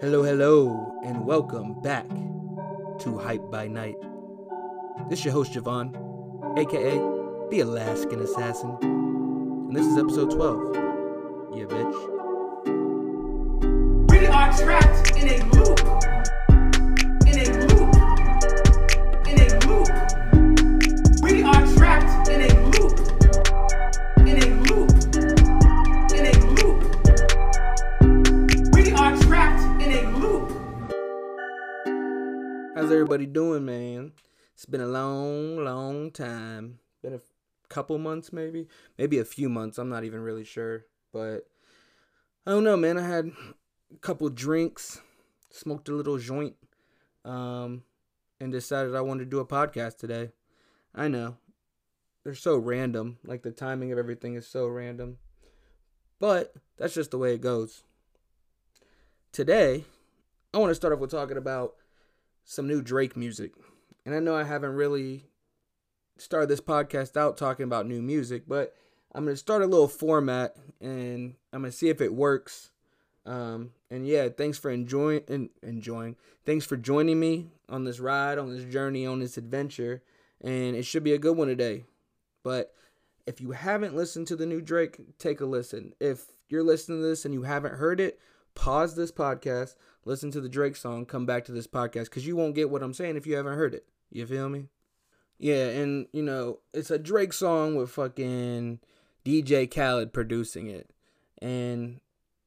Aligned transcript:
Hello, 0.00 0.24
hello, 0.24 0.92
and 1.04 1.24
welcome 1.24 1.80
back 1.80 2.08
to 2.98 3.16
Hype 3.16 3.48
by 3.48 3.68
Night. 3.68 3.94
This 5.08 5.20
is 5.20 5.26
your 5.26 5.34
host, 5.34 5.52
Javon, 5.52 5.94
aka 6.58 6.98
the 7.48 7.60
Alaskan 7.60 8.20
Assassin, 8.20 8.76
and 8.82 9.74
this 9.74 9.86
is 9.86 9.96
episode 9.96 10.32
12. 10.32 10.74
Yeah, 11.54 11.66
bitch. 11.66 11.94
We 14.10 14.26
are 14.26 14.52
trapped 14.58 15.16
in 15.16 15.28
a 15.28 15.44
loop. 15.54 15.83
Everybody 33.04 33.26
doing, 33.26 33.66
man? 33.66 34.12
It's 34.54 34.64
been 34.64 34.80
a 34.80 34.86
long, 34.86 35.62
long 35.62 36.10
time. 36.10 36.78
Been 37.02 37.12
a 37.12 37.20
couple 37.68 37.98
months, 37.98 38.32
maybe, 38.32 38.66
maybe 38.96 39.18
a 39.18 39.26
few 39.26 39.50
months. 39.50 39.76
I'm 39.76 39.90
not 39.90 40.04
even 40.04 40.20
really 40.20 40.42
sure, 40.42 40.86
but 41.12 41.40
I 42.46 42.52
don't 42.52 42.64
know, 42.64 42.78
man. 42.78 42.96
I 42.96 43.06
had 43.06 43.30
a 43.92 43.98
couple 43.98 44.30
drinks, 44.30 45.02
smoked 45.50 45.90
a 45.90 45.94
little 45.94 46.16
joint, 46.16 46.56
um, 47.26 47.82
and 48.40 48.50
decided 48.50 48.94
I 48.94 49.02
wanted 49.02 49.24
to 49.24 49.30
do 49.30 49.40
a 49.40 49.46
podcast 49.46 49.98
today. 49.98 50.30
I 50.94 51.08
know 51.08 51.36
they're 52.22 52.34
so 52.34 52.56
random. 52.56 53.18
Like 53.22 53.42
the 53.42 53.50
timing 53.50 53.92
of 53.92 53.98
everything 53.98 54.34
is 54.34 54.46
so 54.46 54.66
random, 54.66 55.18
but 56.18 56.54
that's 56.78 56.94
just 56.94 57.10
the 57.10 57.18
way 57.18 57.34
it 57.34 57.42
goes. 57.42 57.82
Today, 59.30 59.84
I 60.54 60.58
want 60.58 60.70
to 60.70 60.74
start 60.74 60.94
off 60.94 61.00
with 61.00 61.10
talking 61.10 61.36
about 61.36 61.74
some 62.44 62.66
new 62.66 62.82
Drake 62.82 63.16
music. 63.16 63.52
And 64.06 64.14
I 64.14 64.20
know 64.20 64.34
I 64.34 64.44
haven't 64.44 64.74
really 64.74 65.24
started 66.18 66.48
this 66.48 66.60
podcast 66.60 67.16
out 67.16 67.36
talking 67.36 67.64
about 67.64 67.86
new 67.86 68.02
music, 68.02 68.44
but 68.46 68.74
I'm 69.14 69.24
going 69.24 69.34
to 69.34 69.38
start 69.38 69.62
a 69.62 69.66
little 69.66 69.88
format 69.88 70.56
and 70.80 71.34
I'm 71.52 71.62
going 71.62 71.70
to 71.70 71.76
see 71.76 71.88
if 71.88 72.00
it 72.00 72.14
works. 72.14 72.70
Um, 73.26 73.70
and 73.90 74.06
yeah, 74.06 74.28
thanks 74.28 74.58
for 74.58 74.70
enjoying 74.70 75.22
and 75.28 75.48
enjoying. 75.62 76.16
Thanks 76.44 76.66
for 76.66 76.76
joining 76.76 77.18
me 77.18 77.48
on 77.68 77.84
this 77.84 78.00
ride, 78.00 78.38
on 78.38 78.54
this 78.54 78.70
journey, 78.70 79.06
on 79.06 79.20
this 79.20 79.38
adventure. 79.38 80.02
And 80.42 80.76
it 80.76 80.84
should 80.84 81.04
be 81.04 81.14
a 81.14 81.18
good 81.18 81.36
one 81.36 81.48
today. 81.48 81.84
But 82.42 82.74
if 83.26 83.40
you 83.40 83.52
haven't 83.52 83.96
listened 83.96 84.26
to 84.28 84.36
the 84.36 84.46
new 84.46 84.60
Drake, 84.60 84.98
take 85.18 85.40
a 85.40 85.46
listen. 85.46 85.94
If 86.00 86.26
you're 86.48 86.62
listening 86.62 87.00
to 87.00 87.06
this 87.06 87.24
and 87.24 87.32
you 87.32 87.44
haven't 87.44 87.76
heard 87.76 88.00
it, 88.00 88.20
pause 88.54 88.94
this 88.94 89.10
podcast, 89.10 89.76
listen 90.04 90.30
to 90.32 90.40
the 90.40 90.48
Drake 90.48 90.76
song, 90.76 91.06
come 91.06 91.26
back 91.26 91.44
to 91.46 91.52
this 91.52 91.66
podcast 91.66 92.04
because 92.04 92.26
you 92.26 92.36
won't 92.36 92.54
get 92.54 92.70
what 92.70 92.82
I'm 92.82 92.94
saying 92.94 93.16
if 93.16 93.26
you 93.26 93.36
haven't 93.36 93.56
heard 93.56 93.74
it. 93.74 93.86
You 94.10 94.26
feel 94.26 94.48
me? 94.48 94.68
Yeah, 95.38 95.68
and 95.68 96.06
you 96.12 96.22
know, 96.22 96.60
it's 96.72 96.90
a 96.90 96.98
Drake 96.98 97.32
song 97.32 97.74
with 97.74 97.90
fucking 97.90 98.80
DJ 99.24 99.72
Khaled 99.72 100.12
producing 100.12 100.68
it. 100.68 100.90
And 101.40 102.00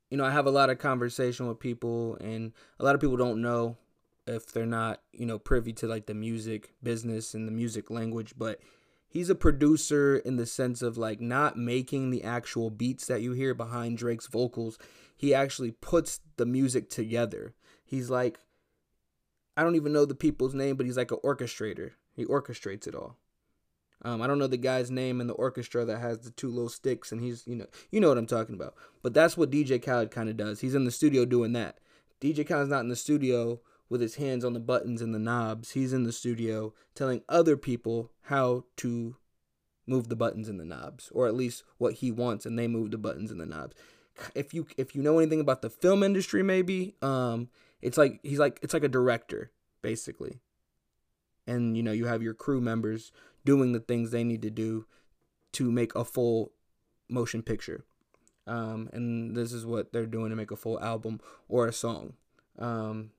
you 0.10 0.18
know, 0.18 0.26
I 0.26 0.32
have 0.32 0.46
a 0.46 0.52
lot 0.52 0.70
of 0.70 0.80
conversation 0.80 1.48
with 1.48 1.60
people 1.60 2.18
and 2.22 2.54
a 2.80 2.86
lot 2.86 2.96
of 2.96 3.02
people 3.02 3.18
don't 3.18 3.42
know 3.42 3.78
if 4.26 4.52
they're 4.52 4.66
not, 4.66 5.02
you 5.12 5.26
know, 5.26 5.40
privy 5.40 5.74
to 5.74 5.88
like 5.88 6.06
the 6.06 6.14
music 6.14 6.74
business 6.84 7.34
and 7.34 7.48
the 7.48 7.52
music 7.52 7.90
language, 7.90 8.34
but 8.38 8.60
he's 9.08 9.30
a 9.30 9.36
producer 9.36 10.18
in 10.18 10.36
the 10.36 10.46
sense 10.46 10.82
of 10.82 10.98
like 10.98 11.20
not 11.20 11.58
making 11.58 12.10
the 12.10 12.24
actual 12.24 12.70
beats 12.70 13.08
that 13.08 13.22
you 13.22 13.34
hear 13.34 13.54
behind 13.54 13.98
Drake's 13.98 14.28
vocals. 14.28 14.78
He 15.18 15.34
actually 15.34 15.72
puts 15.72 16.22
the 16.38 16.46
music 16.46 16.90
together. 16.90 17.56
He's 17.84 18.10
like 18.10 18.40
I 19.58 19.64
don't 19.64 19.76
even 19.76 19.92
know 19.92 20.06
the 20.06 20.16
people's 20.16 20.54
name, 20.54 20.78
but 20.78 20.86
he's 20.86 20.98
like 20.98 21.12
an 21.12 21.18
orchestrator. 21.24 21.94
He 22.16 22.26
orchestrates 22.26 22.88
it 22.88 22.94
all. 22.94 23.18
Um, 24.04 24.22
I 24.22 24.28
don't 24.28 24.38
know 24.38 24.46
the 24.46 24.58
guy's 24.58 24.92
name 24.92 25.20
in 25.20 25.26
the 25.26 25.34
orchestra 25.34 25.84
that 25.84 26.00
has 26.00 26.20
the 26.20 26.30
two 26.30 26.50
little 26.50 26.70
sticks, 26.70 27.12
and 27.12 27.20
he's 27.20 27.48
you 27.48 27.56
know 27.56 27.66
you 27.92 28.00
know 28.00 28.10
what 28.10 28.20
I'm 28.20 28.28
talking 28.28 28.54
about. 28.54 28.76
But 29.02 29.16
that's 29.16 29.36
what 29.36 29.50
DJ 29.50 29.84
Khaled 29.84 30.12
kind 30.12 30.30
of 30.30 30.38
does. 30.38 30.62
He's 30.62 30.76
in 30.76 30.86
the 30.86 30.92
studio 30.92 31.26
doing 31.26 31.54
that. 31.54 31.80
DJ 32.22 32.48
Khaled's 32.48 32.70
not 32.70 32.82
in 32.82 32.90
the 32.90 32.96
studio 32.96 33.60
with 33.90 34.02
his 34.02 34.16
hands 34.16 34.46
on 34.46 34.54
the 34.54 34.60
buttons 34.60 35.02
and 35.02 35.16
the 35.16 35.20
knobs. 35.20 35.72
He's 35.72 35.94
in 35.94 36.04
the 36.04 36.12
studio 36.12 36.74
telling 36.94 37.22
other 37.28 37.58
people 37.58 38.12
how 38.24 38.66
to 38.78 39.16
move 39.88 40.10
the 40.10 40.16
buttons 40.16 40.50
and 40.50 40.60
the 40.60 40.66
knobs, 40.66 41.10
or 41.12 41.28
at 41.28 41.36
least 41.36 41.64
what 41.78 41.96
he 41.96 42.12
wants, 42.12 42.46
and 42.46 42.60
they 42.60 42.68
move 42.68 42.92
the 42.92 42.98
buttons 42.98 43.32
and 43.32 43.40
the 43.40 43.46
knobs. 43.46 43.76
If 44.36 44.54
you 44.54 44.68
if 44.78 44.96
you 44.96 45.02
know 45.02 45.20
anything 45.20 45.40
about 45.40 45.62
the 45.62 45.70
film 45.70 46.04
industry, 46.04 46.44
maybe 46.44 46.96
um, 47.02 47.50
it's 47.82 47.98
like 47.98 48.20
he's 48.24 48.40
like 48.40 48.60
it's 48.62 48.74
like 48.74 48.84
a 48.84 48.90
director 48.90 49.52
basically, 49.82 50.40
and 51.46 51.78
you 51.78 51.84
know 51.84 51.92
you 51.92 52.06
have 52.06 52.24
your 52.24 52.34
crew 52.34 52.62
members 52.62 53.12
doing 53.46 53.72
the 53.72 53.80
things 53.80 54.12
they 54.12 54.24
need 54.24 54.42
to 54.42 54.50
do 54.50 54.86
to 55.54 55.72
make 55.72 55.96
a 55.96 56.04
full 56.04 56.52
motion 57.10 57.42
picture. 57.42 57.86
Um, 58.46 58.90
and 58.94 59.36
this 59.36 59.52
is 59.52 59.66
what 59.66 59.92
they're 59.92 60.06
doing 60.06 60.30
to 60.30 60.36
make 60.36 60.52
a 60.52 60.56
full 60.56 60.80
album 60.80 61.20
or 61.50 61.68
a 61.68 61.74
song. 61.74 62.14
Um, 62.58 63.12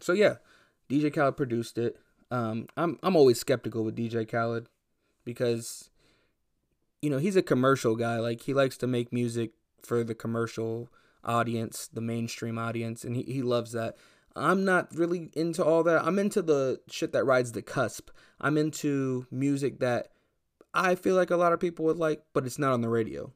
so 0.00 0.12
yeah, 0.12 0.36
DJ 0.88 1.12
Khaled 1.12 1.36
produced 1.36 1.78
it. 1.78 1.98
Um, 2.30 2.68
I'm 2.76 2.98
I'm 3.02 3.16
always 3.16 3.40
skeptical 3.40 3.84
with 3.84 3.96
DJ 3.96 4.30
Khaled 4.30 4.68
because 5.24 5.90
you 7.00 7.10
know 7.10 7.18
he's 7.18 7.36
a 7.36 7.42
commercial 7.42 7.96
guy. 7.96 8.18
Like 8.18 8.42
he 8.42 8.54
likes 8.54 8.76
to 8.78 8.86
make 8.86 9.12
music 9.12 9.52
for 9.82 10.04
the 10.04 10.14
commercial 10.14 10.88
audience, 11.24 11.88
the 11.92 12.00
mainstream 12.00 12.58
audience, 12.58 13.04
and 13.04 13.16
he, 13.16 13.22
he 13.22 13.42
loves 13.42 13.72
that. 13.72 13.96
I'm 14.36 14.64
not 14.64 14.94
really 14.94 15.30
into 15.34 15.64
all 15.64 15.82
that. 15.84 16.04
I'm 16.04 16.18
into 16.18 16.42
the 16.42 16.80
shit 16.88 17.12
that 17.12 17.24
rides 17.24 17.52
the 17.52 17.62
cusp. 17.62 18.10
I'm 18.40 18.56
into 18.56 19.26
music 19.30 19.80
that 19.80 20.08
I 20.72 20.94
feel 20.94 21.16
like 21.16 21.30
a 21.30 21.36
lot 21.36 21.52
of 21.52 21.60
people 21.60 21.84
would 21.86 21.98
like, 21.98 22.22
but 22.32 22.46
it's 22.46 22.58
not 22.58 22.72
on 22.72 22.80
the 22.80 22.88
radio. 22.88 23.32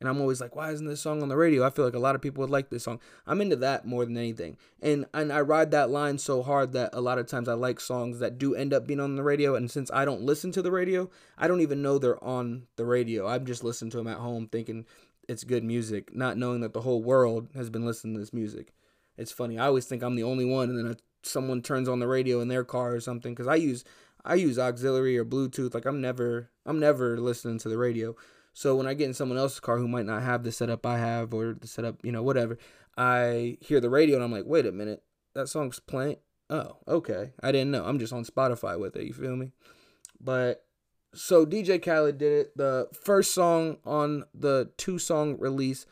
And 0.00 0.08
I'm 0.08 0.20
always 0.20 0.40
like, 0.40 0.54
why 0.54 0.70
isn't 0.70 0.86
this 0.86 1.00
song 1.00 1.22
on 1.22 1.28
the 1.28 1.36
radio? 1.36 1.64
I 1.64 1.70
feel 1.70 1.84
like 1.84 1.94
a 1.94 2.00
lot 2.00 2.14
of 2.14 2.20
people 2.20 2.42
would 2.42 2.50
like 2.50 2.68
this 2.68 2.82
song. 2.82 3.00
I'm 3.26 3.40
into 3.40 3.56
that 3.56 3.86
more 3.86 4.04
than 4.04 4.18
anything. 4.18 4.58
And 4.82 5.06
and 5.14 5.32
I 5.32 5.40
ride 5.40 5.70
that 5.70 5.88
line 5.88 6.18
so 6.18 6.42
hard 6.42 6.72
that 6.72 6.90
a 6.92 7.00
lot 7.00 7.18
of 7.18 7.26
times 7.26 7.48
I 7.48 7.54
like 7.54 7.80
songs 7.80 8.18
that 8.18 8.36
do 8.36 8.54
end 8.54 8.74
up 8.74 8.86
being 8.86 9.00
on 9.00 9.16
the 9.16 9.22
radio. 9.22 9.54
And 9.54 9.70
since 9.70 9.90
I 9.92 10.04
don't 10.04 10.20
listen 10.20 10.52
to 10.52 10.62
the 10.62 10.72
radio, 10.72 11.08
I 11.38 11.48
don't 11.48 11.62
even 11.62 11.80
know 11.80 11.98
they're 11.98 12.22
on 12.22 12.66
the 12.76 12.84
radio. 12.84 13.26
I'm 13.26 13.46
just 13.46 13.64
listening 13.64 13.92
to 13.92 13.96
them 13.96 14.08
at 14.08 14.18
home 14.18 14.46
thinking 14.46 14.84
it's 15.28 15.44
good 15.44 15.64
music, 15.64 16.14
not 16.14 16.36
knowing 16.36 16.60
that 16.60 16.72
the 16.72 16.82
whole 16.82 17.02
world 17.02 17.48
has 17.54 17.70
been 17.70 17.86
listening 17.86 18.14
to 18.14 18.20
this 18.20 18.32
music. 18.32 18.72
It's 19.16 19.32
funny. 19.32 19.58
I 19.58 19.66
always 19.66 19.86
think 19.86 20.02
I'm 20.02 20.16
the 20.16 20.22
only 20.24 20.44
one, 20.44 20.70
and 20.70 20.78
then 20.78 20.96
someone 21.22 21.62
turns 21.62 21.88
on 21.88 22.00
the 22.00 22.08
radio 22.08 22.40
in 22.40 22.48
their 22.48 22.64
car 22.64 22.94
or 22.94 23.00
something 23.00 23.32
because 23.32 23.46
I 23.46 23.56
use 23.56 23.84
I 24.24 24.34
use 24.34 24.58
auxiliary 24.58 25.18
or 25.18 25.24
Bluetooth. 25.24 25.74
Like 25.74 25.86
I'm 25.86 26.00
never 26.00 26.50
I'm 26.66 26.80
never 26.80 27.18
listening 27.18 27.58
to 27.60 27.68
the 27.68 27.78
radio. 27.78 28.16
So 28.52 28.76
when 28.76 28.86
I 28.86 28.94
get 28.94 29.08
in 29.08 29.14
someone 29.14 29.38
else's 29.38 29.60
car 29.60 29.78
who 29.78 29.88
might 29.88 30.06
not 30.06 30.22
have 30.22 30.44
the 30.44 30.52
setup 30.52 30.86
I 30.86 30.98
have 30.98 31.34
or 31.34 31.54
the 31.54 31.66
setup, 31.66 32.04
you 32.04 32.12
know, 32.12 32.22
whatever, 32.22 32.56
I 32.96 33.58
hear 33.60 33.80
the 33.80 33.90
radio 33.90 34.14
and 34.14 34.24
I'm 34.24 34.30
like, 34.30 34.46
wait 34.46 34.66
a 34.66 34.72
minute, 34.72 35.02
that 35.34 35.48
song's 35.48 35.80
playing. 35.80 36.18
Oh, 36.50 36.76
okay. 36.86 37.32
I 37.42 37.50
didn't 37.50 37.72
know. 37.72 37.84
I'm 37.84 37.98
just 37.98 38.12
on 38.12 38.24
Spotify 38.24 38.78
with 38.78 38.94
it. 38.96 39.06
You 39.06 39.12
feel 39.12 39.34
me? 39.34 39.50
But 40.20 40.64
so 41.14 41.46
DJ 41.46 41.82
Khaled 41.82 42.18
did 42.18 42.32
it. 42.32 42.56
The 42.56 42.88
first 42.92 43.32
song 43.32 43.78
on 43.84 44.24
the 44.34 44.70
two 44.76 44.98
song 44.98 45.36
release. 45.38 45.86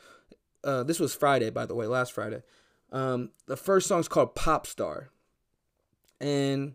Uh, 0.64 0.82
this 0.82 1.00
was 1.00 1.14
Friday, 1.14 1.50
by 1.50 1.66
the 1.66 1.74
way, 1.74 1.86
last 1.86 2.12
Friday. 2.12 2.42
Um, 2.92 3.30
the 3.46 3.56
first 3.56 3.88
song's 3.88 4.08
called 4.08 4.34
Pop 4.34 4.66
Star. 4.66 5.10
And 6.20 6.74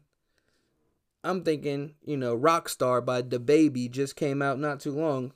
I'm 1.24 1.44
thinking, 1.44 1.96
you 2.04 2.18
know, 2.18 2.38
Rockstar 2.38 3.06
by 3.06 3.22
DaBaby 3.22 3.92
just 3.92 4.16
came 4.16 4.42
out 4.42 4.60
not 4.60 4.80
too 4.80 4.92
long 4.92 5.34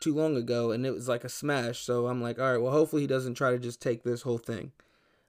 too 0.00 0.14
long 0.14 0.34
ago 0.34 0.70
and 0.70 0.86
it 0.86 0.92
was 0.92 1.08
like 1.08 1.24
a 1.24 1.28
smash. 1.28 1.80
So 1.80 2.06
I'm 2.06 2.22
like, 2.22 2.38
all 2.38 2.52
right, 2.52 2.62
well 2.62 2.72
hopefully 2.72 3.02
he 3.02 3.08
doesn't 3.08 3.34
try 3.34 3.50
to 3.50 3.58
just 3.58 3.82
take 3.82 4.02
this 4.02 4.22
whole 4.22 4.38
thing. 4.38 4.72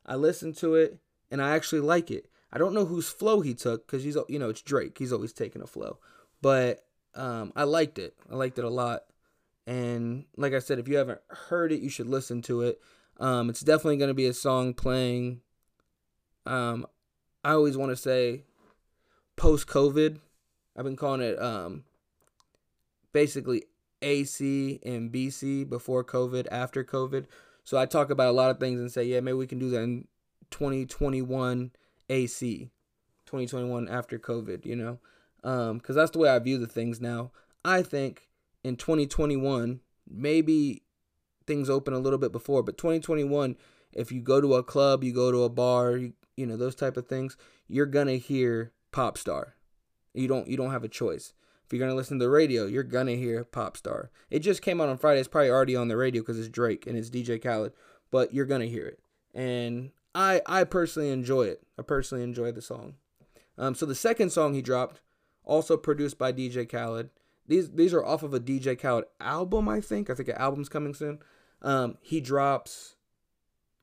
I 0.06 0.16
listened 0.16 0.56
to 0.58 0.76
it 0.76 0.98
and 1.30 1.42
I 1.42 1.56
actually 1.56 1.82
like 1.82 2.10
it. 2.10 2.28
I 2.54 2.58
don't 2.58 2.74
know 2.74 2.86
whose 2.86 3.10
flow 3.10 3.42
he 3.42 3.54
took 3.54 3.86
cuz 3.88 4.04
he's 4.04 4.18
you 4.30 4.40
know, 4.40 4.50
it's 4.50 4.62
Drake. 4.62 4.98
He's 4.98 5.12
always 5.12 5.34
taking 5.34 5.62
a 5.62 5.68
flow. 5.68 6.00
But 6.42 6.86
um, 7.16 7.52
I 7.56 7.64
liked 7.64 8.00
it. 8.00 8.16
I 8.32 8.36
liked 8.36 8.58
it 8.58 8.66
a 8.66 8.70
lot. 8.70 9.04
And 9.68 10.26
like 10.38 10.54
I 10.54 10.60
said, 10.60 10.80
if 10.80 10.88
you 10.88 10.98
haven't 10.98 11.22
heard 11.30 11.72
it, 11.72 11.82
you 11.82 11.90
should 11.90 12.08
listen 12.08 12.42
to 12.44 12.62
it. 12.62 12.82
Um, 13.20 13.50
it's 13.50 13.62
definitely 13.62 13.98
going 13.98 14.10
to 14.10 14.16
be 14.16 14.26
a 14.26 14.34
song 14.34 14.74
playing. 14.74 15.42
Um, 16.46 16.88
I 17.44 17.52
always 17.52 17.78
want 17.78 17.92
to 17.92 17.96
say 17.96 18.44
post 19.36 19.68
COVID. 19.68 20.20
I've 20.76 20.86
been 20.86 20.96
calling 20.96 21.22
it 21.22 21.42
um, 21.42 21.84
basically 23.14 23.64
AC 24.02 24.80
and 24.84 25.12
BC 25.12 25.70
before 25.70 26.04
COVID, 26.04 26.48
after 26.52 26.84
COVID. 26.84 27.26
So 27.64 27.78
I 27.78 27.86
talk 27.86 28.10
about 28.10 28.30
a 28.30 28.34
lot 28.34 28.50
of 28.50 28.60
things 28.60 28.80
and 28.80 28.92
say, 28.92 29.04
yeah, 29.04 29.20
maybe 29.20 29.38
we 29.38 29.48
can 29.48 29.60
do 29.60 29.70
that 29.70 29.82
in 29.82 30.08
2021 30.50 31.72
AC, 32.10 32.72
2021 33.26 33.88
after 33.88 34.18
COVID, 34.18 34.66
you 34.66 34.76
know? 34.76 35.00
Because 35.42 35.70
um, 35.70 35.96
that's 35.96 36.12
the 36.12 36.20
way 36.20 36.30
I 36.30 36.40
view 36.40 36.58
the 36.58 36.68
things 36.68 37.02
now. 37.02 37.32
I 37.66 37.82
think 37.82 38.30
in 38.64 38.76
2021, 38.76 39.80
maybe 40.10 40.84
things 41.48 41.70
open 41.70 41.94
a 41.94 42.00
little 42.00 42.20
bit 42.20 42.32
before, 42.32 42.64
but 42.64 42.78
2021 42.78 43.56
if 43.94 44.12
you 44.12 44.22
go 44.22 44.42
to 44.42 44.56
a 44.56 44.64
club, 44.64 45.04
you 45.04 45.14
go 45.14 45.32
to 45.32 45.44
a 45.44 45.50
bar, 45.50 45.98
you, 45.98 46.14
you 46.36 46.46
know 46.46 46.58
those 46.58 46.76
type 46.76 46.98
of 46.98 47.08
things, 47.08 47.38
you're 47.68 47.86
gonna 47.86 48.16
hear 48.16 48.72
pop 48.92 49.18
star. 49.18 49.56
You 50.14 50.28
don't 50.28 50.48
you 50.48 50.58
don't 50.58 50.72
have 50.72 50.84
a 50.84 50.90
choice. 50.90 51.34
If 51.66 51.74
you're 51.74 51.86
gonna 51.86 51.96
listen 51.96 52.20
to 52.20 52.26
the 52.26 52.32
radio, 52.32 52.66
you're 52.66 52.84
gonna 52.84 53.16
hear 53.16 53.44
pop 53.44 53.78
star. 53.78 54.12
It 54.30 54.40
just 54.40 54.62
came 54.62 54.82
out 54.82 54.90
on 54.90 54.98
Friday. 54.98 55.20
It's 55.20 55.30
probably 55.30 55.50
already 55.50 55.76
on 55.76 55.88
the 55.88 55.98
radio 55.98 56.22
because 56.22 56.40
it's 56.40 56.50
Drake 56.50 56.88
and 56.88 56.98
it's 56.98 57.10
DJ 57.10 57.42
Khaled, 57.42 57.74
but 58.12 58.34
you're 58.34 58.46
gonna 58.46 58.66
hear 58.66 58.86
it. 58.86 59.00
And 59.34 59.92
I 60.16 60.42
I 60.46 60.64
personally 60.64 61.10
enjoy 61.10 61.44
it. 61.44 61.62
I 61.78 61.84
personally 61.84 62.24
enjoy 62.24 62.52
the 62.52 62.62
song. 62.62 62.96
Um, 63.58 63.76
so 63.76 63.86
the 63.86 63.96
second 63.96 64.32
song 64.32 64.54
he 64.54 64.62
dropped, 64.62 65.02
also 65.46 65.78
produced 65.78 66.18
by 66.18 66.32
DJ 66.32 66.70
Khaled. 66.70 67.10
These 67.48 67.72
these 67.72 67.94
are 67.94 68.06
off 68.06 68.24
of 68.24 68.34
a 68.34 68.40
DJ 68.40 68.80
Khaled 68.80 69.06
album, 69.20 69.68
I 69.68 69.82
think. 69.82 70.10
I 70.10 70.14
think 70.14 70.30
an 70.30 70.36
album's 70.36 70.70
coming 70.70 70.94
soon. 70.94 71.20
Um, 71.62 71.98
he 72.02 72.22
drops, 72.22 72.96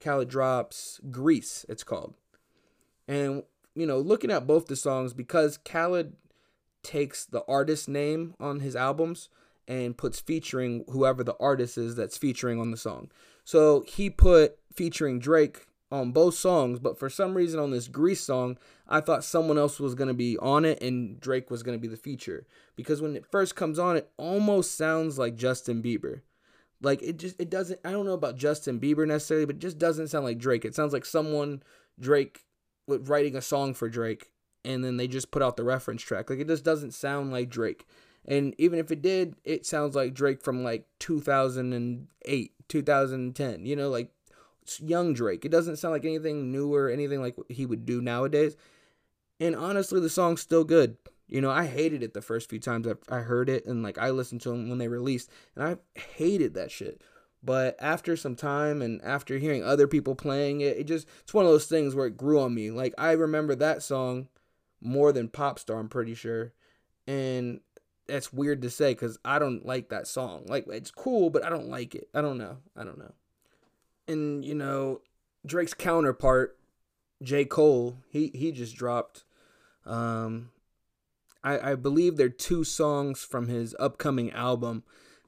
Khaled 0.02 0.28
drops 0.28 1.00
Grease. 1.10 1.64
It's 1.68 1.84
called, 1.84 2.14
and 3.06 3.42
you 3.74 3.86
know, 3.86 3.98
looking 3.98 4.30
at 4.30 4.46
both 4.46 4.66
the 4.66 4.76
songs 4.76 5.12
because 5.12 5.58
Khaled 5.58 6.14
takes 6.82 7.24
the 7.24 7.44
artist 7.46 7.88
name 7.88 8.34
on 8.40 8.60
his 8.60 8.74
albums 8.74 9.28
and 9.66 9.98
puts 9.98 10.18
featuring 10.18 10.84
whoever 10.88 11.22
the 11.22 11.36
artist 11.38 11.76
is 11.76 11.94
that's 11.94 12.16
featuring 12.16 12.58
on 12.58 12.70
the 12.70 12.76
song. 12.76 13.10
So 13.44 13.82
he 13.86 14.08
put 14.08 14.58
featuring 14.72 15.18
Drake 15.18 15.66
on 15.90 16.12
both 16.12 16.34
songs, 16.34 16.78
but 16.78 16.98
for 16.98 17.08
some 17.08 17.34
reason 17.34 17.58
on 17.58 17.70
this 17.70 17.88
Grease 17.88 18.20
song, 18.20 18.58
I 18.86 19.00
thought 19.00 19.24
someone 19.24 19.58
else 19.58 19.80
was 19.80 19.94
going 19.94 20.08
to 20.08 20.14
be 20.14 20.36
on 20.38 20.64
it 20.64 20.82
and 20.82 21.18
Drake 21.18 21.50
was 21.50 21.62
going 21.62 21.78
to 21.78 21.80
be 21.80 21.88
the 21.88 21.96
feature. 21.96 22.46
Because 22.76 23.00
when 23.00 23.16
it 23.16 23.26
first 23.30 23.56
comes 23.56 23.78
on, 23.78 23.96
it 23.96 24.10
almost 24.16 24.76
sounds 24.76 25.18
like 25.18 25.36
Justin 25.36 25.82
Bieber. 25.82 26.20
Like 26.80 27.02
it 27.02 27.18
just 27.18 27.40
it 27.40 27.50
doesn't 27.50 27.80
I 27.84 27.90
don't 27.90 28.06
know 28.06 28.12
about 28.12 28.36
Justin 28.36 28.78
Bieber 28.78 29.06
necessarily, 29.06 29.46
but 29.46 29.56
it 29.56 29.62
just 29.62 29.78
doesn't 29.78 30.08
sound 30.08 30.24
like 30.24 30.38
Drake. 30.38 30.64
It 30.64 30.74
sounds 30.74 30.92
like 30.92 31.04
someone 31.04 31.62
Drake 31.98 32.44
writing 32.86 33.34
a 33.34 33.42
song 33.42 33.74
for 33.74 33.88
Drake 33.88 34.30
and 34.64 34.84
then 34.84 34.96
they 34.96 35.08
just 35.08 35.30
put 35.30 35.42
out 35.42 35.56
the 35.56 35.64
reference 35.64 36.02
track. 36.02 36.30
Like 36.30 36.38
it 36.38 36.46
just 36.46 36.64
doesn't 36.64 36.92
sound 36.94 37.32
like 37.32 37.48
Drake. 37.48 37.86
And 38.26 38.54
even 38.58 38.78
if 38.78 38.90
it 38.90 39.02
did, 39.02 39.36
it 39.42 39.64
sounds 39.64 39.96
like 39.96 40.12
Drake 40.14 40.42
from 40.42 40.62
like 40.62 40.86
2008, 40.98 42.52
2010. 42.68 43.66
You 43.66 43.74
know, 43.74 43.88
like 43.88 44.12
young 44.80 45.14
Drake. 45.14 45.44
It 45.44 45.50
doesn't 45.50 45.76
sound 45.76 45.92
like 45.92 46.04
anything 46.04 46.52
newer, 46.52 46.88
anything 46.88 47.20
like 47.20 47.36
he 47.48 47.66
would 47.66 47.86
do 47.86 48.00
nowadays. 48.00 48.56
And 49.40 49.54
honestly, 49.54 50.00
the 50.00 50.08
song's 50.08 50.40
still 50.40 50.64
good. 50.64 50.96
You 51.28 51.40
know, 51.40 51.50
I 51.50 51.66
hated 51.66 52.02
it 52.02 52.14
the 52.14 52.22
first 52.22 52.48
few 52.48 52.58
times 52.58 52.86
I 53.08 53.18
heard 53.18 53.48
it, 53.48 53.66
and 53.66 53.82
like 53.82 53.98
I 53.98 54.10
listened 54.10 54.40
to 54.42 54.50
them 54.50 54.68
when 54.68 54.78
they 54.78 54.88
released, 54.88 55.30
and 55.54 55.64
I 55.64 56.00
hated 56.00 56.54
that 56.54 56.70
shit. 56.70 57.02
But 57.42 57.76
after 57.80 58.16
some 58.16 58.34
time 58.34 58.82
and 58.82 59.00
after 59.02 59.38
hearing 59.38 59.62
other 59.62 59.86
people 59.86 60.14
playing 60.14 60.60
it, 60.60 60.78
it 60.78 60.84
just 60.84 61.06
it's 61.22 61.34
one 61.34 61.44
of 61.44 61.50
those 61.50 61.66
things 61.66 61.94
where 61.94 62.06
it 62.06 62.16
grew 62.16 62.40
on 62.40 62.54
me. 62.54 62.70
Like 62.70 62.94
I 62.98 63.12
remember 63.12 63.54
that 63.54 63.82
song 63.82 64.28
more 64.80 65.12
than 65.12 65.28
Popstar, 65.28 65.78
I'm 65.78 65.88
pretty 65.88 66.14
sure. 66.14 66.52
And 67.06 67.60
that's 68.08 68.32
weird 68.32 68.62
to 68.62 68.70
say 68.70 68.94
cuz 68.94 69.18
I 69.24 69.38
don't 69.38 69.64
like 69.64 69.90
that 69.90 70.08
song. 70.08 70.46
Like 70.48 70.66
it's 70.68 70.90
cool, 70.90 71.30
but 71.30 71.44
I 71.44 71.50
don't 71.50 71.68
like 71.68 71.94
it. 71.94 72.08
I 72.12 72.22
don't 72.22 72.38
know. 72.38 72.58
I 72.74 72.82
don't 72.82 72.98
know 72.98 73.12
and 74.08 74.44
you 74.44 74.54
know 74.54 75.00
Drake's 75.46 75.74
counterpart 75.74 76.58
J 77.22 77.44
Cole 77.44 77.98
he 78.08 78.30
he 78.34 78.50
just 78.52 78.74
dropped 78.74 79.24
um 79.84 80.50
I 81.44 81.72
I 81.72 81.74
believe 81.74 82.16
they're 82.16 82.28
two 82.28 82.64
songs 82.64 83.22
from 83.22 83.48
his 83.48 83.76
upcoming 83.78 84.32
album. 84.32 84.82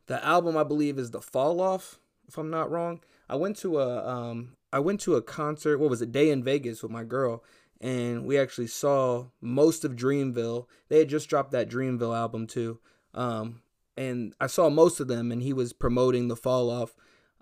The 0.07 0.25
album 0.25 0.57
I 0.57 0.65
believe 0.65 0.99
is 0.99 1.11
The 1.11 1.21
Fall 1.21 1.61
Off 1.61 1.99
if 2.27 2.39
I'm 2.39 2.51
not 2.51 2.71
wrong. 2.71 3.01
I 3.29 3.37
went 3.37 3.57
to 3.59 3.79
a 3.79 4.07
um 4.09 4.57
I 4.73 4.79
went 4.79 5.01
to 5.03 5.17
a 5.17 5.23
concert 5.23 5.79
what 5.79 5.91
was 5.91 6.03
it 6.03 6.13
Day 6.13 6.31
N 6.31 6.43
Vegas 6.43 6.83
with 6.83 6.91
my 6.91 7.05
girl 7.05 7.45
and 7.81 8.27
we 8.27 8.39
actually 8.39 8.67
saw 8.67 9.27
most 9.41 9.85
of 9.85 9.97
Dreamville. 9.97 10.67
They 10.89 10.99
had 10.99 11.09
just 11.09 11.31
dropped 11.31 11.53
that 11.53 11.71
Dreamville 11.71 12.17
album 12.17 12.47
too. 12.47 12.81
Um 13.15 13.63
and 13.97 14.35
I 14.41 14.47
saw 14.47 14.71
most 14.71 15.01
of 15.01 15.09
them 15.09 15.31
and 15.31 15.43
he 15.43 15.53
was 15.53 15.73
promoting 15.73 16.29
The 16.29 16.37
Fall 16.37 16.71
Off 16.71 16.95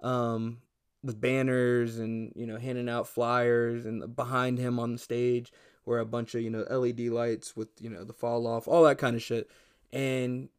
um 0.03 0.59
with 1.03 1.21
banners 1.21 1.99
and 1.99 2.33
you 2.35 2.47
know 2.47 2.59
handing 2.59 2.89
out 2.89 3.09
flyers 3.09 3.85
and 3.87 4.17
behind 4.17 4.59
him 4.59 4.79
on 4.79 4.93
the 4.93 4.99
stage 4.99 5.53
were 5.85 6.01
a 6.01 6.07
bunch 6.07 6.35
of 6.35 6.43
you 6.43 6.51
know 6.51 6.65
LED 6.71 7.01
lights 7.01 7.57
with 7.57 7.69
you 7.81 7.89
know 7.89 8.05
the 8.05 8.13
fall 8.13 8.47
off 8.47 8.69
all 8.69 8.85
that 8.85 8.99
kind 8.99 9.17
of 9.17 9.23
shit. 9.23 9.51
And 9.93 10.51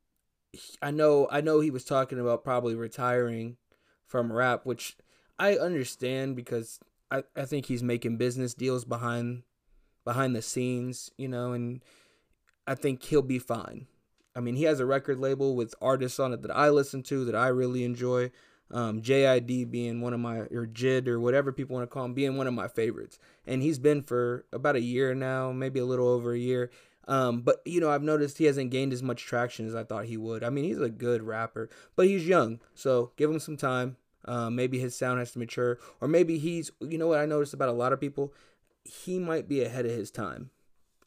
I 0.81 0.91
know 0.91 1.27
I 1.31 1.41
know 1.41 1.59
he 1.59 1.71
was 1.71 1.85
talking 1.85 2.19
about 2.19 2.43
probably 2.43 2.75
retiring 2.75 3.57
from 4.05 4.33
rap 4.33 4.65
which 4.65 4.97
I 5.37 5.55
understand 5.55 6.35
because 6.35 6.79
I, 7.11 7.23
I 7.35 7.45
think 7.45 7.67
he's 7.67 7.83
making 7.83 8.17
business 8.17 8.53
deals 8.53 8.85
behind 8.85 9.43
behind 10.03 10.35
the 10.35 10.41
scenes 10.41 11.11
you 11.17 11.27
know 11.27 11.51
and 11.53 11.83
I 12.65 12.75
think 12.75 13.03
he'll 13.03 13.21
be 13.21 13.39
fine. 13.39 13.87
I 14.35 14.39
mean 14.39 14.55
he 14.55 14.63
has 14.63 14.79
a 14.79 14.85
record 14.85 15.19
label 15.19 15.55
with 15.55 15.75
artists 15.81 16.19
on 16.19 16.33
it 16.33 16.41
that 16.41 16.55
I 16.55 16.69
listen 16.69 17.03
to 17.03 17.25
that 17.25 17.35
I 17.35 17.49
really 17.49 17.83
enjoy 17.83 18.31
um, 18.71 19.01
JID 19.01 19.71
being 19.71 20.01
one 20.01 20.13
of 20.13 20.19
my, 20.19 20.37
or 20.37 20.67
JID 20.67 21.07
or 21.07 21.19
whatever 21.19 21.51
people 21.51 21.75
want 21.75 21.89
to 21.89 21.93
call 21.93 22.05
him, 22.05 22.13
being 22.13 22.37
one 22.37 22.47
of 22.47 22.53
my 22.53 22.67
favorites. 22.67 23.19
And 23.47 23.61
he's 23.61 23.79
been 23.79 24.03
for 24.03 24.45
about 24.53 24.75
a 24.75 24.81
year 24.81 25.15
now, 25.15 25.51
maybe 25.51 25.79
a 25.79 25.85
little 25.85 26.07
over 26.07 26.33
a 26.33 26.39
year. 26.39 26.69
Um, 27.07 27.41
but 27.41 27.61
you 27.65 27.81
know, 27.81 27.89
I've 27.89 28.03
noticed 28.03 28.37
he 28.37 28.45
hasn't 28.45 28.69
gained 28.69 28.93
as 28.93 29.01
much 29.01 29.23
traction 29.23 29.65
as 29.67 29.73
I 29.73 29.83
thought 29.83 30.05
he 30.05 30.15
would. 30.15 30.43
I 30.43 30.51
mean, 30.51 30.65
he's 30.65 30.79
a 30.79 30.89
good 30.89 31.23
rapper, 31.23 31.67
but 31.95 32.05
he's 32.05 32.27
young, 32.27 32.59
so 32.75 33.11
give 33.17 33.31
him 33.31 33.39
some 33.39 33.57
time. 33.57 33.97
Uh, 34.25 34.51
maybe 34.51 34.77
his 34.77 34.95
sound 34.95 35.17
has 35.17 35.31
to 35.31 35.39
mature, 35.39 35.79
or 35.99 36.07
maybe 36.07 36.37
he's. 36.37 36.71
You 36.79 36.99
know 36.99 37.07
what 37.07 37.19
I 37.19 37.25
noticed 37.25 37.55
about 37.55 37.69
a 37.69 37.73
lot 37.73 37.93
of 37.93 37.99
people, 37.99 38.31
he 38.83 39.17
might 39.17 39.49
be 39.49 39.63
ahead 39.63 39.85
of 39.85 39.91
his 39.91 40.11
time. 40.11 40.51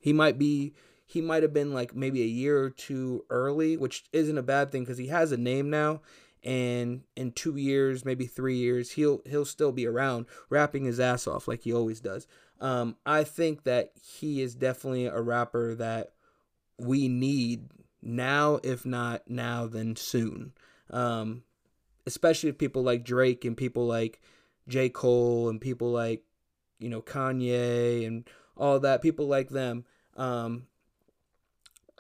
He 0.00 0.12
might 0.12 0.38
be. 0.38 0.75
He 1.06 1.20
might 1.20 1.44
have 1.44 1.53
been 1.53 1.73
like 1.73 1.94
maybe 1.94 2.23
a 2.23 2.26
year 2.26 2.61
or 2.61 2.70
two 2.70 3.25
early, 3.31 3.76
which 3.76 4.05
isn't 4.12 4.38
a 4.38 4.43
bad 4.43 4.73
thing 4.73 4.82
because 4.82 4.99
he 4.99 5.06
has 5.09 5.31
a 5.31 5.37
name 5.37 5.70
now 5.70 6.00
and 6.44 7.02
in 7.16 7.32
two 7.32 7.56
years, 7.56 8.04
maybe 8.04 8.26
three 8.26 8.56
years, 8.56 8.92
he'll 8.92 9.22
he'll 9.26 9.44
still 9.44 9.72
be 9.72 9.86
around, 9.86 10.26
rapping 10.50 10.84
his 10.84 10.98
ass 10.98 11.26
off 11.26 11.46
like 11.46 11.62
he 11.62 11.72
always 11.72 12.00
does. 12.00 12.26
Um, 12.60 12.96
I 13.04 13.24
think 13.24 13.64
that 13.64 13.92
he 14.00 14.40
is 14.40 14.54
definitely 14.54 15.06
a 15.06 15.20
rapper 15.20 15.74
that 15.74 16.12
we 16.78 17.08
need 17.08 17.68
now, 18.02 18.60
if 18.62 18.84
not 18.84 19.28
now, 19.28 19.66
then 19.66 19.96
soon. 19.96 20.52
Um, 20.90 21.42
especially 22.06 22.50
if 22.50 22.58
people 22.58 22.82
like 22.82 23.04
Drake 23.04 23.44
and 23.44 23.56
people 23.56 23.86
like 23.86 24.20
J. 24.68 24.88
Cole 24.88 25.48
and 25.48 25.60
people 25.60 25.90
like, 25.90 26.24
you 26.78 26.88
know, 26.88 27.02
Kanye 27.02 28.06
and 28.06 28.28
all 28.56 28.80
that, 28.80 29.02
people 29.02 29.26
like 29.26 29.49
them. 29.49 29.84
Um, 30.16 30.66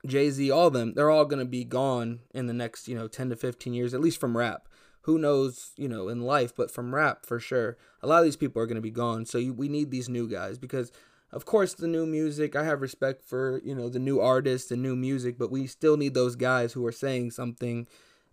Jay 0.06 0.30
Z, 0.30 0.50
all 0.50 0.66
of 0.68 0.72
them, 0.72 0.94
they're 0.94 1.10
all 1.10 1.24
going 1.24 1.38
to 1.38 1.44
be 1.44 1.64
gone 1.64 2.20
in 2.34 2.46
the 2.46 2.52
next, 2.52 2.88
you 2.88 2.94
know, 2.94 3.08
10 3.08 3.30
to 3.30 3.36
15 3.36 3.72
years, 3.72 3.94
at 3.94 4.00
least 4.00 4.18
from 4.20 4.36
rap. 4.36 4.68
Who 5.02 5.18
knows, 5.18 5.72
you 5.76 5.88
know, 5.88 6.08
in 6.08 6.22
life, 6.22 6.54
but 6.54 6.70
from 6.70 6.94
rap 6.94 7.26
for 7.26 7.38
sure. 7.40 7.76
A 8.02 8.06
lot 8.06 8.18
of 8.18 8.24
these 8.24 8.36
people 8.36 8.62
are 8.62 8.66
going 8.66 8.76
to 8.76 8.80
be 8.82 8.90
gone. 8.90 9.26
So 9.26 9.38
you, 9.38 9.52
we 9.52 9.68
need 9.68 9.90
these 9.90 10.08
new 10.08 10.28
guys 10.28 10.58
because, 10.58 10.92
of 11.32 11.44
course, 11.44 11.74
the 11.74 11.88
new 11.88 12.06
music, 12.06 12.54
I 12.54 12.64
have 12.64 12.80
respect 12.80 13.24
for, 13.24 13.60
you 13.64 13.74
know, 13.74 13.88
the 13.88 13.98
new 13.98 14.20
artists 14.20 14.70
and 14.70 14.82
new 14.82 14.96
music, 14.96 15.38
but 15.38 15.50
we 15.50 15.66
still 15.66 15.96
need 15.96 16.14
those 16.14 16.36
guys 16.36 16.72
who 16.72 16.84
are 16.86 16.92
saying 16.92 17.32
something, 17.32 17.86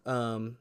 um, 0.06 0.58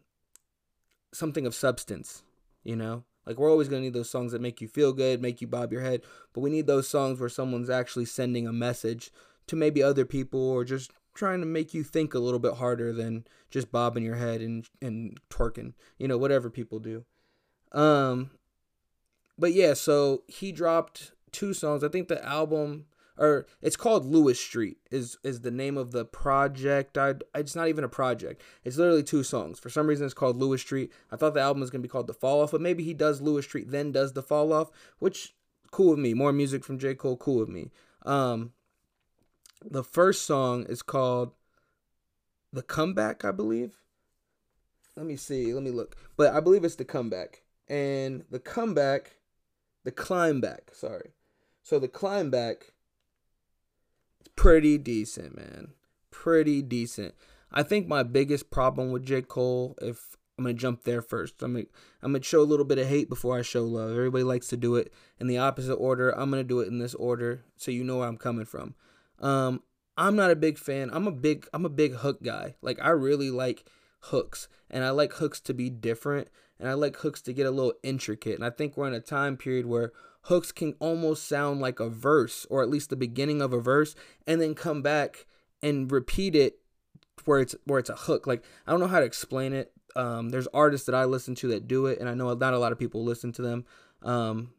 something 1.13 1.47
of 1.47 1.55
substance, 1.55 2.23
you 2.65 2.77
know? 2.77 3.05
Like 3.29 3.39
we're 3.39 3.51
always 3.51 3.69
gonna 3.69 3.83
need 3.83 3.93
those 3.93 4.09
songs 4.09 4.33
that 4.33 4.41
make 4.41 4.63
you 4.63 4.69
feel 4.69 4.95
good, 4.95 5.21
make 5.21 5.43
you 5.43 5.47
bob 5.47 5.71
your 5.71 5.83
head, 5.83 6.01
but 6.33 6.41
we 6.41 6.49
need 6.49 6.67
those 6.67 6.89
songs 6.89 7.21
where 7.21 7.29
someone's 7.29 7.69
actually 7.69 8.07
sending 8.07 8.47
a 8.47 8.53
message 8.55 9.11
to 9.49 9.57
maybe 9.57 9.83
other 9.83 10.05
people 10.05 10.41
or 10.41 10.65
just 10.65 10.93
trying 11.15 11.41
to 11.41 11.47
make 11.47 11.75
you 11.75 11.83
think 11.83 12.15
a 12.15 12.19
little 12.19 12.39
bit 12.39 12.55
harder 12.55 12.93
than 12.93 13.25
just 13.51 13.73
bobbing 13.73 14.05
your 14.05 14.17
head 14.17 14.41
and 14.41 14.69
and 14.81 15.19
twerking, 15.31 15.75
you 15.99 16.07
know, 16.07 16.19
whatever 16.19 16.49
people 16.51 16.79
do. 16.79 17.05
Um 17.73 18.31
but 19.39 19.53
yeah, 19.53 19.75
so 19.75 20.23
he 20.27 20.53
dropped 20.53 21.13
two 21.33 21.55
songs. 21.55 21.85
I 21.85 21.89
think 21.89 22.09
the 22.09 22.25
album 22.25 22.87
or 23.19 23.47
it's 23.61 23.77
called 23.77 24.07
Lewis 24.07 24.41
Street 24.41 24.79
is 24.91 25.19
is 25.25 25.41
the 25.41 25.51
name 25.51 25.77
of 25.77 25.91
the 25.91 26.05
project. 26.05 26.97
I 26.97 27.15
it's 27.35 27.57
not 27.57 27.69
even 27.69 27.85
a 27.85 27.89
project. 27.89 28.43
It's 28.65 28.77
literally 28.77 29.03
two 29.03 29.25
songs. 29.25 29.59
For 29.59 29.71
some 29.71 29.87
reason 29.87 30.05
it's 30.05 30.15
called 30.15 30.37
Lewis 30.37 30.63
Street. 30.63 30.93
I 31.11 31.17
thought 31.17 31.35
the 31.35 31.41
album 31.41 31.61
was 31.61 31.71
going 31.71 31.83
to 31.83 31.89
be 31.89 31.91
called 31.91 32.07
The 32.07 32.15
Fall 32.15 32.43
Off, 32.43 32.53
but 32.53 32.61
maybe 32.61 32.85
he 32.85 32.95
does 32.95 33.21
Lewis 33.21 33.45
Street 33.45 33.71
then 33.71 33.93
does 33.93 34.13
The 34.13 34.23
Fall 34.23 34.53
Off, 34.53 34.71
which 34.99 35.35
cool 35.71 35.91
with 35.91 35.99
me. 35.99 36.15
More 36.15 36.33
music 36.33 36.65
from 36.65 36.79
J. 36.79 36.95
Cole 36.95 37.17
cool 37.17 37.41
with 37.41 37.49
me. 37.49 37.71
Um 38.07 38.53
the 39.65 39.85
first 39.85 40.25
song 40.25 40.67
is 40.69 40.83
called 40.83 41.33
The 42.53 42.63
Comeback, 42.63 43.25
I 43.25 43.33
believe. 43.33 43.77
Let 44.97 45.07
me 45.07 45.17
see. 45.17 45.53
Let 45.53 45.63
me 45.63 45.71
look. 45.71 45.97
But 46.17 46.35
I 46.35 46.41
believe 46.41 46.65
it's 46.65 46.75
The 46.75 46.85
Comeback. 46.85 47.43
And 47.69 48.25
The 48.31 48.41
Comeback, 48.41 49.17
The 49.85 49.93
Climb 49.93 50.41
Back, 50.41 50.71
sorry. 50.73 51.13
So 51.63 51.79
The 51.79 51.89
Climb 51.89 52.31
Back 52.31 52.73
it's 54.21 54.31
pretty 54.35 54.79
decent, 54.79 55.37
man. 55.37 55.69
Pretty 56.11 56.63
decent. 56.63 57.15
I 57.53 57.63
think 57.63 57.87
my 57.87 58.03
biggest 58.03 58.51
problem 58.51 58.91
with 58.91 59.05
J. 59.05 59.23
Cole, 59.23 59.77
if 59.81 60.17
I'm 60.39 60.45
gonna 60.45 60.55
jump 60.55 60.85
there 60.85 61.03
first. 61.03 61.43
I'm 61.43 61.55
gonna 61.55 61.67
I'm 62.03 62.13
gonna 62.13 62.23
show 62.23 62.41
a 62.41 62.43
little 62.43 62.65
bit 62.65 62.79
of 62.79 62.87
hate 62.87 63.09
before 63.09 63.39
I 63.39 63.43
show 63.43 63.65
love. 63.65 63.91
Everybody 63.91 64.25
likes 64.25 64.47
to 64.49 64.57
do 64.57 64.77
it 64.77 64.93
in 65.19 65.27
the 65.27 65.39
opposite 65.39 65.75
order. 65.75 66.11
I'm 66.11 66.31
gonna 66.31 66.45
do 66.45 66.61
it 66.61 66.69
in 66.69 66.79
this 66.79 66.95
order 66.95 67.45
so 67.57 67.71
you 67.71 67.83
know 67.83 67.99
where 67.99 68.09
I'm 68.09 68.17
coming 68.17 68.45
from. 68.45 68.75
Um, 69.21 69.63
I'm 69.97 70.15
not 70.15 70.31
a 70.31 70.37
big 70.37 70.59
fan. 70.59 70.91
I'm 70.93 71.07
a 71.07 71.13
big 71.13 71.49
I'm 71.53 71.65
a 71.65 71.71
big 71.71 71.95
hook 71.95 72.23
guy. 72.23 72.55
Like 72.63 72.79
I 72.81 72.91
really 72.91 73.31
like 73.31 73.65
hooks, 74.03 74.49
and 74.71 74.85
I 74.85 74.91
like 74.91 75.15
hooks 75.15 75.41
to 75.41 75.55
be 75.55 75.71
different, 75.71 76.29
and 76.59 76.69
I 76.69 76.75
like 76.75 76.97
hooks 76.97 77.21
to 77.23 77.33
get 77.33 77.47
a 77.47 77.51
little 77.51 77.75
intricate. 77.83 78.37
And 78.37 78.45
I 78.45 78.51
think 78.51 78.77
we're 78.77 78.87
in 78.87 78.95
a 78.95 79.01
time 79.01 79.37
period 79.37 79.67
where 79.67 79.93
hooks 80.23 80.53
can 80.53 80.75
almost 80.79 81.27
sound 81.27 81.61
like 81.61 81.81
a 81.81 81.89
verse, 81.89 82.47
or 82.49 82.63
at 82.63 82.71
least 82.71 82.91
the 82.91 82.97
beginning 82.97 83.43
of 83.43 83.53
a 83.53 83.61
verse, 83.61 83.97
and 84.27 84.41
then 84.41 84.55
come 84.55 84.83
back 84.83 85.27
and 85.63 85.91
repeat 85.91 86.37
it 86.37 86.61
where 87.25 87.41
it's 87.41 87.57
where 87.65 87.81
it's 87.81 87.91
a 87.91 87.97
hook. 87.97 88.27
Like 88.27 88.45
I 88.67 88.71
don't 88.71 88.81
know 88.81 88.87
how 88.87 89.01
to 89.01 89.07
explain 89.07 89.53
it. 89.53 89.73
Um, 89.97 90.29
there's 90.29 90.47
artists 90.55 90.87
that 90.87 90.95
I 90.95 91.07
listen 91.07 91.35
to 91.37 91.49
that 91.49 91.67
do 91.67 91.87
it, 91.87 91.99
and 91.99 92.09
I 92.09 92.15
know 92.15 92.33
not 92.35 92.55
a 92.55 92.59
lot 92.59 92.71
of 92.71 92.79
people 92.79 93.03
listen 93.03 93.33
to 93.33 93.43
them. 93.43 93.65
Um, 94.03 94.53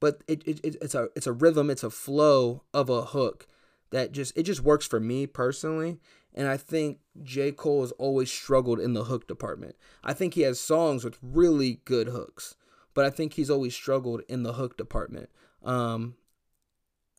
but 0.00 0.22
it, 0.28 0.46
it, 0.46 0.60
it's 0.82 0.94
a 0.94 1.08
it's 1.16 1.26
a 1.26 1.32
rhythm, 1.32 1.70
it's 1.70 1.82
a 1.82 1.88
flow 1.88 2.64
of 2.74 2.90
a 2.90 3.06
hook 3.06 3.46
that 3.92 4.12
just 4.12 4.36
it 4.36 4.42
just 4.42 4.62
works 4.62 4.86
for 4.86 5.00
me 5.00 5.26
personally. 5.26 5.98
And 6.34 6.48
I 6.48 6.56
think 6.56 6.98
J. 7.22 7.52
Cole 7.52 7.82
has 7.82 7.92
always 7.92 8.32
struggled 8.32 8.80
in 8.80 8.94
the 8.94 9.04
hook 9.04 9.28
department. 9.28 9.76
I 10.02 10.14
think 10.14 10.34
he 10.34 10.40
has 10.42 10.58
songs 10.58 11.04
with 11.04 11.18
really 11.22 11.80
good 11.84 12.08
hooks, 12.08 12.56
but 12.94 13.04
I 13.04 13.10
think 13.10 13.34
he's 13.34 13.50
always 13.50 13.74
struggled 13.74 14.22
in 14.28 14.42
the 14.42 14.54
hook 14.54 14.78
department. 14.78 15.28
Um, 15.62 16.14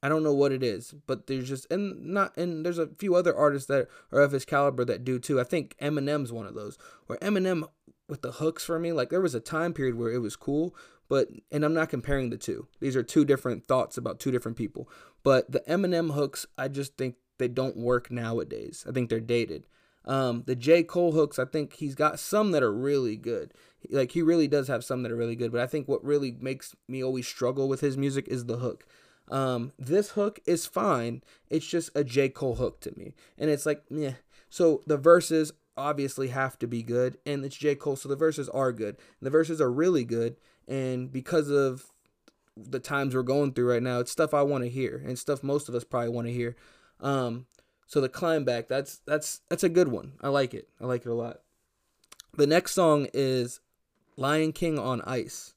I 0.02 0.10
don't 0.10 0.24
know 0.24 0.34
what 0.34 0.52
it 0.52 0.64
is, 0.64 0.94
but 1.08 1.28
there's 1.28 1.48
just 1.48 1.72
and 1.72 2.08
not 2.08 2.36
and 2.36 2.66
there's 2.66 2.80
a 2.80 2.90
few 2.98 3.16
other 3.16 3.36
artists 3.36 3.68
that 3.68 3.88
are 4.12 4.22
of 4.22 4.34
his 4.34 4.44
caliber 4.44 4.84
that 4.84 5.06
do 5.06 5.18
too. 5.18 5.40
I 5.40 5.46
think 5.46 5.78
Eminem's 5.82 6.34
one 6.34 6.46
of 6.46 6.56
those. 6.56 6.78
Where 7.06 7.20
Eminem 7.20 7.70
with 8.10 8.22
the 8.22 8.34
hooks 8.34 8.66
for 8.66 8.80
me, 8.80 8.92
like 8.92 9.10
there 9.10 9.22
was 9.22 9.36
a 9.36 9.40
time 9.40 9.74
period 9.74 9.96
where 9.96 10.12
it 10.12 10.20
was 10.20 10.36
cool, 10.36 10.76
but 11.14 11.28
and 11.52 11.64
I'm 11.64 11.76
not 11.76 11.90
comparing 11.90 12.32
the 12.32 12.38
two. 12.38 12.66
These 12.80 12.96
are 12.96 13.04
two 13.04 13.24
different 13.24 13.68
thoughts 13.68 13.98
about 14.00 14.20
two 14.20 14.32
different 14.32 14.58
people. 14.58 14.90
But 15.22 15.52
the 15.52 15.60
Eminem 15.70 16.16
hooks, 16.16 16.48
I 16.58 16.70
just 16.70 16.98
think 16.98 17.18
they 17.38 17.48
don't 17.48 17.78
work 17.78 18.10
nowadays. 18.10 18.84
I 18.90 18.94
think 18.94 19.12
they're 19.12 19.20
dated. 19.20 19.68
Um, 20.06 20.42
the 20.48 20.56
J. 20.56 20.82
Cole 20.82 21.12
hooks, 21.12 21.38
I 21.38 21.46
think 21.46 21.74
he's 21.74 21.94
got 21.94 22.20
some 22.20 22.50
that 22.54 22.64
are 22.64 22.74
really 22.74 23.16
good. 23.16 23.54
Like 23.92 24.14
he 24.14 24.24
really 24.24 24.48
does 24.48 24.68
have 24.70 24.84
some 24.84 25.04
that 25.04 25.12
are 25.12 25.16
really 25.16 25.36
good. 25.36 25.52
But 25.52 25.62
I 25.62 25.68
think 25.68 25.88
what 25.88 26.04
really 26.04 26.36
makes 26.42 26.76
me 26.88 27.04
always 27.04 27.28
struggle 27.28 27.70
with 27.70 27.82
his 27.82 27.96
music 27.96 28.28
is 28.28 28.46
the 28.46 28.58
hook. 28.58 28.84
Um, 29.30 29.72
this 29.78 30.10
hook 30.10 30.40
is 30.48 30.66
fine. 30.66 31.22
It's 31.48 31.68
just 31.68 31.92
a 31.94 32.04
J. 32.04 32.30
Cole 32.30 32.56
hook 32.56 32.82
to 32.82 32.98
me. 32.98 33.14
And 33.38 33.52
it's 33.52 33.68
like, 33.68 33.84
yeah. 33.92 34.14
So 34.50 34.82
the 34.88 34.98
verses 34.98 35.54
obviously 35.78 36.30
have 36.30 36.58
to 36.58 36.66
be 36.68 36.82
good. 36.82 37.20
And 37.24 37.46
it's 37.46 37.56
J. 37.56 37.76
Cole. 37.76 37.98
So 37.98 38.10
the 38.10 38.16
verses 38.16 38.50
are 38.50 38.72
good. 38.72 38.98
The 39.22 39.30
verses 39.30 39.62
are 39.62 39.72
really 39.72 40.06
good. 40.06 40.38
And 40.68 41.12
because 41.12 41.50
of 41.50 41.92
the 42.56 42.80
times 42.80 43.16
we're 43.16 43.24
going 43.24 43.54
through 43.54 43.72
right 43.72 43.84
now, 43.84 44.00
it's 44.00 44.12
stuff 44.12 44.34
I 44.34 44.44
want 44.44 44.64
to 44.64 44.70
hear 44.70 45.04
and 45.06 45.18
stuff 45.18 45.44
most 45.44 45.70
of 45.70 45.76
us 45.76 45.84
probably 45.84 46.10
want 46.10 46.28
to 46.28 46.34
hear. 46.34 46.56
Um, 47.00 47.48
so 47.88 48.02
the 48.02 48.10
climb 48.10 48.44
back, 48.44 48.68
that's 48.68 49.02
that's 49.06 49.42
that's 49.50 49.64
a 49.64 49.70
good 49.70 49.90
one. 49.90 50.14
I 50.22 50.30
like 50.30 50.54
it. 50.54 50.70
I 50.82 50.86
like 50.86 51.06
it 51.06 51.10
a 51.10 51.14
lot. 51.14 51.42
The 52.36 52.48
next 52.48 52.72
song 52.72 53.08
is 53.14 53.60
Lion 54.18 54.54
King 54.54 54.80
on 54.80 55.02
Ice. 55.02 55.54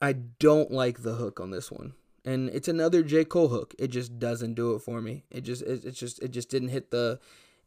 I 0.00 0.12
don't 0.12 0.70
like 0.70 1.02
the 1.02 1.14
hook 1.14 1.40
on 1.40 1.50
this 1.50 1.70
one. 1.70 1.94
And 2.24 2.48
it's 2.50 2.68
another 2.68 3.02
J. 3.02 3.24
Cole 3.24 3.48
hook. 3.48 3.74
It 3.78 3.88
just 3.88 4.18
doesn't 4.18 4.54
do 4.54 4.74
it 4.74 4.80
for 4.80 5.00
me. 5.00 5.24
It 5.30 5.42
just 5.42 5.62
it, 5.62 5.84
it 5.84 5.92
just 5.92 6.22
it 6.22 6.30
just 6.30 6.48
didn't 6.48 6.68
hit 6.68 6.90
the 6.90 7.20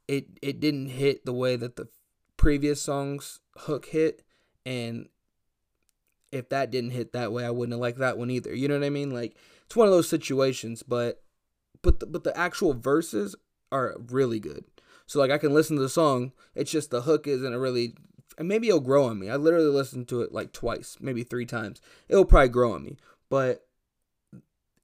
it 0.08 0.28
it 0.42 0.60
didn't 0.60 0.90
hit 0.90 1.26
the 1.26 1.34
way 1.34 1.56
that 1.56 1.76
the 1.76 1.88
previous 2.36 2.82
song's 2.82 3.40
hook 3.58 3.88
hit 3.88 4.24
and 4.66 5.10
if 6.38 6.50
that 6.50 6.72
didn't 6.72 6.92
hit 6.92 7.14
that 7.14 7.32
way, 7.32 7.46
I 7.46 7.50
wouldn't 7.50 7.74
have 7.74 7.82
liked 7.82 8.00
that 8.00 8.18
one 8.18 8.32
either. 8.32 8.54
You 8.54 8.68
know 8.68 8.80
what 8.80 8.86
I 8.86 8.90
mean? 8.90 9.12
Like 9.12 9.36
it's 9.66 9.76
one 9.76 9.88
of 9.88 9.94
those 9.94 10.10
situations, 10.10 10.84
but 10.84 11.22
but 11.82 12.00
the, 12.00 12.06
but 12.06 12.24
the 12.24 12.38
actual 12.38 12.74
verses 12.74 13.36
are 13.72 13.96
really 14.10 14.40
good. 14.40 14.66
So 15.06 15.20
like 15.20 15.32
I 15.32 15.38
can 15.38 15.54
listen 15.54 15.76
to 15.76 15.82
the 15.82 15.90
song. 15.90 16.32
It's 16.56 16.72
just 16.72 16.92
the 16.92 17.02
hook 17.02 17.28
isn't 17.28 17.54
a 17.54 17.60
really 17.60 17.96
and 18.38 18.48
maybe 18.48 18.68
it'll 18.68 18.80
grow 18.80 19.06
on 19.06 19.20
me. 19.20 19.30
I 19.30 19.36
literally 19.36 19.68
listened 19.68 20.08
to 20.10 20.22
it 20.22 20.32
like 20.32 20.54
twice, 20.54 20.98
maybe 21.00 21.24
three 21.24 21.46
times. 21.46 21.82
It'll 22.08 22.26
probably 22.26 22.50
grow 22.50 22.74
on 22.74 22.84
me, 22.84 22.98
but 23.30 23.66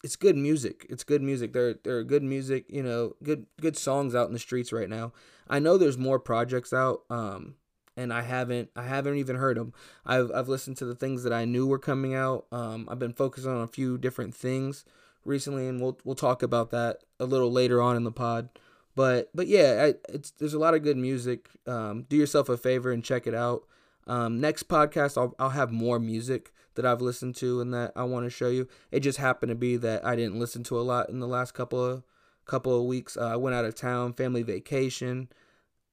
it's 0.03 0.15
good 0.15 0.35
music. 0.35 0.85
It's 0.89 1.03
good 1.03 1.21
music. 1.21 1.53
There, 1.53 1.75
there 1.83 1.97
are 1.97 2.03
good 2.03 2.23
music. 2.23 2.65
You 2.69 2.83
know, 2.83 3.15
good, 3.23 3.45
good 3.61 3.77
songs 3.77 4.15
out 4.15 4.27
in 4.27 4.33
the 4.33 4.39
streets 4.39 4.73
right 4.73 4.89
now. 4.89 5.13
I 5.47 5.59
know 5.59 5.77
there's 5.77 5.97
more 5.97 6.19
projects 6.19 6.73
out, 6.73 7.03
um, 7.09 7.55
and 7.95 8.13
I 8.13 8.21
haven't, 8.21 8.69
I 8.75 8.83
haven't 8.83 9.17
even 9.17 9.35
heard 9.35 9.57
them. 9.57 9.73
I've, 10.05 10.31
I've 10.31 10.49
listened 10.49 10.77
to 10.77 10.85
the 10.85 10.95
things 10.95 11.23
that 11.23 11.33
I 11.33 11.45
knew 11.45 11.67
were 11.67 11.79
coming 11.79 12.13
out. 12.13 12.45
Um, 12.51 12.87
I've 12.89 12.99
been 12.99 13.13
focusing 13.13 13.51
on 13.51 13.61
a 13.61 13.67
few 13.67 13.97
different 13.97 14.35
things 14.35 14.85
recently, 15.25 15.67
and 15.67 15.81
we'll, 15.81 15.99
we'll 16.03 16.15
talk 16.15 16.43
about 16.43 16.71
that 16.71 17.03
a 17.19 17.25
little 17.25 17.51
later 17.51 17.81
on 17.81 17.95
in 17.95 18.03
the 18.03 18.11
pod. 18.11 18.49
But 18.95 19.29
but 19.33 19.47
yeah, 19.47 19.87
I, 19.87 20.13
it's 20.13 20.31
there's 20.31 20.53
a 20.53 20.59
lot 20.59 20.75
of 20.75 20.83
good 20.83 20.97
music. 20.97 21.49
Um, 21.65 22.03
do 22.09 22.15
yourself 22.15 22.49
a 22.49 22.57
favor 22.57 22.91
and 22.91 23.03
check 23.03 23.25
it 23.25 23.33
out. 23.33 23.63
Um, 24.05 24.39
next 24.39 24.67
podcast, 24.67 25.17
I'll 25.17 25.33
I'll 25.39 25.49
have 25.49 25.71
more 25.71 25.99
music 25.99 26.53
that 26.75 26.85
I've 26.85 27.01
listened 27.01 27.35
to 27.37 27.61
and 27.61 27.73
that 27.73 27.91
I 27.95 28.03
want 28.03 28.25
to 28.25 28.29
show 28.29 28.49
you. 28.49 28.67
It 28.91 29.01
just 29.01 29.17
happened 29.17 29.49
to 29.49 29.55
be 29.55 29.77
that 29.77 30.05
I 30.05 30.15
didn't 30.15 30.39
listen 30.39 30.63
to 30.65 30.79
a 30.79 30.81
lot 30.81 31.09
in 31.09 31.19
the 31.19 31.27
last 31.27 31.53
couple 31.53 31.83
of 31.83 32.03
couple 32.45 32.79
of 32.79 32.85
weeks. 32.85 33.17
Uh, 33.17 33.29
I 33.29 33.35
went 33.35 33.55
out 33.55 33.65
of 33.65 33.75
town, 33.75 34.13
family 34.13 34.43
vacation. 34.43 35.29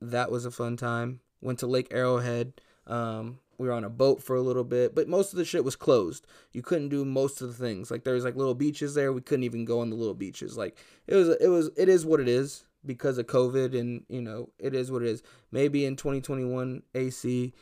That 0.00 0.30
was 0.30 0.44
a 0.44 0.50
fun 0.50 0.76
time. 0.76 1.20
Went 1.40 1.58
to 1.60 1.66
Lake 1.66 1.88
Arrowhead. 1.90 2.60
Um, 2.86 3.38
we 3.58 3.68
were 3.68 3.74
on 3.74 3.84
a 3.84 3.90
boat 3.90 4.22
for 4.22 4.36
a 4.36 4.40
little 4.40 4.64
bit, 4.64 4.94
but 4.94 5.06
most 5.06 5.32
of 5.32 5.38
the 5.38 5.44
shit 5.44 5.64
was 5.64 5.76
closed. 5.76 6.26
You 6.52 6.62
couldn't 6.62 6.88
do 6.88 7.04
most 7.04 7.42
of 7.42 7.48
the 7.48 7.66
things. 7.66 7.90
Like 7.90 8.04
there 8.04 8.14
was 8.14 8.24
like 8.24 8.34
little 8.34 8.54
beaches 8.54 8.94
there. 8.94 9.12
We 9.12 9.20
couldn't 9.20 9.44
even 9.44 9.66
go 9.66 9.80
on 9.80 9.90
the 9.90 9.96
little 9.96 10.14
beaches. 10.14 10.56
Like 10.56 10.78
it 11.06 11.14
was 11.14 11.28
it 11.28 11.48
was 11.48 11.70
it 11.76 11.88
is 11.88 12.06
what 12.06 12.20
it 12.20 12.28
is 12.28 12.64
because 12.86 13.18
of 13.18 13.26
COVID 13.26 13.78
and 13.78 14.04
you 14.08 14.22
know 14.22 14.48
it 14.58 14.74
is 14.74 14.90
what 14.90 15.02
it 15.02 15.08
is. 15.08 15.22
Maybe 15.52 15.84
in 15.84 15.96
2021 15.96 16.82
AC 16.94 17.52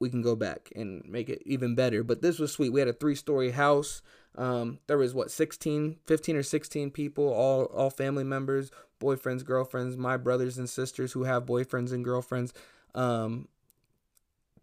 we 0.00 0.10
can 0.10 0.22
go 0.22 0.36
back 0.36 0.70
and 0.76 1.02
make 1.04 1.28
it 1.28 1.42
even 1.44 1.74
better. 1.74 2.04
But 2.04 2.22
this 2.22 2.38
was 2.38 2.52
sweet. 2.52 2.72
We 2.72 2.80
had 2.80 2.88
a 2.88 2.92
three 2.92 3.16
story 3.16 3.50
house. 3.50 4.00
Um, 4.36 4.78
there 4.86 4.98
was 4.98 5.14
what 5.14 5.32
16, 5.32 5.96
15 6.06 6.36
or 6.36 6.42
16 6.44 6.90
people, 6.92 7.28
all 7.32 7.64
all 7.64 7.90
family 7.90 8.24
members, 8.24 8.70
boyfriends, 9.00 9.44
girlfriends, 9.44 9.96
my 9.96 10.16
brothers 10.16 10.56
and 10.56 10.70
sisters 10.70 11.12
who 11.12 11.24
have 11.24 11.46
boyfriends 11.46 11.92
and 11.92 12.04
girlfriends, 12.04 12.52
um, 12.98 13.48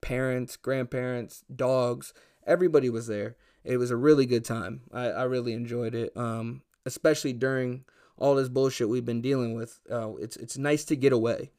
parents, 0.02 0.58
grandparents, 0.58 1.44
dogs. 1.54 2.14
Everybody 2.46 2.90
was 2.90 3.08
there. 3.08 3.38
It 3.64 3.78
was 3.78 3.90
a 3.90 3.96
really 3.98 4.26
good 4.26 4.46
time. 4.46 4.82
I, 4.94 5.06
I 5.06 5.24
really 5.24 5.54
enjoyed 5.54 5.96
it. 5.96 6.16
Um, 6.16 6.62
especially 6.86 7.34
during 7.34 7.86
all 8.18 8.36
this 8.36 8.50
bullshit 8.50 8.90
we've 8.90 9.06
been 9.06 9.22
dealing 9.22 9.56
with. 9.56 9.80
Uh, 9.92 10.16
it's 10.18 10.38
it's 10.38 10.58
nice 10.58 10.84
to 10.86 10.96
get 10.96 11.14
away. 11.14 11.52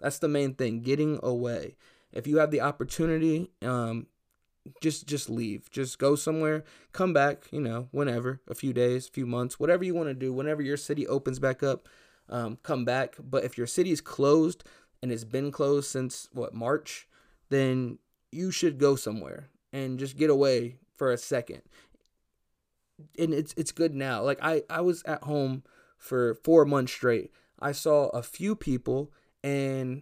That's 0.00 0.18
the 0.18 0.28
main 0.28 0.54
thing, 0.54 0.80
getting 0.80 1.18
away. 1.22 1.76
If 2.12 2.26
you 2.26 2.38
have 2.38 2.50
the 2.50 2.60
opportunity, 2.60 3.50
um, 3.62 4.06
just 4.80 5.06
just 5.06 5.28
leave. 5.28 5.70
Just 5.70 5.98
go 5.98 6.14
somewhere. 6.14 6.64
Come 6.92 7.12
back. 7.12 7.44
You 7.50 7.60
know, 7.60 7.88
whenever, 7.90 8.40
a 8.48 8.54
few 8.54 8.72
days, 8.72 9.08
a 9.08 9.10
few 9.10 9.26
months, 9.26 9.58
whatever 9.58 9.84
you 9.84 9.94
want 9.94 10.08
to 10.08 10.14
do. 10.14 10.32
Whenever 10.32 10.62
your 10.62 10.76
city 10.76 11.06
opens 11.06 11.38
back 11.38 11.62
up, 11.62 11.88
um, 12.28 12.58
come 12.62 12.84
back. 12.84 13.16
But 13.18 13.44
if 13.44 13.58
your 13.58 13.66
city 13.66 13.90
is 13.90 14.00
closed 14.00 14.64
and 15.04 15.12
it's 15.12 15.22
been 15.22 15.52
closed 15.52 15.90
since 15.90 16.30
what 16.32 16.54
March, 16.54 17.06
then 17.50 17.98
you 18.32 18.50
should 18.50 18.78
go 18.78 18.96
somewhere 18.96 19.50
and 19.70 19.98
just 19.98 20.16
get 20.16 20.30
away 20.30 20.78
for 20.96 21.12
a 21.12 21.18
second. 21.18 21.60
And 23.18 23.34
it's 23.34 23.52
it's 23.54 23.70
good 23.70 23.94
now. 23.94 24.22
Like 24.22 24.38
I 24.40 24.62
I 24.70 24.80
was 24.80 25.02
at 25.02 25.24
home 25.24 25.62
for 25.98 26.36
four 26.36 26.64
months 26.64 26.92
straight. 26.92 27.32
I 27.60 27.72
saw 27.72 28.06
a 28.08 28.22
few 28.22 28.56
people, 28.56 29.12
and 29.42 30.00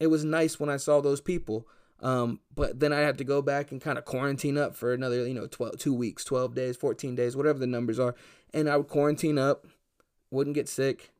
it 0.00 0.08
was 0.08 0.24
nice 0.24 0.58
when 0.58 0.68
I 0.68 0.78
saw 0.78 1.00
those 1.00 1.20
people. 1.20 1.68
Um, 2.00 2.40
but 2.52 2.80
then 2.80 2.92
I 2.92 3.02
had 3.02 3.18
to 3.18 3.24
go 3.24 3.40
back 3.40 3.70
and 3.70 3.80
kind 3.80 3.98
of 3.98 4.04
quarantine 4.04 4.58
up 4.58 4.74
for 4.74 4.92
another, 4.92 5.28
you 5.28 5.34
know, 5.34 5.46
12, 5.46 5.78
two 5.78 5.94
weeks, 5.94 6.24
12 6.24 6.56
days, 6.56 6.76
14 6.76 7.14
days, 7.14 7.36
whatever 7.36 7.60
the 7.60 7.68
numbers 7.68 8.00
are. 8.00 8.16
And 8.52 8.68
I 8.68 8.76
would 8.78 8.88
quarantine 8.88 9.38
up, 9.38 9.64
wouldn't 10.28 10.56
get 10.56 10.68
sick, 10.68 11.12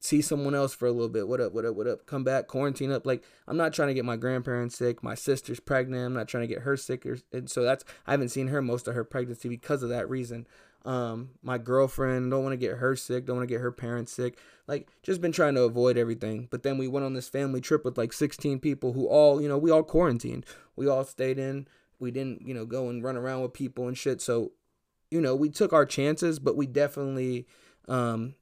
see 0.00 0.22
someone 0.22 0.54
else 0.54 0.74
for 0.74 0.86
a 0.86 0.92
little 0.92 1.08
bit. 1.08 1.28
What 1.28 1.40
up, 1.40 1.52
what 1.52 1.64
up, 1.64 1.76
what 1.76 1.86
up? 1.86 2.06
Come 2.06 2.24
back, 2.24 2.48
quarantine 2.48 2.90
up. 2.90 3.06
Like, 3.06 3.22
I'm 3.46 3.58
not 3.58 3.74
trying 3.74 3.88
to 3.88 3.94
get 3.94 4.04
my 4.04 4.16
grandparents 4.16 4.76
sick. 4.76 5.02
My 5.02 5.14
sister's 5.14 5.60
pregnant. 5.60 6.06
I'm 6.06 6.14
not 6.14 6.26
trying 6.26 6.48
to 6.48 6.52
get 6.52 6.62
her 6.62 6.76
sick. 6.76 7.04
Or, 7.04 7.18
and 7.32 7.50
so 7.50 7.62
that's, 7.62 7.84
I 8.06 8.12
haven't 8.12 8.30
seen 8.30 8.48
her 8.48 8.62
most 8.62 8.88
of 8.88 8.94
her 8.94 9.04
pregnancy 9.04 9.48
because 9.48 9.82
of 9.82 9.90
that 9.90 10.08
reason. 10.08 10.46
Um, 10.86 11.32
my 11.42 11.58
girlfriend 11.58 12.30
don't 12.30 12.42
want 12.42 12.54
to 12.54 12.56
get 12.56 12.78
her 12.78 12.96
sick, 12.96 13.26
don't 13.26 13.36
want 13.36 13.46
to 13.46 13.54
get 13.54 13.60
her 13.60 13.70
parents 13.70 14.12
sick. 14.12 14.38
Like 14.66 14.88
just 15.02 15.20
been 15.20 15.32
trying 15.32 15.54
to 15.56 15.64
avoid 15.64 15.98
everything. 15.98 16.48
But 16.50 16.62
then 16.62 16.78
we 16.78 16.88
went 16.88 17.04
on 17.04 17.12
this 17.12 17.28
family 17.28 17.60
trip 17.60 17.84
with 17.84 17.98
like 17.98 18.14
16 18.14 18.60
people 18.60 18.94
who 18.94 19.06
all, 19.06 19.42
you 19.42 19.48
know, 19.48 19.58
we 19.58 19.70
all 19.70 19.82
quarantined. 19.82 20.46
We 20.76 20.88
all 20.88 21.04
stayed 21.04 21.38
in. 21.38 21.68
We 21.98 22.10
didn't, 22.10 22.46
you 22.46 22.54
know, 22.54 22.64
go 22.64 22.88
and 22.88 23.04
run 23.04 23.18
around 23.18 23.42
with 23.42 23.52
people 23.52 23.88
and 23.88 23.98
shit. 23.98 24.22
So, 24.22 24.52
you 25.10 25.20
know, 25.20 25.34
we 25.36 25.50
took 25.50 25.74
our 25.74 25.84
chances, 25.84 26.38
but 26.38 26.56
we 26.56 26.66
definitely 26.66 27.46
um 27.86 28.34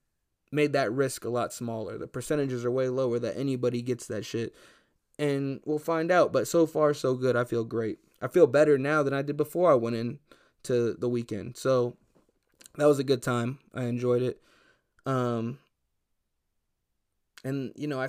made 0.51 0.73
that 0.73 0.93
risk 0.93 1.25
a 1.25 1.29
lot 1.29 1.53
smaller. 1.53 1.99
The 1.99 2.07
percentages 2.07 2.65
are 2.65 2.71
way 2.71 2.89
lower 2.89 3.19
that 3.19 3.37
anybody 3.37 3.83
gets 3.83 4.07
that 4.07 4.25
shit. 4.25 4.55
and 5.19 5.61
we'll 5.65 5.79
find 5.79 6.11
out. 6.11 6.33
But 6.33 6.47
so 6.49 6.67
far, 6.67 6.95
so 6.95 7.15
good. 7.15 7.37
I 7.37 7.45
feel 7.45 7.65
great. 7.65 7.99
I 8.23 8.29
feel 8.29 8.47
better 8.47 8.79
now 8.79 9.03
than 9.03 9.15
I 9.15 9.23
did 9.23 9.37
before 9.37 9.71
I 9.71 9.75
went 9.75 9.97
in 9.97 10.19
to 10.65 10.95
the 10.95 11.09
weekend. 11.09 11.57
So 11.57 11.97
that 12.77 12.87
was 12.87 12.99
a 12.99 13.05
good 13.05 13.23
time. 13.23 13.59
I 13.75 13.85
enjoyed 13.85 14.23
it. 14.23 14.41
Um, 15.07 15.59
and 17.45 17.73
you 17.77 17.87
know, 17.89 18.01
I, 18.01 18.09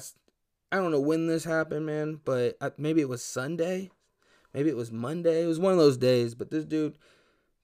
I 0.71 0.75
don't 0.77 0.91
know 0.91 0.99
when 0.99 1.27
this 1.27 1.45
happened, 1.45 1.85
man, 1.85 2.19
but 2.25 2.57
I, 2.61 2.71
maybe 2.77 3.01
it 3.01 3.09
was 3.09 3.23
Sunday, 3.23 3.89
maybe 4.53 4.69
it 4.69 4.77
was 4.77 4.91
Monday. 4.91 5.43
It 5.43 5.47
was 5.47 5.59
one 5.59 5.71
of 5.71 5.79
those 5.79 5.97
days. 5.97 6.35
But 6.35 6.51
this 6.51 6.65
dude, 6.65 6.97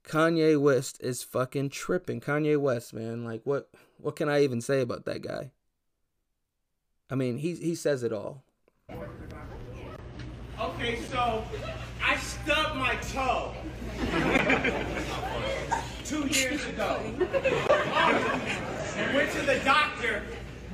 Kanye 0.03 0.59
West, 0.59 0.97
is 1.01 1.23
fucking 1.23 1.69
tripping. 1.69 2.21
Kanye 2.21 2.57
West, 2.59 2.93
man, 2.93 3.23
like 3.25 3.41
what? 3.43 3.69
What 3.97 4.15
can 4.15 4.29
I 4.29 4.43
even 4.43 4.61
say 4.61 4.81
about 4.81 5.05
that 5.05 5.21
guy? 5.21 5.51
I 7.09 7.15
mean, 7.15 7.37
he 7.37 7.55
he 7.55 7.75
says 7.75 8.03
it 8.03 8.11
all. 8.11 8.43
Okay, 10.59 10.99
so 11.11 11.43
I 12.03 12.17
stubbed 12.17 12.77
my 12.77 12.95
toe 12.95 13.53
two 16.05 16.27
years 16.27 16.65
ago. 16.65 16.99
and 18.97 19.15
went 19.15 19.31
to 19.33 19.41
the 19.41 19.59
doctor 19.65 20.23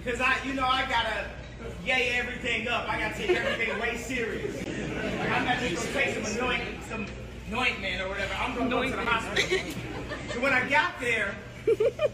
because 0.03 0.21
I, 0.21 0.37
you 0.45 0.53
know, 0.53 0.65
I 0.65 0.87
gotta 0.89 1.25
yay 1.85 2.17
everything 2.19 2.67
up. 2.67 2.87
I 2.87 2.99
gotta 2.99 3.15
take 3.15 3.31
everything 3.31 3.79
way 3.79 3.97
serious. 3.97 4.55
Like, 5.19 5.31
I'm 5.31 5.45
not 5.45 5.59
just 5.59 5.91
gonna 5.93 6.05
take 6.05 6.25
some 6.25 6.37
anoint, 6.37 6.63
some 6.87 7.05
ointment 7.53 8.01
or 8.01 8.09
whatever. 8.09 8.33
I'm 8.35 8.55
gonna 8.57 8.69
go 8.69 8.83
to 8.83 8.89
the 8.89 8.97
hospital. 8.97 9.59
so 10.33 10.41
when 10.41 10.53
I 10.53 10.67
got 10.69 10.99
there, 10.99 11.35
five 11.65 12.11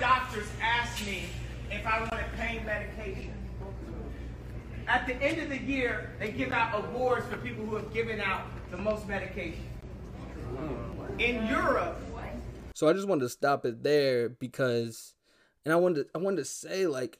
doctors 0.00 0.46
asked 0.62 1.04
me 1.06 1.24
if 1.70 1.86
I 1.86 2.00
wanted 2.00 2.26
pain 2.36 2.64
medication. 2.64 3.32
At 4.88 5.06
the 5.06 5.14
end 5.16 5.40
of 5.40 5.48
the 5.48 5.58
year, 5.58 6.12
they 6.20 6.30
give 6.30 6.52
out 6.52 6.84
awards 6.84 7.26
for 7.26 7.36
people 7.38 7.64
who 7.66 7.76
have 7.76 7.92
given 7.92 8.20
out 8.20 8.42
the 8.70 8.76
most 8.76 9.08
medication. 9.08 9.64
In 11.18 11.46
Europe, 11.46 11.98
So 12.74 12.88
I 12.88 12.92
just 12.92 13.08
wanted 13.08 13.22
to 13.22 13.28
stop 13.30 13.64
it 13.64 13.82
there 13.82 14.28
because, 14.28 15.14
and 15.64 15.72
I 15.72 15.76
wanted 15.76 16.04
to, 16.04 16.10
I 16.14 16.18
wanted 16.18 16.36
to 16.36 16.44
say 16.44 16.86
like, 16.86 17.18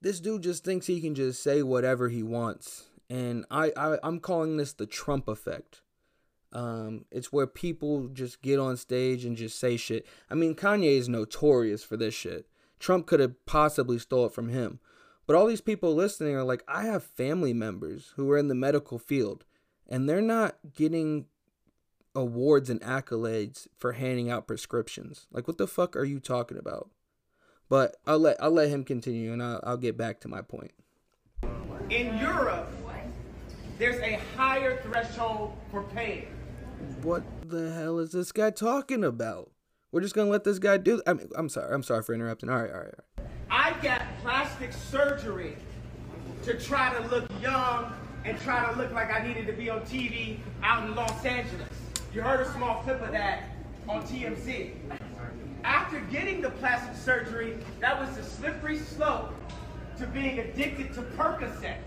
this 0.00 0.20
dude 0.20 0.42
just 0.42 0.64
thinks 0.64 0.86
he 0.86 1.00
can 1.00 1.14
just 1.14 1.42
say 1.42 1.62
whatever 1.62 2.08
he 2.08 2.22
wants, 2.22 2.84
and 3.08 3.44
I, 3.50 3.72
I 3.76 3.98
I'm 4.02 4.20
calling 4.20 4.56
this 4.56 4.72
the 4.72 4.86
Trump 4.86 5.28
effect. 5.28 5.80
Um, 6.54 7.04
it's 7.10 7.32
where 7.32 7.48
people 7.48 8.06
just 8.08 8.40
get 8.40 8.60
on 8.60 8.76
stage 8.76 9.24
and 9.24 9.36
just 9.36 9.58
say 9.58 9.76
shit. 9.76 10.06
I 10.30 10.34
mean, 10.34 10.54
Kanye 10.54 10.96
is 10.96 11.08
notorious 11.08 11.82
for 11.82 11.96
this 11.96 12.14
shit. 12.14 12.46
Trump 12.78 13.06
could 13.06 13.20
have 13.20 13.44
possibly 13.44 13.98
stole 13.98 14.26
it 14.26 14.32
from 14.32 14.48
him. 14.48 14.78
But 15.26 15.36
all 15.36 15.46
these 15.46 15.60
people 15.60 15.94
listening 15.94 16.36
are 16.36 16.44
like, 16.44 16.62
I 16.68 16.84
have 16.84 17.02
family 17.02 17.52
members 17.52 18.12
who 18.16 18.30
are 18.30 18.38
in 18.38 18.48
the 18.48 18.54
medical 18.54 18.98
field, 18.98 19.44
and 19.88 20.08
they're 20.08 20.20
not 20.20 20.56
getting 20.74 21.26
awards 22.14 22.70
and 22.70 22.80
accolades 22.82 23.66
for 23.76 23.92
handing 23.92 24.30
out 24.30 24.46
prescriptions. 24.46 25.26
Like, 25.32 25.48
what 25.48 25.58
the 25.58 25.66
fuck 25.66 25.96
are 25.96 26.04
you 26.04 26.20
talking 26.20 26.58
about? 26.58 26.90
But 27.68 27.96
I'll 28.06 28.18
let 28.18 28.40
I'll 28.40 28.50
let 28.50 28.68
him 28.68 28.84
continue, 28.84 29.32
and 29.32 29.42
I'll, 29.42 29.60
I'll 29.64 29.76
get 29.78 29.96
back 29.96 30.20
to 30.20 30.28
my 30.28 30.42
point. 30.42 30.72
in 31.90 32.16
Europe, 32.18 32.68
there's 33.78 34.00
a 34.02 34.20
higher 34.36 34.80
threshold 34.82 35.56
for 35.70 35.82
pain. 35.82 36.26
What 37.02 37.22
the 37.46 37.70
hell 37.72 37.98
is 37.98 38.12
this 38.12 38.32
guy 38.32 38.50
talking 38.50 39.04
about? 39.04 39.50
We're 39.92 40.00
just 40.00 40.14
gonna 40.14 40.30
let 40.30 40.44
this 40.44 40.58
guy 40.58 40.76
do. 40.76 41.00
I 41.06 41.14
mean, 41.14 41.28
I'm 41.36 41.48
sorry. 41.48 41.72
I'm 41.72 41.82
sorry 41.82 42.02
for 42.02 42.14
interrupting. 42.14 42.50
All 42.50 42.60
right, 42.60 42.70
all 42.70 42.80
right, 42.80 42.94
all 43.18 43.24
right. 43.24 43.30
I 43.50 43.82
got 43.82 44.02
plastic 44.22 44.72
surgery 44.72 45.56
to 46.44 46.58
try 46.58 46.92
to 46.94 47.06
look 47.08 47.24
young 47.40 47.92
and 48.24 48.40
try 48.40 48.70
to 48.72 48.78
look 48.78 48.92
like 48.92 49.12
I 49.12 49.26
needed 49.26 49.46
to 49.46 49.52
be 49.52 49.70
on 49.70 49.82
TV 49.82 50.38
out 50.62 50.84
in 50.84 50.94
Los 50.94 51.24
Angeles. 51.24 51.68
You 52.12 52.22
heard 52.22 52.40
a 52.40 52.52
small 52.52 52.82
clip 52.82 53.00
of 53.02 53.12
that 53.12 53.44
on 53.88 54.02
TMZ. 54.02 54.72
After 55.62 56.00
getting 56.12 56.40
the 56.40 56.50
plastic 56.50 56.96
surgery, 56.96 57.58
that 57.80 57.98
was 57.98 58.16
the 58.16 58.22
slippery 58.22 58.78
slope 58.78 59.32
to 59.98 60.06
being 60.06 60.38
addicted 60.38 60.92
to 60.94 61.02
Percocets. 61.02 61.78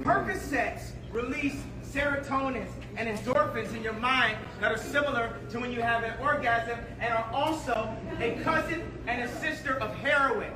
Percocets 0.00 0.92
release 1.12 1.62
serotonin 1.92 2.66
and 2.96 3.08
endorphins 3.08 3.74
in 3.74 3.82
your 3.82 3.94
mind 3.94 4.36
that 4.60 4.72
are 4.72 4.78
similar 4.78 5.36
to 5.50 5.58
when 5.60 5.72
you 5.72 5.80
have 5.80 6.04
an 6.04 6.14
orgasm 6.20 6.78
and 7.00 7.12
are 7.12 7.30
also 7.32 7.94
a 8.20 8.32
cousin 8.42 8.82
and 9.06 9.22
a 9.22 9.28
sister 9.40 9.78
of 9.78 9.94
heroin. 9.96 10.52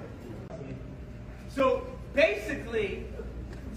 So 1.48 1.86
basically, 2.14 3.04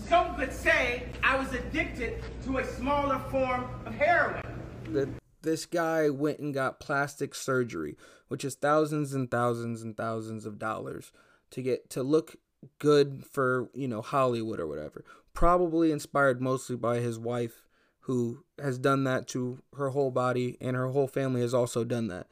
some 0.08 0.36
could 0.36 0.54
say 0.54 1.04
I 1.24 1.38
was 1.38 1.52
addicted 1.54 2.24
to 2.46 2.60
a 2.60 2.66
smaller 2.66 3.20
form 3.32 3.66
of 3.86 3.94
heroin. 3.94 4.42
that 4.90 5.10
this 5.42 5.66
guy 5.66 6.10
went 6.10 6.40
and 6.40 6.54
got 6.54 6.80
plastic 6.80 7.36
surgery, 7.36 7.98
which 8.28 8.44
is 8.44 8.56
thousands 8.56 9.14
and 9.14 9.30
thousands 9.30 9.82
and 9.82 9.96
thousands 9.96 10.46
of 10.46 10.60
dollars 10.60 11.12
to 11.52 11.62
get 11.62 11.90
to 11.92 12.04
look 12.04 12.36
good 12.80 13.24
for, 13.26 13.70
you 13.74 13.88
know, 13.88 14.02
Hollywood 14.02 14.60
or 14.60 14.68
whatever. 14.68 15.04
Probably 15.36 15.92
inspired 15.92 16.42
mostly 16.42 16.76
by 16.76 16.98
his 16.98 17.20
wife 17.20 17.68
who 18.02 18.44
has 18.60 18.80
done 18.80 19.04
that 19.04 19.28
to 19.28 19.62
her 19.78 19.90
whole 19.90 20.12
body 20.12 20.58
and 20.62 20.76
her 20.76 20.88
whole 20.88 21.08
family 21.08 21.42
has 21.42 21.54
also 21.54 21.84
done 21.84 22.08
that. 22.08 22.28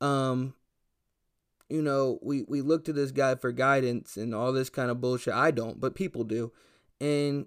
Um 0.00 0.54
you 1.68 1.82
know, 1.82 2.18
we 2.22 2.42
we 2.42 2.60
look 2.60 2.84
to 2.84 2.92
this 2.92 3.10
guy 3.10 3.34
for 3.34 3.52
guidance 3.52 4.16
and 4.16 4.34
all 4.34 4.52
this 4.52 4.70
kind 4.70 4.90
of 4.90 5.00
bullshit. 5.00 5.34
I 5.34 5.50
don't, 5.50 5.80
but 5.80 5.94
people 5.94 6.24
do. 6.24 6.52
And 7.00 7.46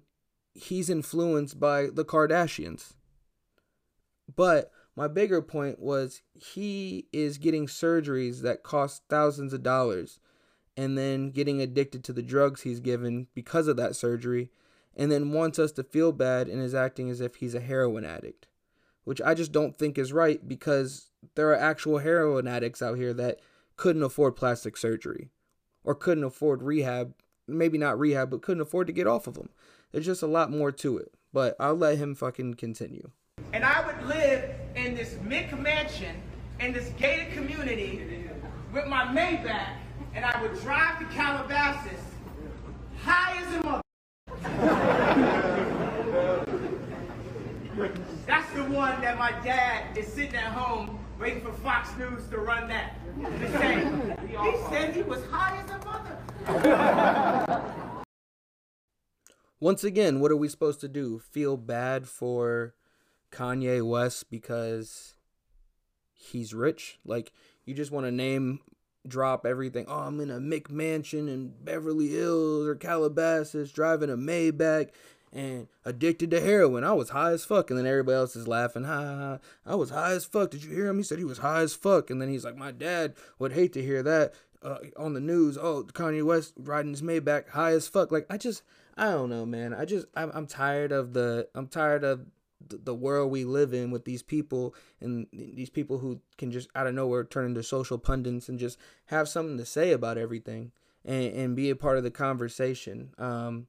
he's 0.54 0.90
influenced 0.90 1.60
by 1.60 1.88
the 1.88 2.06
Kardashians. 2.06 2.94
But 4.36 4.72
my 4.96 5.08
bigger 5.08 5.42
point 5.42 5.80
was 5.80 6.22
he 6.34 7.08
is 7.14 7.38
getting 7.38 7.68
surgeries 7.68 8.42
that 8.42 8.64
cost 8.64 9.04
thousands 9.10 9.54
of 9.54 9.64
dollars 9.64 10.20
and 10.76 10.98
then 10.98 11.32
getting 11.32 11.62
addicted 11.62 12.04
to 12.06 12.14
the 12.14 12.22
drugs 12.22 12.62
he's 12.62 12.80
given 12.80 13.28
because 13.34 13.68
of 13.68 13.78
that 13.78 13.96
surgery 13.96 14.52
and 14.96 15.12
then 15.12 15.32
wants 15.32 15.60
us 15.60 15.72
to 15.74 15.84
feel 15.84 16.12
bad 16.12 16.48
and 16.48 16.62
is 16.62 16.76
acting 16.76 17.10
as 17.10 17.22
if 17.22 17.36
he's 17.36 17.56
a 17.56 17.60
heroin 17.60 18.06
addict, 18.06 18.48
which 19.04 19.22
I 19.22 19.34
just 19.34 19.52
don't 19.52 19.78
think 19.78 19.98
is 19.98 20.14
right 20.14 20.46
because 20.48 21.12
there 21.36 21.50
are 21.50 21.56
actual 21.56 22.00
heroin 22.00 22.48
addicts 22.48 22.82
out 22.82 22.98
here 22.98 23.14
that 23.14 23.40
couldn't 23.76 24.04
afford 24.04 24.36
plastic 24.36 24.76
surgery 24.76 25.30
or 25.84 25.96
couldn't 25.96 26.24
afford 26.24 26.62
rehab, 26.62 27.14
maybe 27.48 27.78
not 27.78 27.98
rehab, 28.00 28.30
but 28.30 28.42
couldn't 28.42 28.62
afford 28.62 28.88
to 28.88 28.94
get 28.94 29.08
off 29.08 29.28
of 29.28 29.36
them. 29.36 29.50
There's 29.92 30.06
just 30.06 30.22
a 30.22 30.28
lot 30.28 30.52
more 30.52 30.72
to 30.72 30.98
it, 30.98 31.14
but 31.34 31.56
I'll 31.60 31.76
let 31.76 31.98
him 31.98 32.14
fucking 32.14 32.56
continue. 32.56 33.12
And 33.54 33.64
I 33.64 33.86
would 33.86 34.06
live 34.08 34.52
in 34.76 34.96
this 34.96 35.14
McMansion 35.16 36.14
in 36.60 36.74
this 36.74 36.90
gated 36.98 37.34
community 37.34 38.30
with 38.74 38.86
my 38.86 39.06
Maybach, 39.06 39.78
and 40.14 40.26
I 40.26 40.42
would 40.42 40.60
drive 40.62 41.00
to 41.00 41.06
Calabasas 41.06 42.02
high 43.02 43.42
as 43.42 43.56
a 43.56 43.64
mother. 43.64 43.82
That's 48.28 48.49
the 48.60 48.72
one 48.72 49.00
that 49.02 49.18
my 49.18 49.32
dad 49.42 49.98
is 49.98 50.06
sitting 50.08 50.36
at 50.36 50.52
home 50.52 51.00
waiting 51.18 51.42
for 51.42 51.54
Fox 51.54 51.90
News 51.98 52.28
to 52.28 52.40
run 52.40 52.68
that. 52.68 52.96
To 53.22 53.52
say, 53.58 53.86
he 54.28 54.58
said 54.70 54.94
he 54.94 55.02
was 55.02 55.24
high 55.28 55.64
as 55.64 55.70
a 55.72 55.78
mother. 55.86 57.64
Once 59.62 59.84
again, 59.84 60.20
what 60.20 60.32
are 60.32 60.38
we 60.38 60.50
supposed 60.50 60.82
to 60.82 60.90
do? 60.90 61.20
Feel 61.20 61.56
bad 61.56 62.08
for 62.08 62.76
Kanye 63.32 63.86
West 63.88 64.30
because 64.30 65.16
he's 66.14 66.54
rich? 66.54 67.00
Like, 67.06 67.32
you 67.66 67.74
just 67.74 67.92
want 67.92 68.08
to 68.08 68.12
name 68.12 68.60
drop 69.08 69.46
everything. 69.46 69.86
Oh, 69.88 70.00
I'm 70.00 70.20
in 70.20 70.30
a 70.30 70.40
McMansion 70.40 71.30
in 71.30 71.54
Beverly 71.64 72.10
Hills 72.10 72.68
or 72.68 72.76
Calabasas 72.76 73.72
driving 73.72 74.10
a 74.10 74.18
Maybach 74.18 74.90
and 75.32 75.68
addicted 75.86 76.32
to 76.32 76.42
heroin. 76.42 76.84
I 76.84 76.94
was 76.94 77.10
high 77.10 77.32
as 77.32 77.46
fuck. 77.46 77.70
And 77.70 77.78
then 77.78 77.86
everybody 77.86 78.16
else 78.16 78.36
is 78.36 78.48
laughing. 78.48 78.84
Ha. 78.84 79.40
I 79.66 79.76
was 79.76 79.90
high 79.90 80.12
as 80.12 80.26
fuck. 80.26 80.52
Did 80.52 80.64
you 80.64 80.72
hear 80.72 80.88
him? 80.88 80.98
He 80.98 81.04
said 81.04 81.20
he 81.20 81.26
was 81.26 81.40
high 81.40 81.62
as 81.62 81.74
fuck. 81.74 82.10
And 82.10 82.22
then 82.22 82.30
he's 82.30 82.46
like, 82.46 82.56
my 82.56 82.72
dad 82.72 83.16
would 83.38 83.54
hate 83.54 83.74
to 83.74 83.82
hear 83.82 84.02
that 84.04 84.34
uh, 84.64 84.78
on 84.98 85.14
the 85.14 85.20
news. 85.20 85.58
Oh, 85.58 85.84
Kanye 85.84 86.24
West 86.24 86.54
riding 86.58 86.92
his 86.92 87.02
Maybach 87.02 87.50
high 87.50 87.72
as 87.72 87.88
fuck. 87.88 88.12
Like, 88.12 88.26
I 88.30 88.38
just, 88.38 88.64
I 88.98 89.12
don't 89.12 89.30
know, 89.30 89.46
man. 89.46 89.74
I 89.74 89.86
just, 89.86 90.08
I'm, 90.16 90.32
I'm 90.34 90.48
tired 90.48 90.92
of 90.92 91.14
the, 91.14 91.48
I'm 91.54 91.68
tired 91.68 92.04
of 92.04 92.26
the 92.68 92.96
world 92.96 93.32
we 93.32 93.46
live 93.46 93.74
in 93.74 93.90
with 93.90 94.06
these 94.06 94.22
people 94.22 94.76
and 95.00 95.28
these 95.32 95.70
people 95.70 96.00
who 96.00 96.20
can 96.38 96.52
just 96.52 96.70
out 96.76 96.88
of 96.88 96.94
nowhere 96.94 97.24
turn 97.24 97.46
into 97.46 97.64
social 97.64 97.98
pundits 97.98 98.50
and 98.50 98.60
just 98.60 98.78
have 99.06 99.30
something 99.30 99.58
to 99.58 99.66
say 99.66 99.92
about 99.92 100.18
everything 100.18 100.72
and, 101.06 101.34
and 101.34 101.56
be 101.56 101.70
a 101.70 101.76
part 101.76 101.98
of 101.98 102.04
the 102.04 102.12
conversation. 102.12 103.12
Um, 103.18 103.68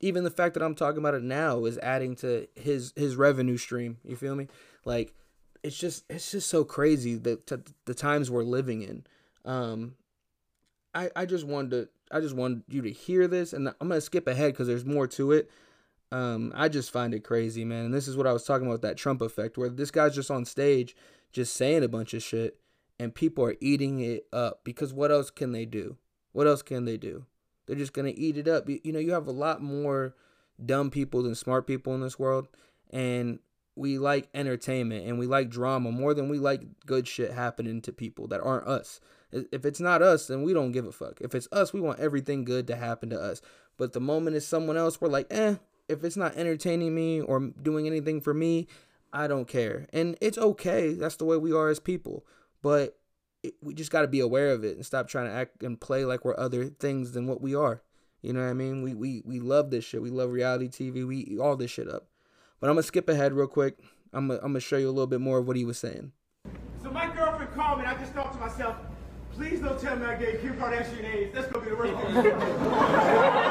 even 0.00 0.24
the 0.24 0.30
fact 0.30 0.54
that 0.54 0.62
I'm 0.62 0.74
talking 0.74 0.98
about 0.98 1.14
it 1.14 1.22
now 1.22 1.64
is 1.64 1.78
adding 1.78 2.16
to 2.16 2.48
his 2.54 2.92
his 2.96 3.16
revenue 3.16 3.56
stream. 3.56 3.98
You 4.04 4.16
feel 4.16 4.34
me? 4.34 4.48
Like 4.84 5.14
it's 5.62 5.78
just 5.78 6.04
it's 6.10 6.30
just 6.30 6.48
so 6.48 6.64
crazy 6.64 7.16
that 7.16 7.46
t- 7.46 7.72
the 7.86 7.94
times 7.94 8.30
we're 8.30 8.44
living 8.44 8.82
in. 8.82 9.04
Um, 9.44 9.94
I 10.94 11.10
I 11.16 11.26
just 11.26 11.46
wanted 11.46 11.70
to 11.70 11.88
I 12.10 12.20
just 12.20 12.36
wanted 12.36 12.62
you 12.68 12.82
to 12.82 12.90
hear 12.92 13.26
this, 13.26 13.52
and 13.52 13.68
I'm 13.68 13.88
gonna 13.88 14.00
skip 14.00 14.26
ahead 14.26 14.52
because 14.52 14.66
there's 14.66 14.84
more 14.84 15.06
to 15.08 15.32
it. 15.32 15.50
Um, 16.12 16.52
I 16.54 16.68
just 16.68 16.92
find 16.92 17.14
it 17.14 17.24
crazy, 17.24 17.64
man. 17.64 17.86
And 17.86 17.94
this 17.94 18.06
is 18.06 18.16
what 18.16 18.26
I 18.26 18.32
was 18.32 18.44
talking 18.44 18.66
about 18.66 18.82
that 18.82 18.96
Trump 18.96 19.20
effect, 19.22 19.58
where 19.58 19.68
this 19.68 19.90
guy's 19.90 20.14
just 20.14 20.30
on 20.30 20.44
stage, 20.44 20.94
just 21.32 21.54
saying 21.54 21.82
a 21.82 21.88
bunch 21.88 22.14
of 22.14 22.22
shit, 22.22 22.60
and 22.98 23.14
people 23.14 23.44
are 23.44 23.56
eating 23.60 24.00
it 24.00 24.26
up 24.32 24.60
because 24.62 24.92
what 24.92 25.10
else 25.10 25.30
can 25.30 25.52
they 25.52 25.64
do? 25.64 25.96
What 26.32 26.46
else 26.46 26.62
can 26.62 26.84
they 26.84 26.96
do? 26.96 27.24
They're 27.66 27.76
just 27.76 27.92
gonna 27.92 28.12
eat 28.14 28.36
it 28.36 28.48
up. 28.48 28.68
You 28.68 28.92
know, 28.92 28.98
you 28.98 29.12
have 29.12 29.26
a 29.26 29.32
lot 29.32 29.62
more 29.62 30.14
dumb 30.64 30.90
people 30.90 31.22
than 31.22 31.34
smart 31.34 31.66
people 31.66 31.94
in 31.94 32.00
this 32.00 32.18
world, 32.18 32.48
and 32.90 33.40
we 33.76 33.98
like 33.98 34.28
entertainment 34.34 35.06
and 35.06 35.18
we 35.18 35.26
like 35.26 35.50
drama 35.50 35.92
more 35.92 36.14
than 36.14 36.30
we 36.30 36.38
like 36.38 36.62
good 36.86 37.06
shit 37.06 37.30
happening 37.32 37.82
to 37.82 37.92
people 37.92 38.26
that 38.26 38.40
aren't 38.40 38.66
us. 38.66 39.00
If 39.30 39.66
it's 39.66 39.80
not 39.80 40.00
us, 40.00 40.26
then 40.26 40.42
we 40.42 40.54
don't 40.54 40.72
give 40.72 40.86
a 40.86 40.92
fuck. 40.92 41.20
If 41.20 41.34
it's 41.34 41.48
us, 41.52 41.74
we 41.74 41.80
want 41.80 42.00
everything 42.00 42.44
good 42.44 42.66
to 42.68 42.76
happen 42.76 43.10
to 43.10 43.20
us. 43.20 43.42
But 43.76 43.92
the 43.92 44.00
moment 44.00 44.36
it's 44.36 44.46
someone 44.46 44.78
else, 44.78 44.98
we're 44.98 45.08
like, 45.08 45.26
eh, 45.30 45.56
if 45.88 46.02
it's 46.04 46.16
not 46.16 46.36
entertaining 46.36 46.94
me 46.94 47.20
or 47.20 47.38
doing 47.62 47.86
anything 47.86 48.22
for 48.22 48.32
me, 48.32 48.66
I 49.12 49.26
don't 49.26 49.46
care. 49.46 49.86
And 49.92 50.16
it's 50.22 50.38
okay. 50.38 50.94
That's 50.94 51.16
the 51.16 51.26
way 51.26 51.36
we 51.36 51.52
are 51.52 51.68
as 51.68 51.78
people. 51.78 52.24
But 52.62 52.98
it, 53.46 53.54
we 53.62 53.74
just 53.74 53.90
got 53.90 54.02
to 54.02 54.08
be 54.08 54.20
aware 54.20 54.50
of 54.50 54.64
it 54.64 54.76
and 54.76 54.84
stop 54.84 55.08
trying 55.08 55.26
to 55.26 55.32
act 55.32 55.62
and 55.62 55.80
play 55.80 56.04
like 56.04 56.24
we're 56.24 56.38
other 56.38 56.66
things 56.66 57.12
than 57.12 57.26
what 57.26 57.40
we 57.40 57.54
are. 57.54 57.82
You 58.22 58.32
know 58.32 58.42
what 58.42 58.50
I 58.50 58.54
mean? 58.54 58.82
We 58.82 58.94
we 58.94 59.22
we 59.24 59.40
love 59.40 59.70
this 59.70 59.84
shit. 59.84 60.02
We 60.02 60.10
love 60.10 60.30
reality 60.30 60.68
TV. 60.68 61.06
We 61.06 61.18
eat 61.18 61.38
all 61.38 61.56
this 61.56 61.70
shit 61.70 61.88
up. 61.88 62.08
But 62.60 62.68
I'm 62.68 62.74
gonna 62.74 62.82
skip 62.82 63.08
ahead 63.08 63.32
real 63.32 63.46
quick. 63.46 63.78
I'm 64.12 64.28
gonna, 64.28 64.40
I'm 64.42 64.48
gonna 64.48 64.60
show 64.60 64.76
you 64.78 64.88
a 64.88 64.90
little 64.90 65.06
bit 65.06 65.20
more 65.20 65.38
of 65.38 65.46
what 65.46 65.56
he 65.56 65.64
was 65.64 65.78
saying. 65.78 66.12
So 66.82 66.90
my 66.90 67.06
girlfriend 67.14 67.52
called 67.54 67.78
me 67.78 67.84
and 67.84 67.96
I 67.96 68.00
just 68.00 68.12
thought 68.14 68.32
to 68.32 68.38
myself, 68.38 68.76
please 69.32 69.60
don't 69.60 69.78
tell 69.80 69.96
me 69.96 70.06
I 70.06 70.16
gave 70.16 70.40
Kim 70.40 70.56
Kardashian 70.56 71.04
AIDS. 71.04 71.34
That's 71.34 71.46
gonna 71.52 71.64
be 71.64 71.70
the 71.70 71.76
worst 71.76 71.94
thing. 72.12 73.36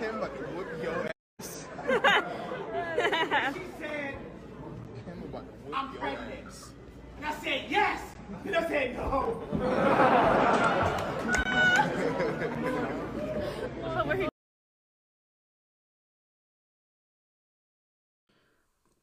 Kim 0.00 0.16
about 0.16 0.34
to 0.38 0.44
whoop 0.54 0.66
your 0.82 1.10
ass. 1.40 1.66
She 3.54 3.62
said, 3.78 4.14
Kim 5.04 5.22
about 5.28 5.44
to 5.44 5.52
whoop 5.66 5.74
I'm 5.74 5.92
your 5.92 6.00
pregnant. 6.00 6.46
ass. 6.46 6.70
And 7.20 7.28
I 7.28 7.34
said, 7.34 7.64
yes. 7.68 8.00
And 8.46 8.56
I 8.56 8.66
said, 8.66 8.96
no. 8.96 9.42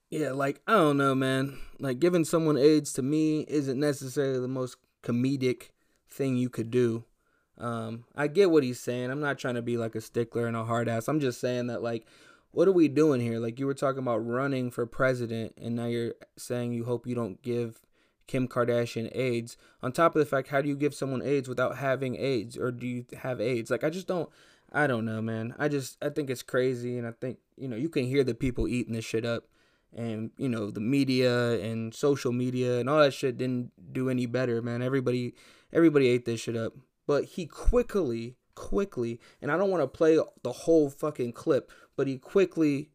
Yeah, 0.10 0.32
like 0.32 0.62
I 0.66 0.72
don't 0.72 0.98
know, 0.98 1.14
man. 1.14 1.60
Like 1.80 2.00
giving 2.00 2.26
someone 2.26 2.58
AIDS 2.58 2.92
to 2.94 3.04
me 3.04 3.42
isn't 3.48 3.80
necessarily 3.80 4.40
the 4.40 4.48
most 4.48 4.78
comedic 5.04 5.70
thing 6.10 6.38
you 6.38 6.50
could 6.50 6.72
do. 6.72 7.04
Um, 7.60 8.06
I 8.16 8.26
get 8.28 8.50
what 8.50 8.64
he's 8.64 8.80
saying. 8.80 9.12
I'm 9.12 9.20
not 9.20 9.38
trying 9.38 9.56
to 9.56 9.62
be 9.62 9.78
like 9.78 9.94
a 9.94 10.02
stickler 10.02 10.48
and 10.48 10.58
a 10.58 10.64
hard 10.64 10.90
ass. 10.90 11.08
I'm 11.08 11.20
just 11.20 11.40
saying 11.40 11.68
that 11.68 11.84
like 11.84 12.08
what 12.50 12.68
are 12.68 12.74
we 12.74 12.88
doing 12.88 13.22
here? 13.22 13.38
Like 13.38 13.60
you 13.60 13.68
were 13.68 13.76
talking 13.76 14.00
about 14.00 14.26
running 14.26 14.72
for 14.72 14.88
president 14.88 15.54
and 15.62 15.76
now 15.76 15.86
you're 15.86 16.16
saying 16.36 16.72
you 16.72 16.86
hope 16.86 17.06
you 17.06 17.14
don't 17.14 17.40
give 17.44 17.80
Kim 18.28 18.48
Kardashian 18.48 19.10
AIDS. 19.16 19.58
On 19.82 19.92
top 19.92 20.16
of 20.16 20.20
the 20.20 20.26
fact, 20.26 20.50
how 20.50 20.62
do 20.62 20.70
you 20.70 20.76
give 20.76 20.94
someone 20.94 21.22
AIDS 21.22 21.48
without 21.48 21.78
having 21.78 22.16
AIDS 22.16 22.58
or 22.58 22.72
do 22.72 22.86
you 22.86 23.06
have 23.22 23.42
AIDS? 23.42 23.72
Like 23.72 23.84
I 23.84 23.90
just 23.90 24.08
don't 24.08 24.30
I 24.72 24.86
don't 24.86 25.06
know, 25.06 25.22
man. 25.22 25.56
I 25.58 25.70
just 25.70 25.98
I 26.04 26.10
think 26.10 26.30
it's 26.30 26.44
crazy 26.44 26.98
and 26.98 27.08
I 27.08 27.12
think, 27.12 27.40
you 27.56 27.68
know, 27.68 27.78
you 27.78 27.90
can 27.90 28.06
hear 28.06 28.24
the 28.24 28.34
people 28.34 28.68
eating 28.68 28.94
this 28.94 29.06
shit 29.06 29.26
up 29.26 29.46
and 29.96 30.32
you 30.38 30.50
know 30.50 30.70
the 30.70 30.80
media 30.80 31.60
and 31.60 31.94
social 31.94 32.32
media 32.32 32.80
and 32.80 32.90
all 32.90 33.00
that 33.00 33.14
shit 33.14 33.38
didn't 33.38 33.72
do 33.94 34.10
any 34.10 34.26
better 34.26 34.62
man 34.62 34.82
everybody 34.82 35.34
everybody 35.72 36.08
ate 36.08 36.26
this 36.26 36.42
shit 36.42 36.56
up 36.56 36.74
but 37.06 37.24
he 37.24 37.46
quickly 37.46 38.36
quickly 38.56 39.20
and 39.42 39.52
i 39.52 39.58
don't 39.58 39.70
want 39.70 39.82
to 39.82 39.88
play 39.88 40.20
the 40.44 40.52
whole 40.52 40.90
fucking 40.90 41.32
clip 41.32 41.72
but 41.96 42.08
he 42.08 42.18
quickly 42.18 42.90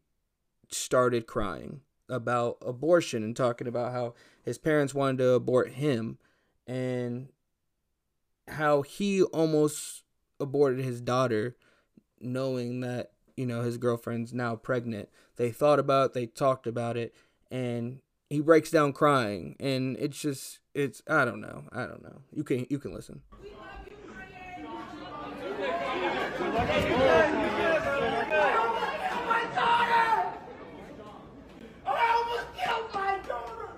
started 0.69 1.25
crying 1.25 1.81
about 2.13 2.57
abortion 2.61 3.23
and 3.23 3.35
talking 3.35 3.67
about 3.67 3.91
how 3.91 4.13
his 4.43 4.57
parents 4.57 4.93
wanted 4.93 5.17
to 5.17 5.31
abort 5.31 5.71
him 5.71 6.17
and 6.67 7.29
how 8.47 8.81
he 8.81 9.23
almost 9.23 10.03
aborted 10.39 10.83
his 10.83 11.01
daughter 11.01 11.55
knowing 12.19 12.81
that 12.81 13.11
you 13.35 13.45
know 13.45 13.61
his 13.61 13.77
girlfriend's 13.77 14.33
now 14.33 14.55
pregnant. 14.55 15.09
They 15.37 15.51
thought 15.51 15.79
about 15.79 16.07
it 16.07 16.13
they 16.13 16.25
talked 16.27 16.67
about 16.67 16.97
it 16.97 17.15
and 17.49 17.99
he 18.29 18.39
breaks 18.39 18.69
down 18.69 18.93
crying. 18.93 19.55
And 19.59 19.97
it's 19.99 20.21
just 20.21 20.59
it's 20.73 21.01
i 21.07 21.25
don't 21.25 21.41
know 21.41 21.65
i 21.71 21.85
don't 21.85 22.03
know. 22.03 22.21
You 22.31 22.43
can 22.43 22.67
you 22.69 22.79
can 22.79 22.93
listen 22.93 23.21
my 29.25 29.43
daughter! 29.55 30.33
I 31.85 32.15
almost 32.15 32.47
killed 32.57 32.93
my 32.93 33.19
daughter! 33.27 33.69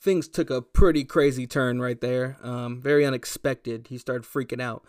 Things 0.00 0.28
took 0.28 0.50
a 0.50 0.62
pretty 0.62 1.04
crazy 1.04 1.46
turn 1.46 1.80
right 1.80 2.00
there. 2.00 2.38
Um, 2.42 2.80
very 2.80 3.04
unexpected. 3.04 3.88
He 3.88 3.98
started 3.98 4.24
freaking 4.24 4.60
out, 4.60 4.84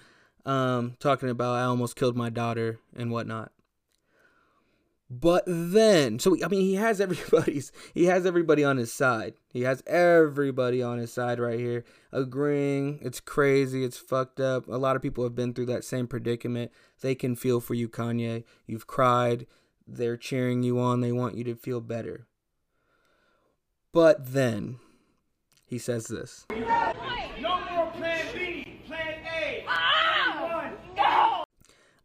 um, 0.45 0.95
talking 0.99 1.29
about 1.29 1.55
I 1.55 1.63
almost 1.63 1.95
killed 1.95 2.15
my 2.15 2.29
daughter 2.29 2.79
and 2.95 3.11
whatnot. 3.11 3.51
But 5.13 5.43
then, 5.45 6.19
so 6.19 6.37
I 6.41 6.47
mean, 6.47 6.61
he 6.61 6.75
has 6.75 7.01
everybody's, 7.01 7.73
he 7.93 8.05
has 8.05 8.25
everybody 8.25 8.63
on 8.63 8.77
his 8.77 8.93
side. 8.93 9.33
He 9.51 9.63
has 9.63 9.83
everybody 9.85 10.81
on 10.81 10.99
his 10.99 11.11
side 11.11 11.37
right 11.37 11.59
here, 11.59 11.83
agreeing. 12.13 12.99
It's 13.01 13.19
crazy. 13.19 13.83
It's 13.83 13.97
fucked 13.97 14.39
up. 14.39 14.69
A 14.69 14.77
lot 14.77 14.95
of 14.95 15.01
people 15.01 15.25
have 15.25 15.35
been 15.35 15.53
through 15.53 15.65
that 15.65 15.83
same 15.83 16.07
predicament. 16.07 16.71
They 17.01 17.13
can 17.13 17.35
feel 17.35 17.59
for 17.59 17.73
you, 17.73 17.89
Kanye. 17.89 18.45
You've 18.65 18.87
cried. 18.87 19.47
They're 19.85 20.15
cheering 20.15 20.63
you 20.63 20.79
on. 20.79 21.01
They 21.01 21.11
want 21.11 21.35
you 21.35 21.43
to 21.43 21.55
feel 21.55 21.81
better. 21.81 22.27
But 23.91 24.31
then, 24.31 24.79
he 25.71 25.77
says 25.79 26.05
this. 26.07 26.45
No 26.49 27.59
more 27.71 27.89
plan 27.93 28.25
B, 28.33 28.81
plan 28.85 29.19
A. 29.33 29.63
One. 29.65 30.73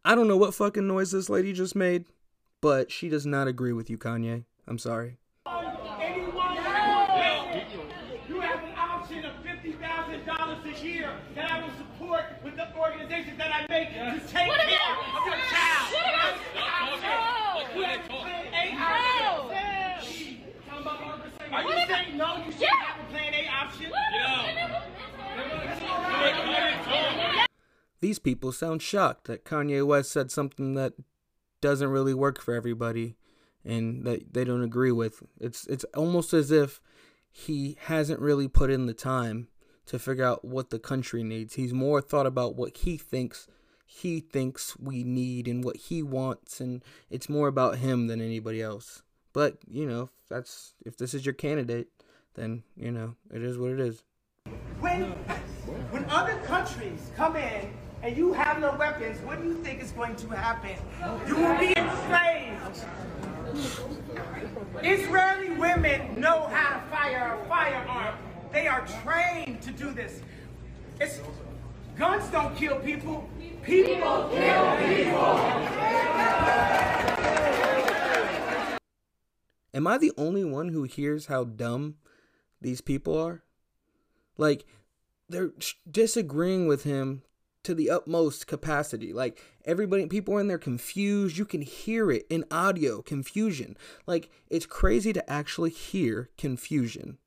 I 0.05 0.15
don't 0.15 0.29
know 0.29 0.37
what 0.37 0.55
fucking 0.55 0.87
noise 0.87 1.11
this 1.11 1.29
lady 1.29 1.51
just 1.51 1.75
made, 1.75 2.05
but 2.61 2.89
she 2.93 3.09
does 3.09 3.25
not 3.25 3.47
agree 3.49 3.73
with 3.73 3.89
you, 3.89 3.97
Kanye. 3.97 4.45
I'm 4.69 4.77
sorry. 4.79 5.17
Anyone 5.45 6.55
you 6.55 8.39
have 8.41 8.63
an 8.63 8.73
option 8.77 9.25
of 9.25 9.33
fifty 9.43 9.73
thousand 9.73 10.25
dollars 10.25 10.59
a 10.65 10.85
year 10.85 11.11
that 11.35 11.51
I 11.51 11.61
will 11.61 11.73
support 11.77 12.23
with 12.45 12.55
the 12.55 12.73
organization 12.73 13.37
that 13.37 13.51
I 13.53 13.65
make 13.69 13.89
to 13.89 14.27
take 14.31 14.47
What 14.47 14.61
care 14.61 14.77
about- 14.79 15.19
of 15.19 15.25
your 15.25 15.35
child. 15.51 15.91
Shut 15.91 16.15
up. 16.15 16.37
That's 16.53 16.53
the 16.53 16.61
option. 16.63 17.09
No. 17.09 17.75
You 17.75 17.83
have 17.83 18.07
plan 18.07 18.45
A 18.53 18.71
No. 22.17 22.33
These 27.99 28.19
people 28.19 28.51
sound 28.51 28.81
shocked 28.81 29.25
that 29.25 29.43
Kanye 29.43 29.85
West 29.85 30.11
said 30.11 30.31
something 30.31 30.75
that 30.75 30.93
doesn't 31.61 31.89
really 31.89 32.13
work 32.13 32.39
for 32.39 32.53
everybody 32.53 33.15
and 33.65 34.05
that 34.05 34.33
they 34.33 34.43
don't 34.43 34.63
agree 34.63 34.91
with. 34.91 35.23
It's 35.39 35.65
it's 35.67 35.83
almost 35.95 36.33
as 36.33 36.51
if 36.51 36.79
he 37.31 37.77
hasn't 37.81 38.19
really 38.19 38.47
put 38.47 38.69
in 38.69 38.85
the 38.85 38.93
time 38.93 39.47
to 39.87 39.97
figure 39.97 40.25
out 40.25 40.45
what 40.45 40.69
the 40.69 40.79
country 40.79 41.23
needs. 41.23 41.55
He's 41.55 41.73
more 41.73 42.01
thought 42.01 42.25
about 42.25 42.55
what 42.55 42.77
he 42.77 42.97
thinks 42.97 43.47
he 43.85 44.19
thinks 44.19 44.77
we 44.77 45.03
need 45.03 45.47
and 45.47 45.63
what 45.63 45.77
he 45.77 46.03
wants 46.03 46.59
and 46.59 46.83
it's 47.09 47.29
more 47.29 47.47
about 47.47 47.77
him 47.77 48.07
than 48.07 48.19
anybody 48.19 48.61
else. 48.61 49.01
But, 49.31 49.59
you 49.67 49.85
know, 49.85 50.09
that's 50.29 50.73
if 50.85 50.97
this 50.97 51.13
is 51.13 51.25
your 51.25 51.33
candidate, 51.33 51.87
then, 52.37 52.63
you 52.77 52.91
know, 52.91 53.15
it 53.33 53.43
is 53.43 53.57
what 53.57 53.71
it 53.71 53.79
is. 53.79 54.03
When, 54.79 55.03
when 55.91 56.05
other 56.05 56.37
countries 56.45 57.11
come 57.17 57.35
in 57.35 57.73
and 58.03 58.15
you 58.15 58.31
have 58.31 58.59
no 58.59 58.75
weapons, 58.77 59.19
what 59.21 59.41
do 59.41 59.47
you 59.47 59.55
think 59.55 59.81
is 59.81 59.91
going 59.91 60.15
to 60.17 60.27
happen? 60.29 60.75
You 61.27 61.35
will 61.35 61.57
be 61.57 61.73
enslaved. 61.75 62.85
Israeli 64.83 65.49
women 65.57 66.21
know 66.21 66.47
how 66.47 66.77
to 66.77 66.85
fire 66.89 67.39
a 67.41 67.49
firearm. 67.49 68.15
They 68.53 68.67
are 68.67 68.85
trained 69.03 69.61
to 69.63 69.71
do 69.71 69.91
this. 69.91 70.21
It's, 71.01 71.19
guns 71.97 72.25
don't 72.31 72.55
kill 72.55 72.77
people. 72.77 73.27
People 73.63 74.29
kill 74.31 74.77
people. 74.77 75.39
Am 79.73 79.87
I 79.87 79.97
the 79.97 80.11
only 80.17 80.45
one 80.45 80.69
who 80.69 80.83
hears 80.83 81.25
how 81.25 81.43
dumb 81.43 81.95
these 82.61 82.81
people 82.81 83.17
are? 83.17 83.43
Like, 84.37 84.65
they're 85.29 85.51
disagreeing 85.89 86.67
with 86.67 86.83
him 86.83 87.23
to 87.67 87.75
the 87.75 87.89
utmost 87.89 88.47
capacity. 88.47 89.11
Like 89.11 89.41
everybody, 89.65 90.05
people 90.05 90.35
are 90.35 90.39
in 90.39 90.47
there 90.47 90.57
confused. 90.57 91.37
You 91.37 91.43
can 91.43 91.61
hear 91.61 92.09
it 92.09 92.25
in 92.29 92.45
audio 92.49 93.01
confusion. 93.01 93.75
Like 94.05 94.29
it's 94.49 94.65
crazy 94.65 95.11
to 95.11 95.29
actually 95.29 95.71
hear 95.71 96.29
confusion, 96.37 97.17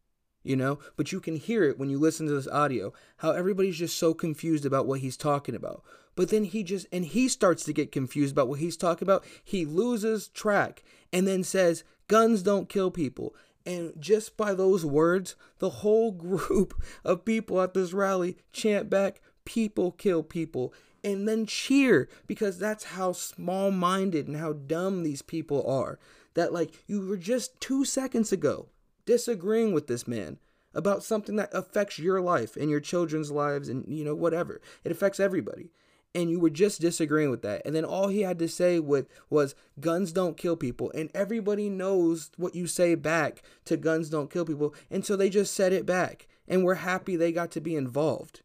you 0.42 0.56
know. 0.56 0.78
But 0.96 1.12
you 1.12 1.20
can 1.20 1.36
hear 1.36 1.64
it 1.64 1.78
when 1.78 1.90
you 1.90 1.98
listen 1.98 2.26
to 2.26 2.32
this 2.32 2.48
audio. 2.48 2.94
How 3.18 3.32
everybody's 3.32 3.76
just 3.76 3.98
so 3.98 4.14
confused 4.14 4.64
about 4.64 4.86
what 4.86 5.00
he's 5.00 5.18
talking 5.18 5.54
about. 5.54 5.84
But 6.16 6.30
then 6.30 6.44
he 6.44 6.62
just 6.62 6.86
and 6.90 7.04
he 7.04 7.28
starts 7.28 7.62
to 7.64 7.74
get 7.74 7.92
confused 7.92 8.32
about 8.32 8.48
what 8.48 8.60
he's 8.60 8.78
talking 8.78 9.04
about. 9.04 9.26
He 9.44 9.66
loses 9.66 10.28
track 10.28 10.82
and 11.12 11.26
then 11.26 11.44
says, 11.44 11.84
"Guns 12.08 12.42
don't 12.42 12.70
kill 12.70 12.90
people." 12.90 13.34
And 13.66 13.92
just 13.98 14.36
by 14.36 14.54
those 14.54 14.84
words, 14.84 15.36
the 15.58 15.70
whole 15.70 16.12
group 16.12 16.82
of 17.04 17.24
people 17.24 17.60
at 17.60 17.74
this 17.74 17.92
rally 17.92 18.38
chant 18.52 18.88
back, 18.88 19.20
people 19.44 19.92
kill 19.92 20.22
people, 20.22 20.72
and 21.02 21.26
then 21.26 21.46
cheer 21.46 22.08
because 22.26 22.58
that's 22.58 22.84
how 22.84 23.12
small 23.12 23.70
minded 23.70 24.28
and 24.28 24.36
how 24.36 24.52
dumb 24.52 25.02
these 25.02 25.22
people 25.22 25.66
are. 25.66 25.98
That, 26.34 26.52
like, 26.52 26.84
you 26.86 27.06
were 27.06 27.16
just 27.16 27.60
two 27.60 27.84
seconds 27.84 28.32
ago 28.32 28.68
disagreeing 29.04 29.72
with 29.72 29.88
this 29.88 30.06
man 30.06 30.38
about 30.72 31.02
something 31.02 31.36
that 31.36 31.50
affects 31.52 31.98
your 31.98 32.20
life 32.20 32.56
and 32.56 32.70
your 32.70 32.80
children's 32.80 33.30
lives 33.30 33.68
and, 33.68 33.84
you 33.88 34.04
know, 34.04 34.14
whatever. 34.14 34.60
It 34.84 34.92
affects 34.92 35.18
everybody 35.18 35.70
and 36.14 36.30
you 36.30 36.40
were 36.40 36.50
just 36.50 36.80
disagreeing 36.80 37.30
with 37.30 37.42
that. 37.42 37.62
And 37.64 37.74
then 37.74 37.84
all 37.84 38.08
he 38.08 38.22
had 38.22 38.38
to 38.40 38.48
say 38.48 38.80
with 38.80 39.06
was 39.28 39.54
guns 39.78 40.12
don't 40.12 40.36
kill 40.36 40.56
people. 40.56 40.90
And 40.94 41.10
everybody 41.14 41.68
knows 41.68 42.30
what 42.36 42.54
you 42.54 42.66
say 42.66 42.94
back 42.94 43.42
to 43.66 43.76
guns 43.76 44.10
don't 44.10 44.30
kill 44.30 44.44
people. 44.44 44.74
And 44.90 45.04
so 45.04 45.16
they 45.16 45.30
just 45.30 45.54
said 45.54 45.72
it 45.72 45.86
back. 45.86 46.26
And 46.48 46.64
we're 46.64 46.74
happy 46.74 47.14
they 47.14 47.32
got 47.32 47.50
to 47.52 47.60
be 47.60 47.76
involved. 47.76 48.42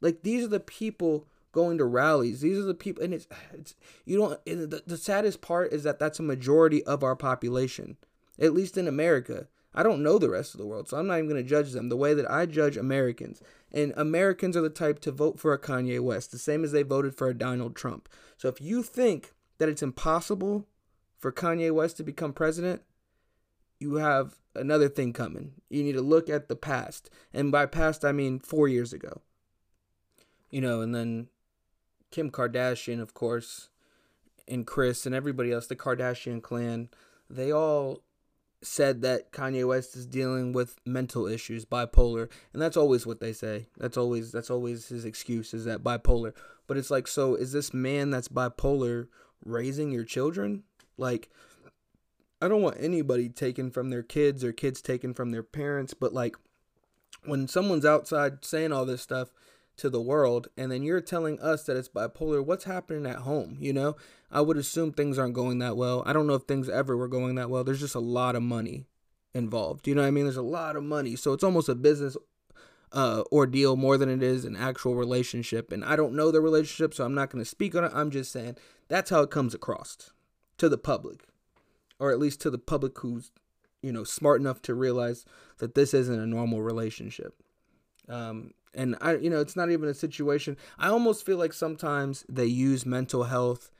Like 0.00 0.22
these 0.22 0.44
are 0.44 0.48
the 0.48 0.60
people 0.60 1.26
going 1.50 1.78
to 1.78 1.84
rallies. 1.84 2.40
These 2.40 2.58
are 2.58 2.62
the 2.62 2.74
people 2.74 3.02
and 3.02 3.12
it's 3.12 3.26
it's 3.52 3.74
you 4.04 4.18
don't 4.18 4.44
the, 4.44 4.82
the 4.86 4.96
saddest 4.96 5.40
part 5.40 5.72
is 5.72 5.82
that 5.82 5.98
that's 5.98 6.20
a 6.20 6.24
majority 6.24 6.84
of 6.84 7.02
our 7.02 7.16
population. 7.16 7.96
At 8.38 8.54
least 8.54 8.78
in 8.78 8.88
America. 8.88 9.48
I 9.74 9.82
don't 9.82 10.02
know 10.02 10.18
the 10.18 10.28
rest 10.28 10.52
of 10.54 10.58
the 10.58 10.66
world, 10.66 10.88
so 10.88 10.98
I'm 10.98 11.06
not 11.06 11.16
even 11.16 11.30
going 11.30 11.42
to 11.42 11.48
judge 11.48 11.72
them 11.72 11.88
the 11.88 11.96
way 11.96 12.12
that 12.12 12.30
I 12.30 12.44
judge 12.44 12.76
Americans. 12.76 13.40
And 13.72 13.94
Americans 13.96 14.56
are 14.56 14.60
the 14.62 14.70
type 14.70 15.00
to 15.00 15.10
vote 15.10 15.40
for 15.40 15.52
a 15.52 15.58
Kanye 15.58 15.98
West, 15.98 16.30
the 16.30 16.38
same 16.38 16.62
as 16.62 16.72
they 16.72 16.82
voted 16.82 17.14
for 17.14 17.28
a 17.28 17.34
Donald 17.34 17.74
Trump. 17.74 18.08
So 18.36 18.48
if 18.48 18.60
you 18.60 18.82
think 18.82 19.32
that 19.58 19.68
it's 19.68 19.82
impossible 19.82 20.66
for 21.18 21.32
Kanye 21.32 21.72
West 21.72 21.96
to 21.96 22.02
become 22.02 22.32
president, 22.32 22.82
you 23.78 23.94
have 23.94 24.36
another 24.54 24.88
thing 24.88 25.12
coming. 25.12 25.52
You 25.70 25.82
need 25.82 25.92
to 25.92 26.02
look 26.02 26.28
at 26.28 26.48
the 26.48 26.56
past. 26.56 27.10
And 27.32 27.50
by 27.50 27.66
past, 27.66 28.04
I 28.04 28.12
mean 28.12 28.38
four 28.40 28.68
years 28.68 28.92
ago. 28.92 29.22
You 30.50 30.60
know, 30.60 30.82
and 30.82 30.94
then 30.94 31.28
Kim 32.10 32.30
Kardashian, 32.30 33.00
of 33.00 33.14
course, 33.14 33.70
and 34.46 34.66
Kris 34.66 35.06
and 35.06 35.14
everybody 35.14 35.50
else, 35.50 35.66
the 35.66 35.76
Kardashian 35.76 36.42
clan, 36.42 36.90
they 37.30 37.50
all 37.50 38.02
said 38.62 39.02
that 39.02 39.32
Kanye 39.32 39.66
West 39.66 39.96
is 39.96 40.06
dealing 40.06 40.52
with 40.52 40.76
mental 40.86 41.26
issues, 41.26 41.64
bipolar, 41.64 42.28
and 42.52 42.62
that's 42.62 42.76
always 42.76 43.06
what 43.06 43.20
they 43.20 43.32
say. 43.32 43.66
That's 43.76 43.96
always 43.96 44.32
that's 44.32 44.50
always 44.50 44.88
his 44.88 45.04
excuse 45.04 45.52
is 45.52 45.64
that 45.64 45.82
bipolar. 45.82 46.32
But 46.66 46.76
it's 46.76 46.90
like, 46.90 47.08
so 47.08 47.34
is 47.34 47.52
this 47.52 47.74
man 47.74 48.10
that's 48.10 48.28
bipolar 48.28 49.08
raising 49.44 49.90
your 49.90 50.04
children? 50.04 50.62
Like, 50.96 51.28
I 52.40 52.48
don't 52.48 52.62
want 52.62 52.76
anybody 52.78 53.28
taken 53.28 53.70
from 53.70 53.90
their 53.90 54.02
kids 54.02 54.44
or 54.44 54.52
kids 54.52 54.80
taken 54.80 55.12
from 55.12 55.30
their 55.30 55.42
parents, 55.42 55.94
but 55.94 56.12
like, 56.12 56.36
when 57.24 57.46
someone's 57.48 57.84
outside 57.84 58.44
saying 58.44 58.72
all 58.72 58.84
this 58.84 59.02
stuff, 59.02 59.32
to 59.76 59.90
the 59.90 60.00
world 60.00 60.48
and 60.56 60.70
then 60.70 60.82
you're 60.82 61.00
telling 61.00 61.40
us 61.40 61.64
that 61.64 61.76
it's 61.76 61.88
bipolar 61.88 62.44
what's 62.44 62.64
happening 62.64 63.06
at 63.06 63.20
home 63.20 63.56
you 63.60 63.72
know? 63.72 63.96
I 64.30 64.40
would 64.40 64.56
assume 64.56 64.92
things 64.92 65.18
aren't 65.18 65.34
going 65.34 65.58
that 65.58 65.76
well. 65.76 66.02
I 66.06 66.14
don't 66.14 66.26
know 66.26 66.34
if 66.34 66.44
things 66.44 66.68
ever 66.68 66.96
were 66.96 67.08
going 67.08 67.34
that 67.34 67.50
well. 67.50 67.64
There's 67.64 67.80
just 67.80 67.94
a 67.94 68.00
lot 68.00 68.34
of 68.34 68.42
money 68.42 68.86
involved 69.34 69.86
you 69.86 69.94
know 69.94 70.02
what 70.02 70.08
i 70.08 70.10
mean? 70.10 70.24
There's 70.24 70.36
a 70.36 70.42
lot 70.42 70.76
of 70.76 70.82
money. 70.82 71.16
So 71.16 71.32
it's 71.32 71.44
almost 71.44 71.68
a 71.68 71.74
business 71.74 72.16
uh, 72.92 73.22
ordeal 73.32 73.76
more 73.76 73.96
than 73.96 74.10
it 74.10 74.22
is 74.22 74.44
an 74.44 74.54
actual 74.54 74.94
relationship 74.94 75.72
and 75.72 75.82
i 75.82 75.96
don't 75.96 76.12
know 76.12 76.30
the 76.30 76.42
relationship 76.42 76.92
so 76.92 77.06
i'm 77.06 77.14
not 77.14 77.30
going 77.30 77.42
to 77.42 77.48
speak 77.48 77.74
on 77.74 77.84
it. 77.84 77.92
I'm 77.94 78.10
just 78.10 78.30
saying 78.30 78.56
that's 78.88 79.08
how 79.08 79.22
it 79.22 79.30
comes 79.30 79.54
across 79.54 80.10
to 80.58 80.68
the 80.68 80.76
public 80.76 81.24
or 82.02 82.10
at 82.10 82.18
least 82.18 82.40
to 82.40 82.50
the 82.50 82.58
public 82.58 82.98
who's 82.98 83.30
you 83.80 83.92
know 83.92 84.04
smart 84.04 84.40
enough 84.40 84.60
to 84.62 84.74
realize 84.74 85.24
that 85.58 85.74
this 85.74 85.94
isn't 85.94 86.20
a 86.20 86.26
normal 86.26 86.62
relationship. 86.62 87.34
Um, 88.08 88.52
and 88.74 88.96
I, 89.00 89.16
you 89.16 89.30
know, 89.30 89.40
it's 89.40 89.56
not 89.56 89.70
even 89.70 89.88
a 89.88 89.94
situation. 89.94 90.56
I 90.78 90.88
almost 90.88 91.24
feel 91.24 91.36
like 91.36 91.52
sometimes 91.52 92.24
they 92.28 92.46
use 92.46 92.86
mental 92.86 93.24
health 93.24 93.70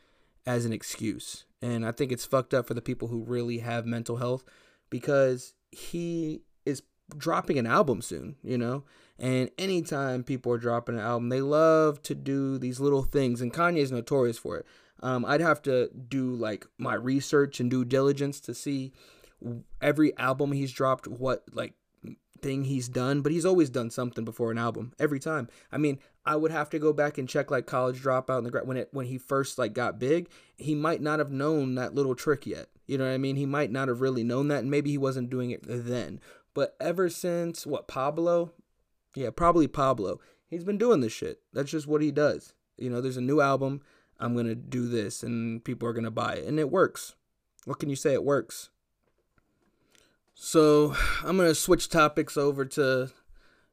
as 0.46 0.64
an 0.64 0.72
excuse, 0.72 1.44
and 1.60 1.86
I 1.86 1.92
think 1.92 2.12
it's 2.12 2.24
fucked 2.24 2.54
up 2.54 2.66
for 2.66 2.74
the 2.74 2.82
people 2.82 3.08
who 3.08 3.24
really 3.24 3.58
have 3.58 3.86
mental 3.86 4.16
health 4.16 4.44
because 4.90 5.54
he 5.70 6.42
is 6.66 6.82
dropping 7.16 7.58
an 7.58 7.66
album 7.66 8.02
soon, 8.02 8.36
you 8.42 8.58
know. 8.58 8.84
And 9.18 9.50
anytime 9.56 10.24
people 10.24 10.52
are 10.52 10.58
dropping 10.58 10.96
an 10.96 11.02
album, 11.02 11.28
they 11.28 11.40
love 11.40 12.02
to 12.02 12.14
do 12.14 12.58
these 12.58 12.80
little 12.80 13.02
things, 13.02 13.40
and 13.40 13.52
Kanye's 13.52 13.92
notorious 13.92 14.38
for 14.38 14.58
it. 14.58 14.66
Um, 15.02 15.24
I'd 15.24 15.40
have 15.40 15.62
to 15.62 15.90
do 16.08 16.34
like 16.34 16.66
my 16.78 16.94
research 16.94 17.60
and 17.60 17.70
due 17.70 17.84
diligence 17.84 18.40
to 18.40 18.54
see 18.54 18.92
every 19.80 20.16
album 20.18 20.52
he's 20.52 20.72
dropped, 20.72 21.08
what 21.08 21.42
like 21.52 21.74
thing 22.42 22.64
he's 22.64 22.88
done, 22.88 23.22
but 23.22 23.32
he's 23.32 23.46
always 23.46 23.70
done 23.70 23.90
something 23.90 24.24
before 24.24 24.50
an 24.50 24.58
album 24.58 24.92
every 24.98 25.20
time. 25.20 25.48
I 25.70 25.78
mean, 25.78 25.98
I 26.26 26.36
would 26.36 26.50
have 26.50 26.68
to 26.70 26.78
go 26.78 26.92
back 26.92 27.16
and 27.16 27.28
check 27.28 27.50
like 27.50 27.66
College 27.66 28.02
Dropout 28.02 28.38
and 28.38 28.46
the 28.46 28.60
when 28.64 28.76
it 28.76 28.88
when 28.92 29.06
he 29.06 29.18
first 29.18 29.58
like 29.58 29.72
got 29.72 29.98
big, 29.98 30.28
he 30.56 30.74
might 30.74 31.00
not 31.00 31.18
have 31.18 31.30
known 31.30 31.74
that 31.76 31.94
little 31.94 32.14
trick 32.14 32.46
yet. 32.46 32.68
You 32.86 32.98
know 32.98 33.04
what 33.04 33.14
I 33.14 33.18
mean? 33.18 33.36
He 33.36 33.46
might 33.46 33.70
not 33.70 33.88
have 33.88 34.00
really 34.00 34.24
known 34.24 34.48
that, 34.48 34.60
and 34.60 34.70
maybe 34.70 34.90
he 34.90 34.98
wasn't 34.98 35.30
doing 35.30 35.50
it 35.50 35.62
then. 35.64 36.20
But 36.54 36.76
ever 36.80 37.08
since 37.08 37.66
what 37.66 37.88
Pablo, 37.88 38.52
yeah, 39.14 39.30
probably 39.30 39.66
Pablo, 39.66 40.20
he's 40.48 40.64
been 40.64 40.78
doing 40.78 41.00
this 41.00 41.12
shit. 41.12 41.40
That's 41.52 41.70
just 41.70 41.86
what 41.86 42.02
he 42.02 42.10
does. 42.10 42.54
You 42.76 42.90
know, 42.90 43.00
there's 43.00 43.16
a 43.16 43.22
new 43.22 43.40
album. 43.40 43.80
I'm 44.20 44.36
gonna 44.36 44.54
do 44.54 44.88
this, 44.88 45.22
and 45.22 45.64
people 45.64 45.88
are 45.88 45.92
gonna 45.92 46.10
buy 46.10 46.34
it, 46.34 46.46
and 46.46 46.58
it 46.58 46.70
works. 46.70 47.14
What 47.64 47.78
can 47.78 47.88
you 47.88 47.96
say? 47.96 48.12
It 48.12 48.24
works. 48.24 48.70
So 50.34 50.94
I'm 51.22 51.36
gonna 51.36 51.54
switch 51.54 51.88
topics 51.88 52.36
over 52.36 52.64
to 52.64 53.10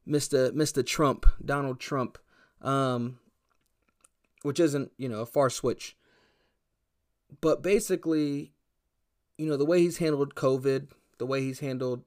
Mr. 0.06 0.50
Mr. 0.52 0.84
Trump, 0.84 1.26
Donald 1.44 1.80
Trump, 1.80 2.18
um, 2.62 3.18
which 4.42 4.60
isn't 4.60 4.92
you 4.96 5.08
know 5.08 5.20
a 5.20 5.26
far 5.26 5.50
switch, 5.50 5.96
but 7.40 7.62
basically, 7.62 8.52
you 9.38 9.46
know 9.46 9.56
the 9.56 9.64
way 9.64 9.80
he's 9.80 9.98
handled 9.98 10.34
COVID, 10.34 10.88
the 11.18 11.26
way 11.26 11.42
he's 11.42 11.60
handled 11.60 12.04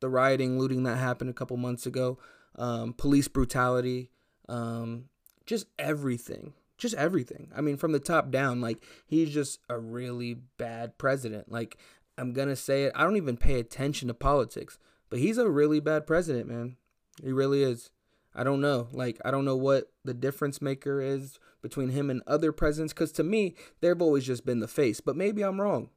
the 0.00 0.08
rioting, 0.08 0.58
looting 0.58 0.84
that 0.84 0.96
happened 0.96 1.30
a 1.30 1.34
couple 1.34 1.56
months 1.56 1.86
ago, 1.86 2.18
um, 2.56 2.92
police 2.92 3.28
brutality, 3.28 4.10
um, 4.48 5.06
just 5.46 5.66
everything, 5.78 6.54
just 6.76 6.94
everything. 6.94 7.50
I 7.54 7.60
mean, 7.60 7.76
from 7.76 7.92
the 7.92 7.98
top 7.98 8.30
down, 8.30 8.60
like 8.60 8.82
he's 9.06 9.30
just 9.30 9.60
a 9.68 9.78
really 9.78 10.34
bad 10.34 10.98
president. 10.98 11.50
Like 11.50 11.76
I'm 12.18 12.32
gonna 12.32 12.56
say 12.56 12.84
it. 12.84 12.92
I 12.94 13.04
don't 13.04 13.16
even 13.16 13.36
pay 13.36 13.58
attention 13.60 14.08
to 14.08 14.14
politics, 14.14 14.78
but 15.08 15.18
he's 15.20 15.38
a 15.38 15.48
really 15.48 15.80
bad 15.80 16.06
president, 16.06 16.48
man. 16.48 16.76
He 17.22 17.32
really 17.32 17.62
is. 17.62 17.90
I 18.34 18.44
don't 18.44 18.60
know. 18.60 18.88
Like 18.92 19.18
I 19.24 19.30
don't 19.30 19.44
know 19.44 19.56
what 19.56 19.92
the 20.04 20.14
difference 20.14 20.60
maker 20.60 21.00
is 21.00 21.38
between 21.62 21.90
him 21.90 22.10
and 22.10 22.22
other 22.26 22.52
presidents 22.52 22.92
cuz 22.92 23.12
to 23.12 23.22
me, 23.22 23.54
they've 23.80 24.02
always 24.02 24.24
just 24.24 24.44
been 24.44 24.60
the 24.60 24.68
face, 24.68 25.00
but 25.00 25.16
maybe 25.16 25.42
I'm 25.42 25.60
wrong. 25.60 25.90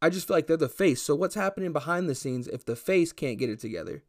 I 0.00 0.10
just 0.10 0.26
feel 0.26 0.36
like 0.36 0.48
they're 0.48 0.56
the 0.56 0.68
face. 0.68 1.00
So 1.00 1.14
what's 1.14 1.36
happening 1.36 1.72
behind 1.72 2.08
the 2.08 2.16
scenes 2.16 2.48
if 2.48 2.64
the 2.64 2.74
face 2.74 3.12
can't 3.12 3.38
get 3.38 3.50
it 3.50 3.60
together? 3.60 4.02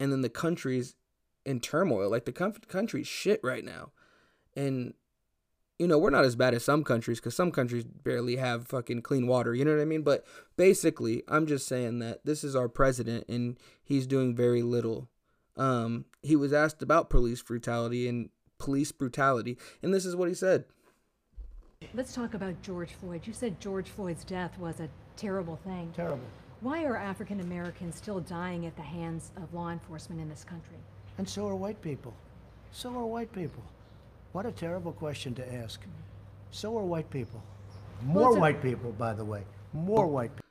And 0.00 0.10
then 0.10 0.22
the 0.22 0.28
country's 0.28 0.96
in 1.44 1.60
turmoil. 1.60 2.10
Like 2.10 2.24
the 2.24 2.32
country's 2.32 3.06
shit 3.06 3.40
right 3.44 3.64
now. 3.64 3.92
And 4.56 4.94
you 5.78 5.86
know, 5.86 5.98
we're 5.98 6.10
not 6.10 6.24
as 6.24 6.34
bad 6.34 6.54
as 6.54 6.64
some 6.64 6.82
countries 6.82 7.20
because 7.20 7.36
some 7.36 7.52
countries 7.52 7.84
barely 7.84 8.36
have 8.36 8.66
fucking 8.66 9.02
clean 9.02 9.26
water. 9.26 9.54
You 9.54 9.64
know 9.64 9.74
what 9.74 9.80
I 9.80 9.84
mean? 9.84 10.02
But 10.02 10.24
basically, 10.56 11.22
I'm 11.28 11.46
just 11.46 11.68
saying 11.68 12.00
that 12.00 12.24
this 12.24 12.42
is 12.42 12.56
our 12.56 12.68
president 12.68 13.26
and 13.28 13.56
he's 13.84 14.06
doing 14.06 14.34
very 14.34 14.62
little. 14.62 15.08
Um, 15.56 16.06
he 16.22 16.36
was 16.36 16.52
asked 16.52 16.82
about 16.82 17.10
police 17.10 17.42
brutality 17.42 18.08
and 18.08 18.30
police 18.58 18.92
brutality, 18.92 19.56
and 19.82 19.92
this 19.94 20.04
is 20.04 20.16
what 20.16 20.28
he 20.28 20.34
said. 20.34 20.64
Let's 21.94 22.12
talk 22.12 22.34
about 22.34 22.60
George 22.62 22.92
Floyd. 22.94 23.22
You 23.24 23.32
said 23.32 23.60
George 23.60 23.88
Floyd's 23.88 24.24
death 24.24 24.58
was 24.58 24.80
a 24.80 24.88
terrible 25.16 25.56
thing. 25.64 25.92
Terrible. 25.94 26.20
Why 26.60 26.84
are 26.84 26.96
African 26.96 27.40
Americans 27.40 27.96
still 27.96 28.18
dying 28.18 28.66
at 28.66 28.74
the 28.74 28.82
hands 28.82 29.30
of 29.36 29.54
law 29.54 29.70
enforcement 29.70 30.20
in 30.20 30.28
this 30.28 30.42
country? 30.42 30.76
And 31.18 31.28
so 31.28 31.46
are 31.46 31.54
white 31.54 31.80
people. 31.80 32.14
So 32.72 32.90
are 32.96 33.06
white 33.06 33.32
people. 33.32 33.62
What 34.32 34.46
a 34.46 34.52
terrible 34.52 34.92
question 34.92 35.34
to 35.34 35.54
ask. 35.54 35.80
So 36.50 36.76
are 36.76 36.84
white 36.84 37.10
people. 37.10 37.42
More 38.02 38.30
Well, 38.30 38.40
white 38.40 38.62
people, 38.62 38.92
by 38.92 39.14
the 39.14 39.24
way. 39.24 39.42
More 39.72 40.06
white 40.06 40.30
people. 40.34 40.44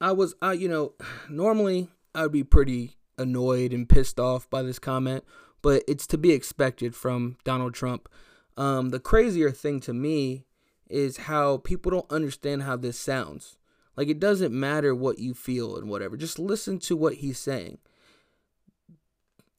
I 0.00 0.12
was, 0.12 0.34
I 0.42 0.54
you 0.54 0.68
know, 0.68 0.94
normally 1.30 1.90
I 2.14 2.22
would 2.22 2.32
be 2.32 2.44
pretty 2.44 2.96
annoyed 3.18 3.72
and 3.72 3.88
pissed 3.88 4.18
off 4.18 4.48
by 4.50 4.62
this 4.62 4.78
comment, 4.78 5.24
but 5.60 5.84
it's 5.86 6.06
to 6.08 6.18
be 6.18 6.32
expected 6.32 6.94
from 6.94 7.36
Donald 7.44 7.74
Trump. 7.74 8.08
Um, 8.56 8.90
the 8.90 9.00
crazier 9.00 9.50
thing 9.50 9.80
to 9.80 9.94
me 9.94 10.44
is 10.88 11.18
how 11.18 11.58
people 11.58 11.90
don't 11.90 12.10
understand 12.10 12.64
how 12.64 12.76
this 12.76 12.98
sounds. 12.98 13.56
Like 13.96 14.08
it 14.08 14.18
doesn't 14.18 14.52
matter 14.52 14.94
what 14.94 15.18
you 15.18 15.34
feel 15.34 15.76
and 15.76 15.88
whatever. 15.88 16.16
Just 16.16 16.38
listen 16.38 16.78
to 16.80 16.96
what 16.96 17.14
he's 17.14 17.38
saying. 17.38 17.78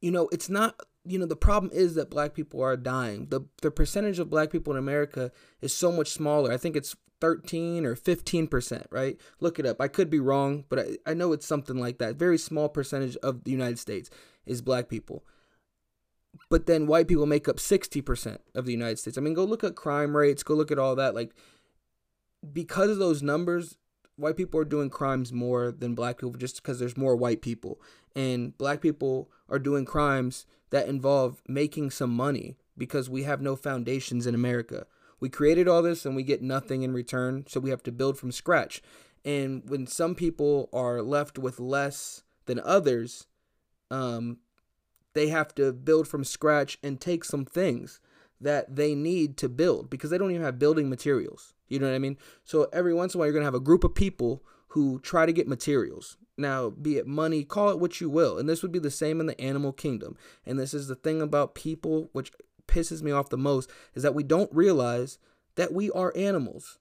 You 0.02 0.12
know, 0.12 0.28
it's 0.32 0.50
not 0.50 0.80
you 1.06 1.20
know, 1.20 1.26
the 1.26 1.36
problem 1.36 1.72
is 1.74 1.96
that 1.96 2.10
black 2.10 2.34
people 2.34 2.62
are 2.62 2.78
dying. 2.78 3.28
The 3.30 3.42
the 3.62 3.72
percentage 3.72 4.20
of 4.20 4.30
black 4.30 4.52
people 4.52 4.74
in 4.74 4.80
America 4.80 5.32
is 5.62 5.74
so 5.74 5.92
much 5.92 6.10
smaller. 6.10 6.52
I 6.52 6.58
think 6.58 6.76
it's 6.76 6.96
13 7.24 7.86
or 7.86 7.96
15%, 7.96 8.86
right? 8.90 9.18
Look 9.40 9.58
it 9.58 9.66
up. 9.66 9.80
I 9.80 9.88
could 9.88 10.10
be 10.10 10.20
wrong, 10.20 10.66
but 10.68 10.80
I, 10.80 10.98
I 11.06 11.14
know 11.14 11.32
it's 11.32 11.48
something 11.48 11.78
like 11.78 11.98
that. 12.00 12.18
Very 12.18 12.38
small 12.38 12.68
percentage 12.68 13.16
of 13.24 13.46
the 13.46 13.52
United 13.52 13.80
States 13.80 14.10
is 14.46 14.62
black 14.62 14.90
people. 14.90 15.24
But 16.50 16.66
then 16.66 16.86
white 16.86 17.08
people 17.08 17.26
make 17.26 17.48
up 17.48 17.58
60% 17.58 18.40
of 18.56 18.66
the 18.66 18.74
United 18.74 19.00
States. 19.00 19.18
I 19.18 19.22
mean, 19.22 19.36
go 19.36 19.46
look 19.46 19.64
at 19.64 19.76
crime 19.76 20.18
rates, 20.18 20.44
go 20.44 20.54
look 20.54 20.70
at 20.70 20.80
all 20.80 20.98
that. 20.98 21.16
Like, 21.16 21.34
because 22.52 22.90
of 22.90 22.98
those 22.98 23.24
numbers, 23.24 23.78
white 24.18 24.36
people 24.36 24.60
are 24.60 24.66
doing 24.66 24.90
crimes 24.90 25.32
more 25.32 25.72
than 25.72 25.96
black 25.96 26.18
people 26.18 26.34
just 26.34 26.58
because 26.58 26.78
there's 26.78 26.98
more 26.98 27.16
white 27.16 27.42
people. 27.42 27.80
And 28.18 28.58
black 28.58 28.82
people 28.82 29.32
are 29.48 29.60
doing 29.60 29.86
crimes 29.86 30.46
that 30.74 30.88
involve 30.88 31.40
making 31.48 31.92
some 31.92 32.10
money 32.10 32.58
because 32.76 33.08
we 33.08 33.22
have 33.22 33.40
no 33.40 33.56
foundations 33.56 34.26
in 34.26 34.34
America. 34.34 34.88
We 35.20 35.30
created 35.30 35.68
all 35.68 35.84
this 35.84 36.04
and 36.04 36.16
we 36.16 36.24
get 36.24 36.42
nothing 36.42 36.82
in 36.82 36.94
return, 36.94 37.46
so 37.48 37.60
we 37.60 37.70
have 37.70 37.84
to 37.84 37.92
build 37.92 38.18
from 38.18 38.32
scratch. 38.32 38.82
And 39.24 39.62
when 39.70 39.86
some 39.86 40.16
people 40.16 40.72
are 40.74 41.04
left 41.04 41.38
with 41.38 41.60
less 41.60 42.24
than 42.48 42.60
others, 42.60 43.28
um, 43.92 44.40
they 45.14 45.28
have 45.28 45.54
to 45.56 45.74
build 45.74 46.08
from 46.08 46.24
scratch 46.24 46.80
and 46.82 47.00
take 47.00 47.24
some 47.24 47.46
things 47.46 48.00
that 48.42 48.76
they 48.76 48.96
need 48.96 49.38
to 49.38 49.50
build 49.50 49.92
because 49.92 50.10
they 50.10 50.18
don't 50.18 50.32
even 50.32 50.42
have 50.42 50.58
building 50.58 50.90
materials. 50.90 51.54
You 51.68 51.78
know 51.78 51.88
what 51.88 51.96
I 51.96 52.00
mean? 52.00 52.18
So 52.46 52.68
every 52.74 52.96
once 52.96 53.14
in 53.14 53.18
a 53.18 53.20
while, 53.20 53.28
you're 53.28 53.34
going 53.34 53.44
to 53.44 53.48
have 53.48 53.54
a 53.54 53.60
group 53.60 53.84
of 53.84 53.94
people 53.94 54.44
who 54.74 55.00
try 55.00 55.24
to 55.24 55.32
get 55.32 55.48
materials. 55.48 56.18
Now, 56.36 56.72
be 56.72 56.98
it 56.98 57.06
money, 57.06 57.44
call 57.44 57.70
it 57.70 57.80
what 57.80 58.02
you 58.02 58.10
will. 58.10 58.40
And 58.40 58.50
this 58.50 58.64
would 58.64 58.72
be 58.72 58.80
the 58.80 58.90
same 58.90 59.20
in 59.20 59.28
the 59.28 59.40
animal 59.40 59.72
kingdom. 59.72 60.18
And 60.48 60.58
this 60.58 60.74
is 60.74 60.88
the 60.88 60.96
thing 60.96 61.22
about 61.22 61.54
people, 61.54 62.10
which 62.12 62.32
pisses 62.68 63.04
me 63.04 63.12
off 63.12 63.30
the 63.30 63.38
most, 63.38 63.70
is 63.94 64.02
that 64.02 64.16
we 64.16 64.24
don't 64.24 64.52
realize 64.52 65.20
that 65.58 65.74
we 65.74 65.92
are 65.92 66.12
animals. 66.16 66.80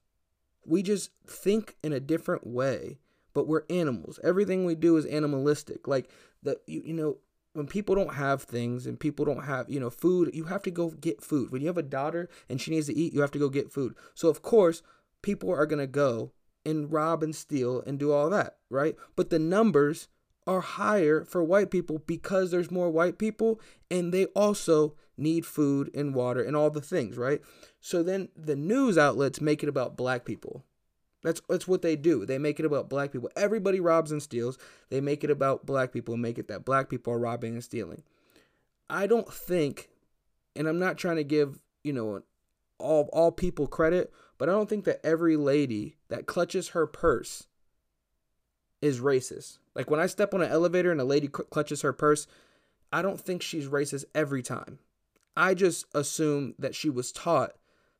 We 0.65 0.81
just 0.81 1.11
think 1.27 1.75
in 1.83 1.93
a 1.93 1.99
different 1.99 2.47
way, 2.47 2.97
but 3.35 3.47
we're 3.47 3.65
animals. 3.69 4.19
Everything 4.23 4.65
we 4.65 4.73
do 4.73 4.97
is 4.97 5.05
animalistic. 5.05 5.87
Like 5.87 6.09
the 6.41 6.59
you, 6.65 6.81
you 6.83 6.93
know, 6.95 7.17
when 7.53 7.67
people 7.67 7.93
don't 7.93 8.15
have 8.15 8.41
things 8.41 8.87
and 8.87 8.99
people 8.99 9.23
don't 9.23 9.43
have, 9.43 9.69
you 9.69 9.79
know, 9.79 9.91
food, 9.91 10.31
you 10.33 10.45
have 10.45 10.63
to 10.63 10.71
go 10.71 10.89
get 10.89 11.21
food. 11.21 11.51
When 11.51 11.61
you 11.61 11.67
have 11.67 11.77
a 11.77 11.83
daughter 11.83 12.27
and 12.49 12.59
she 12.59 12.71
needs 12.71 12.87
to 12.87 12.97
eat, 12.97 13.13
you 13.13 13.21
have 13.21 13.29
to 13.31 13.39
go 13.39 13.49
get 13.49 13.71
food. 13.71 13.93
So 14.15 14.29
of 14.29 14.41
course, 14.41 14.81
people 15.21 15.51
are 15.53 15.67
going 15.67 15.77
to 15.77 15.85
go 15.85 16.31
and 16.65 16.91
rob 16.91 17.23
and 17.23 17.35
steal 17.35 17.81
and 17.81 17.99
do 17.99 18.11
all 18.11 18.29
that, 18.29 18.57
right? 18.69 18.95
But 19.15 19.29
the 19.29 19.39
numbers 19.39 20.07
are 20.45 20.61
higher 20.61 21.23
for 21.23 21.43
white 21.43 21.71
people 21.71 22.01
because 22.05 22.51
there's 22.51 22.71
more 22.71 22.89
white 22.89 23.17
people 23.17 23.59
and 23.89 24.13
they 24.13 24.25
also 24.27 24.95
need 25.17 25.45
food 25.45 25.89
and 25.93 26.15
water 26.15 26.43
and 26.43 26.55
all 26.55 26.69
the 26.69 26.81
things, 26.81 27.17
right? 27.17 27.41
So 27.79 28.03
then 28.03 28.29
the 28.35 28.55
news 28.55 28.97
outlets 28.97 29.41
make 29.41 29.63
it 29.63 29.69
about 29.69 29.97
black 29.97 30.25
people. 30.25 30.63
That's 31.23 31.41
that's 31.47 31.67
what 31.67 31.81
they 31.81 31.95
do. 31.95 32.25
They 32.25 32.37
make 32.37 32.59
it 32.59 32.65
about 32.65 32.89
black 32.89 33.11
people. 33.13 33.29
Everybody 33.35 33.79
robs 33.79 34.11
and 34.11 34.21
steals. 34.21 34.57
They 34.89 34.99
make 34.99 35.23
it 35.23 35.31
about 35.31 35.65
black 35.65 35.93
people 35.93 36.13
and 36.13 36.21
make 36.21 36.37
it 36.37 36.49
that 36.49 36.65
black 36.65 36.89
people 36.89 37.13
are 37.13 37.19
robbing 37.19 37.53
and 37.53 37.63
stealing. 37.63 38.03
I 38.89 39.07
don't 39.07 39.31
think, 39.33 39.89
and 40.55 40.67
I'm 40.67 40.79
not 40.79 40.97
trying 40.97 41.15
to 41.15 41.23
give 41.23 41.59
you 41.83 41.93
know 41.93 42.23
all 42.77 43.09
all 43.13 43.31
people 43.31 43.67
credit, 43.67 44.11
but 44.43 44.49
I 44.49 44.51
don't 44.51 44.67
think 44.67 44.83
that 44.83 44.99
every 45.05 45.37
lady 45.37 45.95
that 46.09 46.25
clutches 46.25 46.71
her 46.71 46.85
purse 46.85 47.47
is 48.81 48.99
racist. 48.99 49.59
Like 49.73 49.89
when 49.89 50.01
I 50.01 50.05
step 50.05 50.33
on 50.33 50.41
an 50.41 50.51
elevator 50.51 50.91
and 50.91 50.99
a 50.99 51.05
lady 51.05 51.27
cl- 51.33 51.47
clutches 51.49 51.81
her 51.81 51.93
purse, 51.93 52.27
I 52.91 53.01
don't 53.01 53.21
think 53.21 53.41
she's 53.41 53.69
racist 53.69 54.03
every 54.13 54.43
time. 54.43 54.79
I 55.37 55.53
just 55.53 55.85
assume 55.95 56.55
that 56.59 56.75
she 56.75 56.89
was 56.89 57.13
taught 57.13 57.53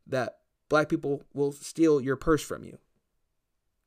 that 0.05 0.39
black 0.67 0.89
people 0.89 1.23
will 1.33 1.53
steal 1.53 2.01
your 2.01 2.17
purse 2.17 2.43
from 2.43 2.65
you. 2.65 2.77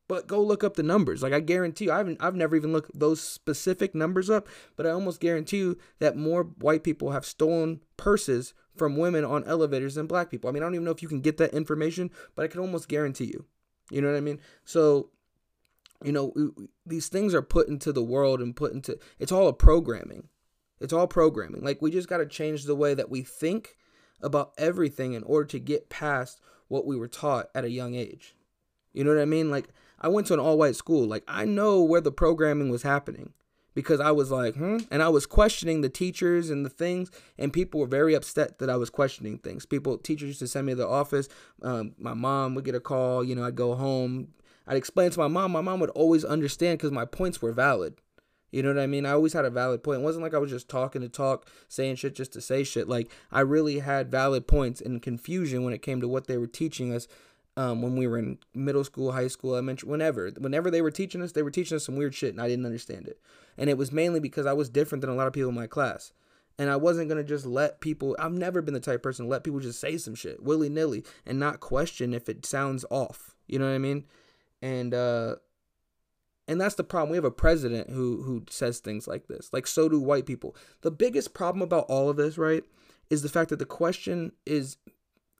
But 0.09 0.27
go 0.27 0.40
look 0.42 0.64
up 0.64 0.77
the 0.77 0.83
numbers. 0.83 1.23
Like 1.23 1.35
I 1.35 1.40
guarantee 1.40 1.85
you, 1.85 1.92
I 1.92 1.99
haven't 1.99 2.23
I've 2.23 2.37
never 2.37 2.57
even 2.57 2.73
looked 2.73 2.99
those 2.99 3.21
specific 3.21 3.95
numbers 3.95 4.31
up, 4.31 4.49
but 4.77 4.87
I 4.87 4.92
almost 4.92 5.21
guarantee 5.21 5.59
you 5.59 5.79
that 5.99 6.16
more 6.16 6.45
white 6.45 6.85
people 6.85 7.11
have 7.11 7.27
stolen 7.27 7.83
purses 7.99 8.55
from 8.77 8.97
women 8.97 9.25
on 9.25 9.45
elevators 9.45 9.95
than 9.95 10.07
black 10.07 10.31
people. 10.31 10.49
I 10.49 10.53
mean, 10.53 10.62
I 10.62 10.67
don't 10.67 10.75
even 10.75 10.85
know 10.85 10.91
if 10.91 11.03
you 11.03 11.09
can 11.09 11.21
get 11.21 11.37
that 11.39 11.55
information, 11.55 12.11
but 12.35 12.45
I 12.45 12.49
can 12.49 12.61
almost 12.61 12.89
guarantee 12.89 13.27
you. 13.27 13.47
You 13.91 14.01
know 14.01 14.09
what 14.09 14.17
I 14.17 14.21
mean? 14.21 14.41
So, 14.65 15.11
you 16.05 16.12
know, 16.12 16.33
these 16.85 17.09
things 17.09 17.35
are 17.35 17.43
put 17.43 17.69
into 17.69 17.93
the 17.93 18.03
world 18.03 18.41
and 18.41 18.57
put 18.57 18.73
into 18.73 18.99
it's 19.19 19.33
all 19.33 19.49
a 19.49 19.53
programming. 19.53 20.29
It's 20.81 20.93
all 20.93 21.07
programming. 21.07 21.62
Like 21.62 21.81
we 21.81 21.91
just 21.91 22.09
got 22.09 22.19
to 22.19 22.27
change 22.27 22.65
the 22.65 22.75
way 22.75 22.95
that 22.95 23.11
we 23.11 23.23
think 23.23 23.77
about 24.21 24.53
everything 24.59 25.15
in 25.15 25.23
order 25.23 25.47
to 25.47 25.59
get 25.59 25.89
past 25.89 26.41
what 26.69 26.87
we 26.87 26.97
were 26.97 27.09
taught 27.09 27.49
at 27.55 27.65
a 27.65 27.71
young 27.71 27.95
age. 27.95 28.35
You 28.93 29.05
know 29.05 29.15
what 29.15 29.23
I 29.23 29.27
mean? 29.27 29.51
Like 29.51 29.69
I 30.01 30.09
went 30.09 30.27
to 30.29 30.35
an 30.35 30.41
all 30.41 30.59
white 30.59 30.77
school. 30.77 31.07
Like 31.07 31.25
I 31.29 31.45
know 31.45 31.83
where 31.83 32.01
the 32.01 32.12
programming 32.12 32.71
was 32.71 32.83
happening 32.83 33.33
because 33.77 34.01
I 34.01 34.11
was 34.11 34.31
like, 34.31 34.55
hmm, 34.55 34.79
and 34.91 35.03
I 35.03 35.11
was 35.11 35.27
questioning 35.27 35.83
the 35.83 35.91
teachers 35.91 36.49
and 36.49 36.65
the 36.65 36.71
things, 36.71 37.11
and 37.39 37.53
people 37.53 37.79
were 37.79 37.87
very 37.87 38.15
upset 38.15 38.59
that 38.59 38.71
I 38.71 38.77
was 38.77 38.89
questioning 38.89 39.37
things. 39.39 39.67
People, 39.67 39.99
teachers 39.99 40.29
used 40.29 40.39
to 40.39 40.49
send 40.49 40.67
me 40.67 40.73
to 40.73 40.77
the 40.77 40.89
office. 40.89 41.29
Um, 41.61 41.95
my 41.99 42.15
mom 42.15 42.55
would 42.55 42.65
get 42.65 42.75
a 42.75 42.81
call. 42.81 43.23
You 43.23 43.37
know, 43.37 43.45
I'd 43.45 43.55
go 43.55 43.75
home. 43.75 44.29
I'd 44.67 44.79
explain 44.79 45.11
to 45.11 45.19
my 45.21 45.29
mom. 45.29 45.53
My 45.53 45.61
mom 45.61 45.79
would 45.81 45.91
always 45.91 46.25
understand 46.25 46.79
because 46.79 46.91
my 46.91 47.05
points 47.05 47.43
were 47.43 47.53
valid. 47.53 48.01
You 48.51 48.62
know 48.62 48.71
what 48.71 48.79
I 48.79 48.87
mean? 48.87 49.05
I 49.05 49.11
always 49.11 49.35
had 49.35 49.45
a 49.45 49.51
valid 49.51 49.83
point. 49.83 50.01
It 50.01 50.05
wasn't 50.05 50.23
like 50.23 50.33
I 50.33 50.39
was 50.39 50.51
just 50.51 50.71
talking 50.71 51.03
to 51.03 51.11
talk, 51.11 51.47
saying 51.69 51.97
shit 51.97 52.15
just 52.15 52.33
to 52.33 52.41
say 52.41 52.65
shit. 52.65 52.89
Like 52.89 53.11
I 53.31 53.41
really 53.41 53.81
had 53.81 54.11
valid 54.11 54.47
points 54.47 54.81
and 54.81 55.03
confusion 55.03 55.65
when 55.65 55.75
it 55.75 55.83
came 55.83 56.01
to 56.01 56.09
what 56.09 56.29
they 56.29 56.39
were 56.39 56.47
teaching 56.47 56.95
us 56.95 57.07
um, 57.57 57.81
when 57.81 57.97
we 57.97 58.07
were 58.07 58.19
in 58.19 58.38
middle 58.55 58.85
school, 58.85 59.12
high 59.12 59.29
school, 59.29 59.53
elementary, 59.53 59.88
whenever. 59.88 60.31
Whenever 60.38 60.71
they 60.71 60.83
were 60.83 60.90
teaching 60.90 61.23
us, 61.23 61.33
they 61.33 61.42
were 61.42 61.51
teaching 61.51 61.77
us 61.77 61.85
some 61.85 61.97
weird 61.97 62.14
shit 62.14 62.33
and 62.33 62.40
I 62.40 62.49
didn't 62.49 62.66
understand 62.66 63.09
it. 63.09 63.19
And 63.57 63.71
it 63.71 63.79
was 63.79 63.92
mainly 63.92 64.21
because 64.21 64.47
I 64.47 64.53
was 64.53 64.69
different 64.69 65.01
than 65.01 65.11
a 65.11 65.14
lot 65.14 65.27
of 65.27 65.33
people 65.33 65.49
in 65.49 65.55
my 65.55 65.66
class. 65.66 66.12
And 66.59 66.71
I 66.71 66.77
wasn't 66.77 67.09
gonna 67.09 67.25
just 67.25 67.47
let 67.47 67.81
people 67.81 68.16
I've 68.19 68.33
never 68.33 68.62
been 68.62 68.75
the 68.75 68.81
type 68.81 68.97
of 68.97 69.03
person 69.03 69.27
to 69.27 69.31
let 69.31 69.45
people 69.45 69.61
just 69.61 69.81
say 69.81 69.99
some 69.99 70.14
shit 70.14 70.42
willy 70.42 70.69
nilly 70.69 71.05
and 71.27 71.38
not 71.38 71.61
question 71.61 72.14
if 72.14 72.29
it 72.29 72.47
sounds 72.47 72.85
off. 72.90 73.35
You 73.47 73.59
know 73.59 73.66
what 73.66 73.75
I 73.75 73.79
mean? 73.79 74.05
And 74.62 74.95
uh 74.95 75.37
and 76.49 76.61
that's 76.61 76.77
the 76.77 76.85
problem. 76.85 77.11
We 77.11 77.16
have 77.16 77.25
a 77.25 77.31
president 77.31 77.90
who 77.90 78.23
who 78.23 78.45
says 78.49 78.79
things 78.79 79.07
like 79.07 79.27
this. 79.29 79.51
Like 79.53 79.66
so 79.66 79.88
do 79.88 80.01
white 80.01 80.27
people. 80.27 80.57
The 80.83 80.90
biggest 80.90 81.35
problem 81.35 81.62
about 81.62 81.87
all 81.88 82.09
of 82.09 82.16
this, 82.16 82.38
right, 82.38 82.64
is 83.11 83.23
the 83.23 83.29
fact 83.29 83.51
that 83.51 83.59
the 83.59 83.66
question 83.66 84.33
is, 84.47 84.77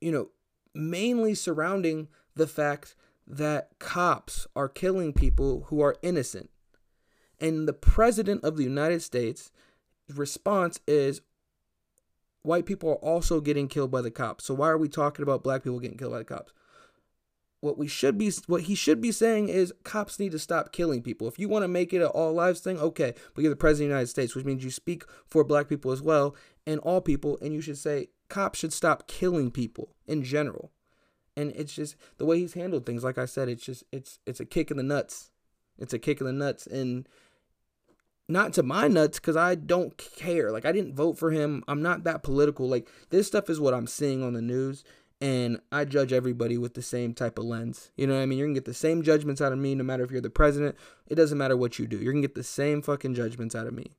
you 0.01 0.11
know, 0.11 0.29
mainly 0.77 1.33
surrounding 1.33 2.07
the 2.35 2.47
fact 2.47 2.95
that 3.27 3.71
cops 3.79 4.47
are 4.55 4.69
killing 4.69 5.11
people 5.11 5.65
who 5.67 5.81
are 5.81 5.97
innocent. 6.01 6.49
And 7.39 7.67
the 7.67 7.73
president 7.73 8.43
of 8.43 8.57
the 8.57 8.63
United 8.63 9.01
States 9.01 9.51
response 10.13 10.79
is 10.87 11.21
white 12.43 12.65
people 12.65 12.89
are 12.89 12.95
also 12.95 13.41
getting 13.41 13.67
killed 13.67 13.91
by 13.91 14.01
the 14.01 14.11
cops. 14.11 14.45
So 14.45 14.53
why 14.53 14.69
are 14.69 14.77
we 14.77 14.87
talking 14.87 15.23
about 15.23 15.43
black 15.43 15.63
people 15.63 15.79
getting 15.79 15.97
killed 15.97 16.13
by 16.13 16.19
the 16.19 16.25
cops? 16.25 16.53
What 17.59 17.77
we 17.77 17.87
should 17.87 18.17
be 18.17 18.31
what 18.45 18.63
he 18.63 18.75
should 18.75 19.01
be 19.01 19.11
saying 19.11 19.49
is 19.49 19.73
cops 19.83 20.19
need 20.19 20.31
to 20.31 20.39
stop 20.39 20.71
killing 20.71 21.01
people. 21.01 21.27
If 21.27 21.39
you 21.39 21.49
want 21.49 21.63
to 21.63 21.67
make 21.67 21.91
it 21.91 22.01
an 22.01 22.07
all 22.07 22.31
lives 22.31 22.59
thing, 22.59 22.79
okay, 22.79 23.13
but 23.33 23.41
you're 23.41 23.49
the 23.49 23.55
president 23.55 23.87
of 23.87 23.89
the 23.89 23.95
United 23.95 24.09
States, 24.09 24.35
which 24.35 24.45
means 24.45 24.63
you 24.63 24.69
speak 24.69 25.03
for 25.25 25.43
black 25.43 25.67
people 25.67 25.91
as 25.91 26.01
well 26.01 26.35
and 26.67 26.79
all 26.81 27.01
people 27.01 27.37
and 27.41 27.53
you 27.53 27.61
should 27.61 27.77
say 27.77 28.09
cops 28.29 28.59
should 28.59 28.73
stop 28.73 29.07
killing 29.07 29.51
people 29.51 29.95
in 30.07 30.23
general. 30.23 30.71
And 31.35 31.51
it's 31.55 31.73
just 31.73 31.95
the 32.17 32.25
way 32.25 32.39
he's 32.39 32.53
handled 32.53 32.85
things. 32.85 33.03
Like 33.03 33.17
I 33.17 33.25
said, 33.25 33.47
it's 33.47 33.63
just 33.63 33.83
it's 33.91 34.19
it's 34.25 34.39
a 34.39 34.45
kick 34.45 34.71
in 34.71 34.77
the 34.77 34.83
nuts. 34.83 35.31
It's 35.77 35.93
a 35.93 35.99
kick 35.99 36.19
in 36.19 36.25
the 36.25 36.33
nuts, 36.33 36.65
and 36.65 37.07
not 38.27 38.53
to 38.53 38.63
my 38.63 38.87
nuts 38.87 39.19
because 39.19 39.37
I 39.37 39.55
don't 39.55 39.97
care. 39.97 40.51
Like 40.51 40.65
I 40.65 40.71
didn't 40.71 40.95
vote 40.95 41.17
for 41.17 41.31
him. 41.31 41.63
I'm 41.67 41.81
not 41.81 42.03
that 42.03 42.23
political. 42.23 42.67
Like 42.67 42.89
this 43.09 43.27
stuff 43.27 43.49
is 43.49 43.59
what 43.59 43.73
I'm 43.73 43.87
seeing 43.87 44.23
on 44.23 44.33
the 44.33 44.41
news, 44.41 44.83
and 45.21 45.59
I 45.71 45.85
judge 45.85 46.11
everybody 46.11 46.57
with 46.57 46.73
the 46.73 46.81
same 46.81 47.13
type 47.13 47.37
of 47.37 47.45
lens. 47.45 47.91
You 47.95 48.07
know 48.07 48.15
what 48.15 48.21
I 48.21 48.25
mean? 48.25 48.39
You're 48.39 48.47
gonna 48.47 48.55
get 48.55 48.65
the 48.65 48.73
same 48.73 49.03
judgments 49.03 49.41
out 49.41 49.53
of 49.53 49.59
me, 49.59 49.75
no 49.75 49.83
matter 49.83 50.03
if 50.03 50.11
you're 50.11 50.21
the 50.21 50.29
president. 50.29 50.75
It 51.07 51.15
doesn't 51.15 51.37
matter 51.37 51.55
what 51.55 51.79
you 51.79 51.87
do. 51.87 51.97
You're 51.97 52.13
gonna 52.13 52.21
get 52.21 52.35
the 52.35 52.43
same 52.43 52.81
fucking 52.81 53.15
judgments 53.15 53.55
out 53.55 53.67
of 53.67 53.73
me. 53.73 53.95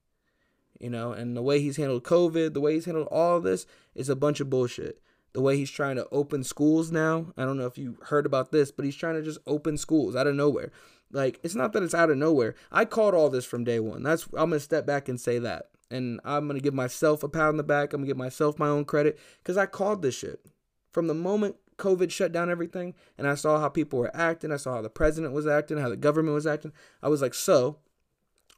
You 0.79 0.91
know, 0.91 1.13
and 1.13 1.37
the 1.37 1.43
way 1.43 1.61
he's 1.61 1.77
handled 1.77 2.05
COVID, 2.05 2.55
the 2.55 2.61
way 2.61 2.75
he's 2.75 2.85
handled 2.85 3.09
all 3.11 3.39
of 3.39 3.43
this 3.43 3.67
is 3.95 4.09
a 4.09 4.17
bunch 4.17 4.41
of 4.41 4.49
bullshit 4.49 5.03
the 5.33 5.43
way 5.43 5.57
he's 5.57 5.71
trying 5.71 5.97
to 5.97 6.09
open 6.11 6.43
schools 6.43 6.91
now. 6.91 7.27
I 7.37 7.45
don't 7.45 7.59
know 7.59 7.67
if 7.67 7.79
you 7.79 7.99
heard 8.05 8.27
about 8.27 8.51
this, 8.51 8.71
but 8.71 8.85
he's 8.85 8.97
trying 8.97 9.15
to 9.15 9.23
just 9.23 9.39
open 9.47 9.77
schools 9.77 10.17
out 10.17 10.27
of 10.27 10.35
nowhere. 10.35 10.73
Like 11.13 11.39
it's 11.43 11.55
not 11.55 11.73
that 11.73 11.83
it's 11.83 11.95
out 11.95 12.11
of 12.11 12.19
nowhere. 12.19 12.55
I 12.71 12.85
called 12.85 13.15
all 13.15 13.31
this 13.31 13.45
from 13.45 13.65
day 13.65 13.81
one. 13.81 14.03
That's 14.03 14.25
I'm 14.37 14.51
gonna 14.51 14.61
step 14.61 14.87
back 14.87 15.09
and 15.09 15.21
say 15.21 15.39
that, 15.39 15.71
and 15.91 16.21
I'm 16.25 16.47
gonna 16.47 16.61
give 16.61 16.75
myself 16.75 17.23
a 17.23 17.29
pat 17.29 17.49
on 17.49 17.57
the 17.57 17.63
back. 17.63 17.93
I'm 17.93 18.01
gonna 18.01 18.09
give 18.09 18.17
myself 18.17 18.59
my 18.59 18.69
own 18.69 18.85
credit 18.85 19.19
because 19.43 19.57
I 19.57 19.67
called 19.67 20.03
this 20.03 20.17
shit. 20.17 20.45
From 20.93 21.07
the 21.07 21.15
moment 21.15 21.57
COVID 21.77 22.11
shut 22.11 22.33
down 22.33 22.51
everything 22.51 22.95
and 23.17 23.29
I 23.29 23.35
saw 23.37 23.61
how 23.61 23.69
people 23.69 24.01
were 24.01 24.15
acting, 24.15 24.51
I 24.51 24.57
saw 24.57 24.75
how 24.75 24.83
the 24.83 24.91
president 24.91 25.33
was 25.33 25.47
acting, 25.47 25.79
how 25.79 25.89
the 25.89 25.97
government 25.97 26.35
was 26.35 26.47
acting, 26.47 26.73
I 27.03 27.09
was 27.09 27.23
like, 27.23 27.35
so 27.35 27.79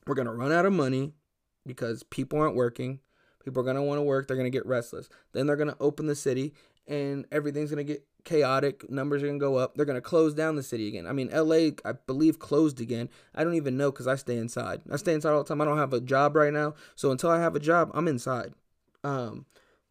we're 0.06 0.14
to 0.14 0.32
run 0.32 0.52
out 0.52 0.64
of 0.66 0.72
money 0.72 1.12
because 1.72 2.02
people 2.02 2.38
aren't 2.40 2.54
working. 2.54 3.00
People 3.44 3.60
are 3.60 3.64
going 3.64 3.76
to 3.76 3.82
want 3.82 3.98
to 3.98 4.02
work. 4.02 4.28
They're 4.28 4.36
going 4.36 4.50
to 4.50 4.56
get 4.56 4.66
restless. 4.66 5.08
Then 5.32 5.46
they're 5.46 5.56
going 5.56 5.70
to 5.70 5.76
open 5.80 6.06
the 6.06 6.14
city 6.14 6.54
and 6.86 7.26
everything's 7.32 7.70
going 7.70 7.84
to 7.84 7.92
get 7.92 8.04
chaotic. 8.24 8.90
Numbers 8.90 9.22
are 9.22 9.26
going 9.26 9.38
to 9.38 9.44
go 9.44 9.56
up. 9.56 9.74
They're 9.74 9.86
going 9.86 9.96
to 9.96 10.02
close 10.02 10.34
down 10.34 10.56
the 10.56 10.62
city 10.62 10.88
again. 10.88 11.06
I 11.06 11.12
mean, 11.12 11.30
LA, 11.32 11.70
I 11.84 11.92
believe, 12.06 12.38
closed 12.38 12.80
again. 12.80 13.08
I 13.34 13.44
don't 13.44 13.54
even 13.54 13.76
know 13.76 13.90
because 13.90 14.06
I 14.06 14.16
stay 14.16 14.36
inside. 14.36 14.82
I 14.90 14.96
stay 14.96 15.14
inside 15.14 15.30
all 15.30 15.42
the 15.42 15.48
time. 15.48 15.60
I 15.60 15.64
don't 15.64 15.78
have 15.78 15.92
a 15.92 16.00
job 16.00 16.36
right 16.36 16.52
now. 16.52 16.74
So 16.96 17.10
until 17.10 17.30
I 17.30 17.40
have 17.40 17.56
a 17.56 17.60
job, 17.60 17.90
I'm 17.94 18.08
inside. 18.08 18.52
Um, 19.04 19.46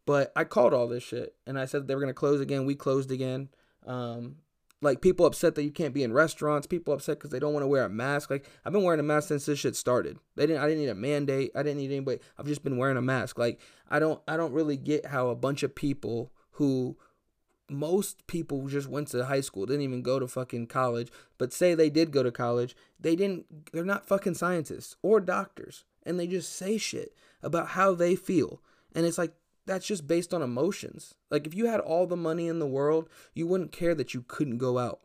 but 0.06 0.32
I 0.36 0.44
called 0.44 0.74
all 0.74 0.88
this 0.88 1.02
shit 1.02 1.34
and 1.46 1.58
I 1.58 1.64
said 1.64 1.86
they 1.88 1.94
were 1.94 2.00
going 2.00 2.10
to 2.10 2.14
close 2.14 2.40
again. 2.40 2.66
We 2.66 2.74
closed 2.74 3.10
again. 3.10 3.48
Um, 3.86 4.36
like 4.82 5.00
people 5.00 5.26
upset 5.26 5.54
that 5.54 5.64
you 5.64 5.70
can't 5.70 5.94
be 5.94 6.02
in 6.02 6.12
restaurants. 6.12 6.66
People 6.66 6.94
upset 6.94 7.18
because 7.18 7.30
they 7.30 7.38
don't 7.38 7.52
want 7.52 7.62
to 7.62 7.68
wear 7.68 7.84
a 7.84 7.88
mask. 7.88 8.30
Like 8.30 8.48
I've 8.64 8.72
been 8.72 8.82
wearing 8.82 9.00
a 9.00 9.04
mask 9.04 9.28
since 9.28 9.46
this 9.46 9.58
shit 9.58 9.76
started. 9.76 10.18
They 10.36 10.46
didn't. 10.46 10.62
I 10.62 10.68
didn't 10.68 10.82
need 10.82 10.88
a 10.88 10.94
mandate. 10.94 11.52
I 11.54 11.62
didn't 11.62 11.78
need 11.78 11.90
anybody. 11.90 12.20
I've 12.38 12.46
just 12.46 12.64
been 12.64 12.78
wearing 12.78 12.96
a 12.96 13.02
mask. 13.02 13.38
Like 13.38 13.60
I 13.88 13.98
don't. 13.98 14.20
I 14.26 14.36
don't 14.36 14.52
really 14.52 14.76
get 14.76 15.06
how 15.06 15.28
a 15.28 15.36
bunch 15.36 15.62
of 15.62 15.74
people 15.74 16.32
who 16.52 16.96
most 17.68 18.26
people 18.26 18.66
just 18.66 18.88
went 18.88 19.08
to 19.08 19.24
high 19.24 19.40
school 19.40 19.64
didn't 19.64 19.82
even 19.82 20.02
go 20.02 20.18
to 20.18 20.26
fucking 20.26 20.66
college 20.66 21.08
but 21.38 21.52
say 21.52 21.72
they 21.72 21.88
did 21.88 22.10
go 22.10 22.20
to 22.22 22.32
college 22.32 22.74
they 22.98 23.14
didn't 23.14 23.46
they're 23.72 23.84
not 23.84 24.04
fucking 24.04 24.34
scientists 24.34 24.96
or 25.02 25.20
doctors 25.20 25.84
and 26.04 26.18
they 26.18 26.26
just 26.26 26.52
say 26.52 26.76
shit 26.76 27.14
about 27.44 27.68
how 27.68 27.94
they 27.94 28.16
feel 28.16 28.60
and 28.92 29.06
it's 29.06 29.18
like 29.18 29.34
that's 29.70 29.86
just 29.86 30.06
based 30.06 30.34
on 30.34 30.42
emotions. 30.42 31.14
Like 31.30 31.46
if 31.46 31.54
you 31.54 31.66
had 31.66 31.80
all 31.80 32.06
the 32.06 32.16
money 32.16 32.48
in 32.48 32.58
the 32.58 32.66
world, 32.66 33.08
you 33.34 33.46
wouldn't 33.46 33.72
care 33.72 33.94
that 33.94 34.12
you 34.12 34.24
couldn't 34.26 34.58
go 34.58 34.78
out. 34.78 35.00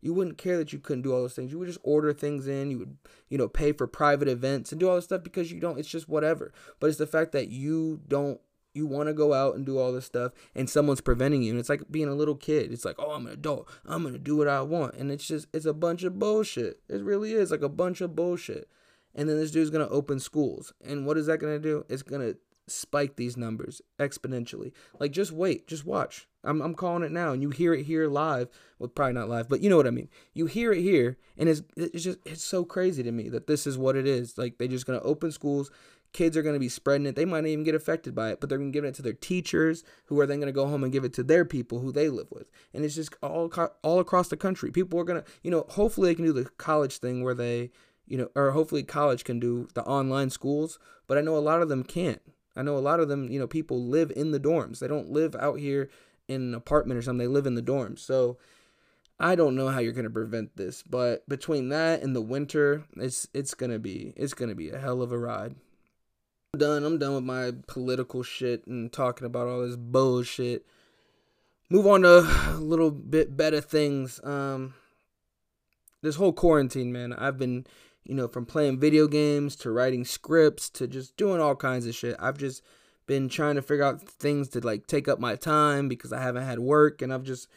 You 0.00 0.12
wouldn't 0.14 0.38
care 0.38 0.56
that 0.58 0.72
you 0.72 0.78
couldn't 0.78 1.02
do 1.02 1.12
all 1.12 1.22
those 1.22 1.34
things. 1.34 1.52
You 1.52 1.58
would 1.58 1.68
just 1.68 1.80
order 1.82 2.12
things 2.12 2.46
in. 2.46 2.70
You 2.70 2.78
would, 2.78 2.96
you 3.28 3.38
know, 3.38 3.48
pay 3.48 3.72
for 3.72 3.86
private 3.86 4.28
events 4.28 4.70
and 4.70 4.80
do 4.80 4.88
all 4.88 4.96
this 4.96 5.04
stuff 5.04 5.22
because 5.22 5.50
you 5.50 5.60
don't. 5.60 5.78
It's 5.78 5.88
just 5.88 6.08
whatever. 6.08 6.52
But 6.78 6.88
it's 6.88 6.98
the 6.98 7.06
fact 7.06 7.32
that 7.32 7.48
you 7.48 8.00
don't. 8.06 8.40
You 8.74 8.86
want 8.86 9.08
to 9.08 9.14
go 9.14 9.34
out 9.34 9.56
and 9.56 9.66
do 9.66 9.76
all 9.78 9.92
this 9.92 10.04
stuff, 10.04 10.32
and 10.54 10.70
someone's 10.70 11.00
preventing 11.00 11.42
you. 11.42 11.50
And 11.50 11.58
it's 11.58 11.68
like 11.68 11.90
being 11.90 12.06
a 12.06 12.14
little 12.14 12.36
kid. 12.36 12.70
It's 12.70 12.84
like, 12.84 12.94
oh, 12.98 13.10
I'm 13.10 13.26
an 13.26 13.32
adult. 13.32 13.68
I'm 13.86 14.04
gonna 14.04 14.18
do 14.18 14.36
what 14.36 14.46
I 14.46 14.62
want, 14.62 14.94
and 14.94 15.10
it's 15.10 15.26
just, 15.26 15.48
it's 15.52 15.66
a 15.66 15.72
bunch 15.72 16.04
of 16.04 16.20
bullshit. 16.20 16.80
It 16.88 17.02
really 17.02 17.32
is 17.32 17.50
like 17.50 17.62
a 17.62 17.68
bunch 17.68 18.00
of 18.00 18.14
bullshit. 18.14 18.68
And 19.16 19.28
then 19.28 19.36
this 19.36 19.50
dude's 19.50 19.70
gonna 19.70 19.88
open 19.88 20.20
schools, 20.20 20.72
and 20.84 21.06
what 21.06 21.18
is 21.18 21.26
that 21.26 21.38
gonna 21.38 21.58
do? 21.58 21.86
It's 21.88 22.02
gonna 22.02 22.34
spike 22.70 23.16
these 23.16 23.36
numbers 23.36 23.80
exponentially. 23.98 24.72
Like 24.98 25.12
just 25.12 25.32
wait, 25.32 25.66
just 25.66 25.84
watch. 25.84 26.28
I'm 26.44 26.60
I'm 26.60 26.74
calling 26.74 27.02
it 27.02 27.12
now 27.12 27.32
and 27.32 27.42
you 27.42 27.50
hear 27.50 27.74
it 27.74 27.84
here 27.84 28.08
live. 28.08 28.48
Well, 28.78 28.88
probably 28.88 29.14
not 29.14 29.28
live, 29.28 29.48
but 29.48 29.60
you 29.60 29.70
know 29.70 29.76
what 29.76 29.86
I 29.86 29.90
mean. 29.90 30.08
You 30.34 30.46
hear 30.46 30.72
it 30.72 30.82
here 30.82 31.16
and 31.36 31.48
it's 31.48 31.62
it's 31.76 32.04
just 32.04 32.18
it's 32.24 32.44
so 32.44 32.64
crazy 32.64 33.02
to 33.02 33.12
me 33.12 33.28
that 33.28 33.46
this 33.46 33.66
is 33.66 33.78
what 33.78 33.96
it 33.96 34.06
is. 34.06 34.38
Like 34.38 34.58
they're 34.58 34.68
just 34.68 34.86
to 34.86 35.00
open 35.02 35.32
schools, 35.32 35.70
kids 36.12 36.36
are 36.36 36.42
going 36.42 36.54
to 36.54 36.60
be 36.60 36.68
spreading 36.68 37.06
it. 37.06 37.16
They 37.16 37.24
might 37.24 37.40
not 37.40 37.48
even 37.48 37.64
get 37.64 37.74
affected 37.74 38.14
by 38.14 38.30
it, 38.30 38.40
but 38.40 38.48
they're 38.48 38.58
going 38.58 38.72
to 38.72 38.76
give 38.76 38.84
it 38.84 38.94
to 38.94 39.02
their 39.02 39.12
teachers 39.12 39.84
who 40.06 40.18
are 40.20 40.26
then 40.26 40.38
going 40.38 40.52
to 40.52 40.52
go 40.52 40.66
home 40.66 40.84
and 40.84 40.92
give 40.92 41.04
it 41.04 41.12
to 41.14 41.22
their 41.22 41.44
people 41.44 41.80
who 41.80 41.92
they 41.92 42.08
live 42.08 42.30
with. 42.30 42.50
And 42.72 42.84
it's 42.84 42.94
just 42.94 43.14
all 43.22 43.52
all 43.82 44.00
across 44.00 44.28
the 44.28 44.36
country. 44.36 44.70
People 44.70 44.98
are 45.00 45.04
going 45.04 45.22
to, 45.22 45.28
you 45.42 45.50
know, 45.50 45.66
hopefully 45.68 46.10
they 46.10 46.14
can 46.14 46.24
do 46.24 46.32
the 46.32 46.48
college 46.56 46.98
thing 46.98 47.22
where 47.22 47.34
they 47.34 47.70
you 48.08 48.16
know, 48.16 48.28
or 48.34 48.50
hopefully 48.52 48.82
college 48.82 49.22
can 49.24 49.38
do 49.38 49.68
the 49.74 49.84
online 49.84 50.30
schools, 50.30 50.78
but 51.06 51.18
I 51.18 51.20
know 51.20 51.36
a 51.36 51.38
lot 51.38 51.62
of 51.62 51.68
them 51.68 51.84
can't. 51.84 52.22
I 52.58 52.62
know 52.62 52.76
a 52.76 52.80
lot 52.80 52.98
of 52.98 53.08
them, 53.08 53.30
you 53.30 53.38
know, 53.38 53.46
people 53.46 53.84
live 53.84 54.12
in 54.16 54.32
the 54.32 54.40
dorms. 54.40 54.80
They 54.80 54.88
don't 54.88 55.10
live 55.10 55.36
out 55.36 55.60
here 55.60 55.88
in 56.26 56.42
an 56.42 56.54
apartment 56.54 56.98
or 56.98 57.02
something. 57.02 57.24
They 57.24 57.32
live 57.32 57.46
in 57.46 57.54
the 57.54 57.62
dorms. 57.62 58.00
So 58.00 58.36
I 59.20 59.36
don't 59.36 59.54
know 59.54 59.68
how 59.68 59.78
you're 59.78 59.92
gonna 59.92 60.10
prevent 60.10 60.56
this, 60.56 60.82
but 60.82 61.28
between 61.28 61.68
that 61.68 62.02
and 62.02 62.14
the 62.14 62.20
winter, 62.20 62.84
it's 62.96 63.28
it's 63.32 63.54
gonna 63.54 63.78
be 63.78 64.12
it's 64.16 64.34
gonna 64.34 64.56
be 64.56 64.70
a 64.70 64.78
hell 64.78 65.02
of 65.02 65.12
a 65.12 65.18
ride. 65.18 65.54
I'm 66.54 66.60
done. 66.60 66.84
I'm 66.84 66.98
done 66.98 67.14
with 67.14 67.24
my 67.24 67.52
political 67.66 68.22
shit 68.22 68.66
and 68.66 68.92
talking 68.92 69.26
about 69.26 69.46
all 69.46 69.60
this 69.62 69.76
bullshit. 69.76 70.66
Move 71.70 71.86
on 71.86 72.02
to 72.02 72.26
a 72.48 72.58
little 72.58 72.90
bit 72.90 73.36
better 73.36 73.60
things. 73.60 74.20
Um, 74.24 74.74
this 76.02 76.16
whole 76.16 76.32
quarantine, 76.32 76.92
man. 76.92 77.12
I've 77.12 77.38
been 77.38 77.66
you 78.08 78.14
know, 78.14 78.26
from 78.26 78.46
playing 78.46 78.80
video 78.80 79.06
games 79.06 79.54
to 79.56 79.70
writing 79.70 80.04
scripts 80.04 80.70
to 80.70 80.88
just 80.88 81.16
doing 81.16 81.40
all 81.40 81.54
kinds 81.54 81.86
of 81.86 81.94
shit. 81.94 82.16
I've 82.18 82.38
just 82.38 82.62
been 83.06 83.28
trying 83.28 83.54
to 83.56 83.62
figure 83.62 83.84
out 83.84 84.00
things 84.00 84.48
to 84.48 84.60
like 84.60 84.86
take 84.86 85.08
up 85.08 85.20
my 85.20 85.36
time 85.36 85.88
because 85.88 86.12
I 86.12 86.20
haven't 86.20 86.44
had 86.44 86.58
work 86.58 87.02
and 87.02 87.12
I've 87.12 87.22
just 87.22 87.48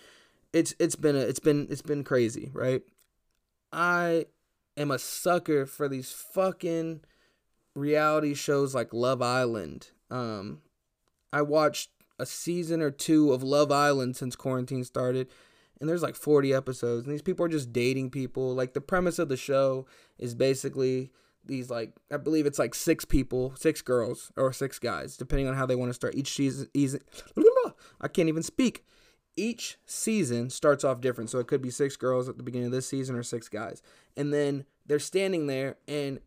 it's 0.53 0.75
it's 0.77 0.95
been 0.95 1.15
a, 1.15 1.19
it's 1.19 1.39
been 1.39 1.67
it's 1.69 1.81
been 1.81 2.03
crazy, 2.03 2.51
right? 2.53 2.81
I 3.71 4.25
am 4.75 4.91
a 4.91 4.99
sucker 4.99 5.65
for 5.65 5.87
these 5.87 6.11
fucking 6.11 7.01
reality 7.73 8.33
shows 8.33 8.75
like 8.75 8.93
Love 8.93 9.21
Island. 9.21 9.91
Um 10.09 10.61
I 11.31 11.41
watched 11.43 11.91
a 12.19 12.25
season 12.25 12.81
or 12.81 12.91
two 12.91 13.31
of 13.31 13.41
Love 13.41 13.71
Island 13.71 14.17
since 14.17 14.35
quarantine 14.35 14.83
started 14.83 15.29
and 15.81 15.89
there's 15.89 16.03
like 16.03 16.15
40 16.15 16.53
episodes 16.53 17.05
and 17.05 17.13
these 17.13 17.23
people 17.23 17.45
are 17.45 17.49
just 17.49 17.73
dating 17.73 18.11
people. 18.11 18.53
Like 18.53 18.73
the 18.73 18.81
premise 18.81 19.19
of 19.19 19.27
the 19.27 19.35
show 19.35 19.87
is 20.17 20.35
basically 20.35 21.11
these 21.43 21.71
like 21.71 21.93
i 22.11 22.17
believe 22.17 22.45
it's 22.45 22.59
like 22.59 22.75
six 22.75 23.03
people 23.03 23.51
six 23.55 23.81
girls 23.81 24.31
or 24.37 24.53
six 24.53 24.77
guys 24.77 25.17
depending 25.17 25.47
on 25.47 25.55
how 25.55 25.65
they 25.65 25.75
want 25.75 25.89
to 25.89 25.93
start. 25.93 26.15
Each 26.15 26.31
season 26.31 26.69
i 27.99 28.07
can't 28.07 28.29
even 28.29 28.43
speak. 28.43 28.85
Each 29.35 29.77
season 29.85 30.51
starts 30.51 30.83
off 30.83 31.01
different 31.01 31.31
so 31.31 31.39
it 31.39 31.47
could 31.47 31.61
be 31.61 31.71
six 31.71 31.97
girls 31.97 32.29
at 32.29 32.37
the 32.37 32.43
beginning 32.43 32.67
of 32.67 32.73
this 32.73 32.87
season 32.87 33.15
or 33.15 33.23
six 33.23 33.49
guys. 33.49 33.81
And 34.15 34.31
then 34.31 34.65
they're 34.85 34.99
standing 34.99 35.47
there 35.47 35.77
and 35.87 36.19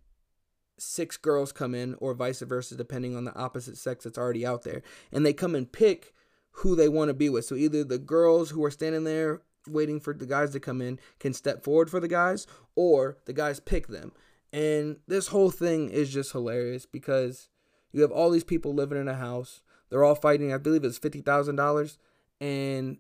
six 0.79 1.17
girls 1.17 1.53
come 1.53 1.77
in 1.77 1.95
or 2.01 2.13
vice 2.13 2.41
versa 2.41 2.75
depending 2.75 3.17
on 3.17 3.25
the 3.25 3.37
opposite 3.37 3.77
sex 3.77 4.03
that's 4.03 4.19
already 4.19 4.45
out 4.45 4.63
there. 4.63 4.83
And 5.13 5.25
they 5.25 5.33
come 5.33 5.55
and 5.55 5.71
pick 5.71 6.13
who 6.59 6.77
they 6.77 6.89
want 6.89 7.09
to 7.09 7.15
be 7.15 7.29
with. 7.29 7.45
So 7.45 7.55
either 7.55 7.85
the 7.85 7.99
girls 7.99 8.51
who 8.51 8.65
are 8.65 8.71
standing 8.71 9.05
there 9.05 9.43
waiting 9.67 10.01
for 10.01 10.13
the 10.13 10.27
guys 10.27 10.51
to 10.53 10.61
come 10.61 10.81
in 10.81 10.99
can 11.19 11.33
step 11.33 11.65
forward 11.65 11.91
for 11.91 12.01
the 12.01 12.09
guys, 12.09 12.47
or 12.75 13.19
the 13.25 13.33
guys 13.33 13.61
pick 13.61 13.89
them. 13.89 14.13
And 14.53 14.99
this 15.09 15.29
whole 15.29 15.51
thing 15.51 15.91
is 15.91 16.13
just 16.13 16.33
hilarious 16.33 16.87
because 16.87 17.49
you 17.93 18.03
have 18.03 18.13
all 18.13 18.31
these 18.31 18.45
people 18.45 18.75
living 18.75 19.01
in 19.01 19.09
a 19.09 19.15
house. 19.15 19.63
They're 19.91 20.05
all 20.05 20.15
fighting, 20.15 20.53
I 20.53 20.59
believe 20.59 20.85
it's 20.85 20.99
$50,000. 20.99 21.99
And 22.41 22.99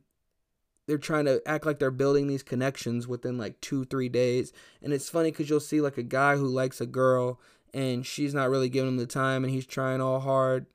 they're 0.87 0.99
trying 0.99 1.25
to 1.27 1.41
act 1.47 1.65
like 1.65 1.79
they're 1.79 1.91
building 1.91 2.27
these 2.27 2.43
connections 2.43 3.07
within 3.07 3.39
like 3.39 3.61
two, 3.61 3.85
three 3.85 4.09
days. 4.09 4.53
And 4.83 4.93
it's 4.93 5.09
funny 5.09 5.31
because 5.31 5.49
you'll 5.49 5.61
see 5.61 5.81
like 5.81 5.97
a 5.97 6.03
guy 6.03 6.37
who 6.37 6.47
likes 6.47 6.81
a 6.81 6.87
girl 6.87 7.41
and 7.73 8.05
she's 8.05 8.35
not 8.35 8.51
really 8.51 8.69
giving 8.69 8.91
him 8.91 8.97
the 8.97 9.07
time 9.07 9.45
and 9.45 9.53
he's 9.53 9.67
trying 9.67 10.01
all 10.01 10.21
hard. 10.21 10.67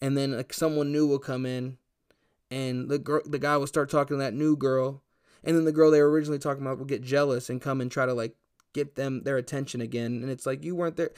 And 0.00 0.16
then 0.16 0.36
like 0.36 0.52
someone 0.52 0.92
new 0.92 1.06
will 1.06 1.18
come 1.18 1.46
in 1.46 1.78
and 2.52 2.90
the 2.90 2.98
girl, 2.98 3.22
the 3.24 3.38
guy 3.38 3.56
will 3.56 3.66
start 3.66 3.88
talking 3.88 4.18
to 4.18 4.22
that 4.22 4.34
new 4.34 4.56
girl, 4.56 5.02
and 5.42 5.56
then 5.56 5.64
the 5.64 5.72
girl 5.72 5.90
they 5.90 6.02
were 6.02 6.10
originally 6.10 6.38
talking 6.38 6.62
about 6.62 6.78
will 6.78 6.84
get 6.84 7.02
jealous 7.02 7.48
and 7.48 7.62
come 7.62 7.80
and 7.80 7.90
try 7.90 8.04
to 8.04 8.12
like 8.12 8.36
get 8.74 8.94
them 8.94 9.22
their 9.22 9.38
attention 9.38 9.80
again. 9.80 10.20
And 10.22 10.30
it's 10.30 10.44
like 10.44 10.62
you 10.62 10.76
weren't 10.76 10.96
there. 10.96 11.10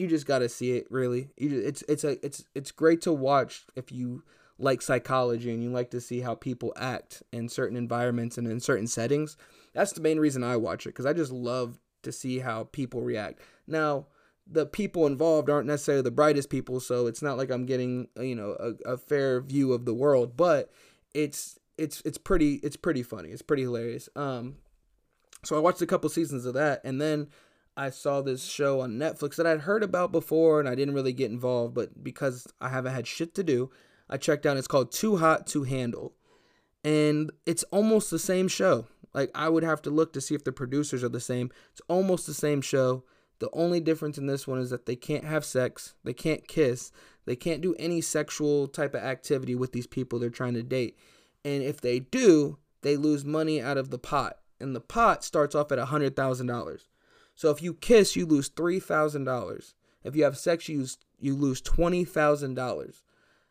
You 0.00 0.08
just 0.08 0.26
got 0.26 0.40
to 0.40 0.48
see 0.48 0.72
it. 0.72 0.88
Really, 0.90 1.30
you, 1.36 1.60
it's 1.60 1.82
it's 1.88 2.02
a 2.02 2.24
it's 2.26 2.44
it's 2.56 2.72
great 2.72 3.00
to 3.02 3.12
watch 3.12 3.64
if 3.76 3.92
you 3.92 4.24
like 4.58 4.82
psychology 4.82 5.52
and 5.52 5.62
you 5.62 5.70
like 5.70 5.90
to 5.90 6.00
see 6.00 6.20
how 6.20 6.34
people 6.34 6.72
act 6.76 7.22
in 7.32 7.48
certain 7.48 7.76
environments 7.76 8.36
and 8.36 8.48
in 8.48 8.58
certain 8.58 8.88
settings. 8.88 9.36
That's 9.74 9.92
the 9.92 10.00
main 10.00 10.18
reason 10.18 10.42
I 10.42 10.56
watch 10.56 10.84
it 10.84 10.90
because 10.90 11.06
I 11.06 11.12
just 11.12 11.32
love 11.32 11.78
to 12.02 12.10
see 12.10 12.40
how 12.40 12.64
people 12.64 13.02
react. 13.02 13.40
Now, 13.68 14.06
the 14.46 14.66
people 14.66 15.06
involved 15.06 15.48
aren't 15.48 15.66
necessarily 15.66 16.02
the 16.02 16.10
brightest 16.10 16.50
people, 16.50 16.80
so 16.80 17.06
it's 17.06 17.22
not 17.22 17.36
like 17.36 17.50
I'm 17.50 17.66
getting 17.66 18.08
you 18.20 18.34
know 18.34 18.56
a, 18.58 18.92
a 18.92 18.96
fair 18.96 19.40
view 19.40 19.72
of 19.72 19.84
the 19.84 19.94
world, 19.94 20.36
but 20.36 20.70
it's 21.14 21.58
it's 21.78 22.02
it's 22.04 22.18
pretty 22.18 22.54
it's 22.56 22.76
pretty 22.76 23.02
funny. 23.02 23.30
It's 23.30 23.42
pretty 23.42 23.62
hilarious. 23.62 24.08
Um, 24.16 24.56
so 25.44 25.56
I 25.56 25.60
watched 25.60 25.82
a 25.82 25.86
couple 25.86 26.08
seasons 26.10 26.44
of 26.44 26.54
that, 26.54 26.80
and 26.84 27.00
then 27.00 27.28
I 27.76 27.90
saw 27.90 28.20
this 28.20 28.44
show 28.44 28.80
on 28.80 28.98
Netflix 28.98 29.36
that 29.36 29.46
I'd 29.46 29.60
heard 29.60 29.82
about 29.82 30.12
before, 30.12 30.60
and 30.60 30.68
I 30.68 30.74
didn't 30.74 30.94
really 30.94 31.12
get 31.12 31.30
involved, 31.30 31.74
but 31.74 32.02
because 32.02 32.46
I 32.60 32.68
haven't 32.68 32.92
had 32.92 33.06
shit 33.06 33.34
to 33.36 33.42
do, 33.42 33.70
I 34.10 34.18
checked 34.18 34.44
out. 34.44 34.56
It's 34.56 34.68
called 34.68 34.92
Too 34.92 35.16
Hot 35.16 35.46
to 35.48 35.64
Handle, 35.64 36.12
and 36.84 37.30
it's 37.46 37.62
almost 37.64 38.10
the 38.10 38.18
same 38.18 38.48
show. 38.48 38.86
Like 39.14 39.30
I 39.34 39.48
would 39.48 39.64
have 39.64 39.82
to 39.82 39.90
look 39.90 40.12
to 40.12 40.20
see 40.20 40.34
if 40.34 40.44
the 40.44 40.52
producers 40.52 41.04
are 41.04 41.08
the 41.08 41.20
same. 41.20 41.50
It's 41.72 41.82
almost 41.88 42.26
the 42.26 42.34
same 42.34 42.60
show. 42.60 43.04
The 43.42 43.50
only 43.54 43.80
difference 43.80 44.18
in 44.18 44.28
this 44.28 44.46
one 44.46 44.60
is 44.60 44.70
that 44.70 44.86
they 44.86 44.94
can't 44.94 45.24
have 45.24 45.44
sex, 45.44 45.96
they 46.04 46.12
can't 46.12 46.46
kiss, 46.46 46.92
they 47.24 47.34
can't 47.34 47.60
do 47.60 47.74
any 47.76 48.00
sexual 48.00 48.68
type 48.68 48.94
of 48.94 49.02
activity 49.02 49.56
with 49.56 49.72
these 49.72 49.88
people 49.88 50.20
they're 50.20 50.30
trying 50.30 50.54
to 50.54 50.62
date. 50.62 50.96
And 51.44 51.60
if 51.60 51.80
they 51.80 51.98
do, 51.98 52.58
they 52.82 52.96
lose 52.96 53.24
money 53.24 53.60
out 53.60 53.78
of 53.78 53.90
the 53.90 53.98
pot. 53.98 54.38
And 54.60 54.76
the 54.76 54.80
pot 54.80 55.24
starts 55.24 55.56
off 55.56 55.72
at 55.72 55.78
$100,000. 55.80 56.78
So 57.34 57.50
if 57.50 57.60
you 57.60 57.74
kiss, 57.74 58.14
you 58.14 58.26
lose 58.26 58.48
$3,000. 58.48 59.74
If 60.04 60.14
you 60.14 60.22
have 60.22 60.38
sex, 60.38 60.68
you 60.68 60.78
lose, 60.78 60.98
you 61.18 61.34
lose 61.34 61.60
$20,000 61.62 63.02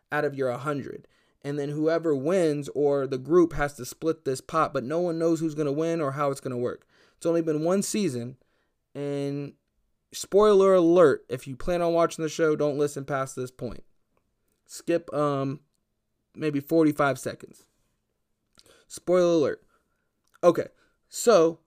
out 0.09 0.23
of 0.23 0.35
your 0.35 0.51
100. 0.51 1.05
and 1.43 1.57
then 1.57 1.69
whoever 1.69 2.15
wins 2.15 2.69
or 2.75 3.07
the 3.07 3.17
group 3.17 3.53
has 3.53 3.73
to 3.73 3.85
split 3.85 4.25
this 4.25 4.41
pot, 4.41 4.73
but 4.73 4.83
no 4.83 4.99
one 4.99 5.17
knows 5.17 5.39
who's 5.39 5.55
going 5.55 5.65
to 5.65 5.71
win 5.71 5.99
or 6.01 6.11
how 6.11 6.31
it's 6.31 6.41
going 6.41 6.51
to 6.51 6.57
work. 6.57 6.85
It's 7.17 7.25
only 7.25 7.41
been 7.41 7.63
one 7.63 7.81
season, 7.81 8.37
and 8.93 9.53
spoiler 10.13 10.73
alert, 10.73 11.25
if 11.29 11.47
you 11.47 11.55
plan 11.55 11.81
on 11.81 11.93
watching 11.93 12.23
the 12.23 12.29
show, 12.29 12.55
don't 12.55 12.77
listen 12.77 13.05
past 13.05 13.35
this 13.35 13.51
point. 13.51 13.83
Skip 14.65 15.13
um 15.13 15.61
maybe 16.35 16.59
45 16.59 17.19
seconds. 17.19 17.65
Spoiler 18.87 19.33
alert. 19.33 19.63
Okay. 20.43 20.67
So 21.09 21.59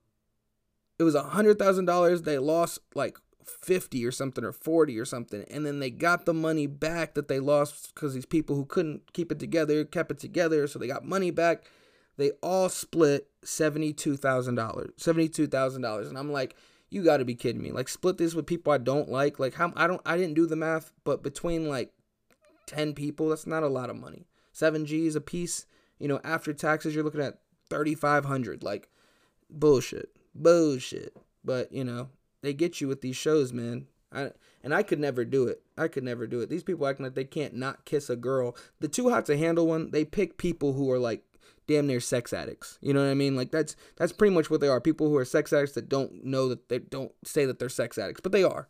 it 0.98 1.02
was 1.02 1.14
a 1.14 1.22
hundred 1.22 1.58
thousand 1.58 1.84
dollars. 1.86 2.22
They 2.22 2.38
lost 2.38 2.80
like 2.94 3.18
50 3.46 4.04
or 4.06 4.10
something 4.10 4.44
or 4.44 4.52
40 4.52 4.98
or 4.98 5.04
something 5.04 5.44
and 5.50 5.66
then 5.66 5.78
they 5.78 5.90
got 5.90 6.24
the 6.24 6.34
money 6.34 6.66
back 6.66 7.14
that 7.14 7.28
they 7.28 7.40
lost 7.40 7.94
because 7.94 8.14
these 8.14 8.26
people 8.26 8.56
who 8.56 8.64
couldn't 8.64 9.12
keep 9.12 9.30
it 9.30 9.38
together 9.38 9.84
kept 9.84 10.10
it 10.10 10.18
together 10.18 10.66
so 10.66 10.78
they 10.78 10.86
got 10.86 11.04
money 11.04 11.30
back 11.30 11.64
they 12.16 12.30
all 12.42 12.70
split 12.70 13.28
$72000 13.44 14.18
$72000 14.98 16.08
and 16.08 16.18
i'm 16.18 16.32
like 16.32 16.56
you 16.94 17.02
got 17.02 17.18
to 17.18 17.24
be 17.24 17.34
kidding 17.34 17.62
me. 17.62 17.72
Like 17.72 17.88
split 17.88 18.18
this 18.18 18.34
with 18.34 18.46
people 18.46 18.72
i 18.72 18.78
don't 18.78 19.10
like. 19.10 19.38
Like 19.38 19.54
how 19.54 19.72
i 19.76 19.86
don't 19.86 20.00
i 20.06 20.16
didn't 20.16 20.34
do 20.34 20.46
the 20.46 20.56
math 20.56 20.92
but 21.04 21.22
between 21.22 21.68
like 21.68 21.92
10 22.66 22.94
people 22.94 23.28
that's 23.28 23.46
not 23.46 23.62
a 23.62 23.68
lot 23.68 23.90
of 23.90 23.96
money. 23.96 24.26
7 24.52 24.86
g's 24.86 25.16
a 25.16 25.20
piece 25.20 25.66
you 25.98 26.08
know 26.08 26.20
after 26.24 26.52
taxes 26.52 26.94
you're 26.94 27.04
looking 27.04 27.20
at 27.20 27.38
3500 27.70 28.62
like 28.62 28.88
bullshit. 29.50 30.10
Bullshit. 30.34 31.16
But 31.44 31.72
you 31.72 31.84
know 31.84 32.08
they 32.42 32.54
get 32.54 32.80
you 32.80 32.88
with 32.88 33.00
these 33.00 33.16
shows 33.16 33.52
man. 33.52 33.86
I, 34.12 34.30
and 34.62 34.72
I 34.72 34.84
could 34.84 35.00
never 35.00 35.24
do 35.24 35.48
it. 35.48 35.62
I 35.76 35.88
could 35.88 36.04
never 36.04 36.26
do 36.26 36.40
it. 36.40 36.48
These 36.48 36.62
people 36.62 36.86
acting 36.86 37.04
like 37.04 37.14
they 37.14 37.24
can't 37.24 37.54
not 37.54 37.84
kiss 37.84 38.08
a 38.08 38.14
girl. 38.14 38.56
The 38.78 38.86
Too 38.86 39.10
Hot 39.10 39.26
to 39.26 39.36
Handle 39.36 39.66
one, 39.66 39.90
they 39.90 40.04
pick 40.04 40.38
people 40.38 40.74
who 40.74 40.90
are 40.92 41.00
like 41.00 41.24
damn 41.66 41.86
near 41.86 42.00
sex 42.00 42.32
addicts. 42.32 42.78
You 42.80 42.92
know 42.92 43.02
what 43.02 43.10
I 43.10 43.14
mean? 43.14 43.36
Like 43.36 43.50
that's 43.50 43.76
that's 43.96 44.12
pretty 44.12 44.34
much 44.34 44.50
what 44.50 44.60
they 44.60 44.68
are. 44.68 44.80
People 44.80 45.08
who 45.08 45.16
are 45.16 45.24
sex 45.24 45.52
addicts 45.52 45.74
that 45.74 45.88
don't 45.88 46.24
know 46.24 46.48
that 46.48 46.68
they 46.68 46.78
don't 46.78 47.12
say 47.24 47.44
that 47.46 47.58
they're 47.58 47.68
sex 47.68 47.98
addicts, 47.98 48.20
but 48.20 48.32
they 48.32 48.44
are. 48.44 48.68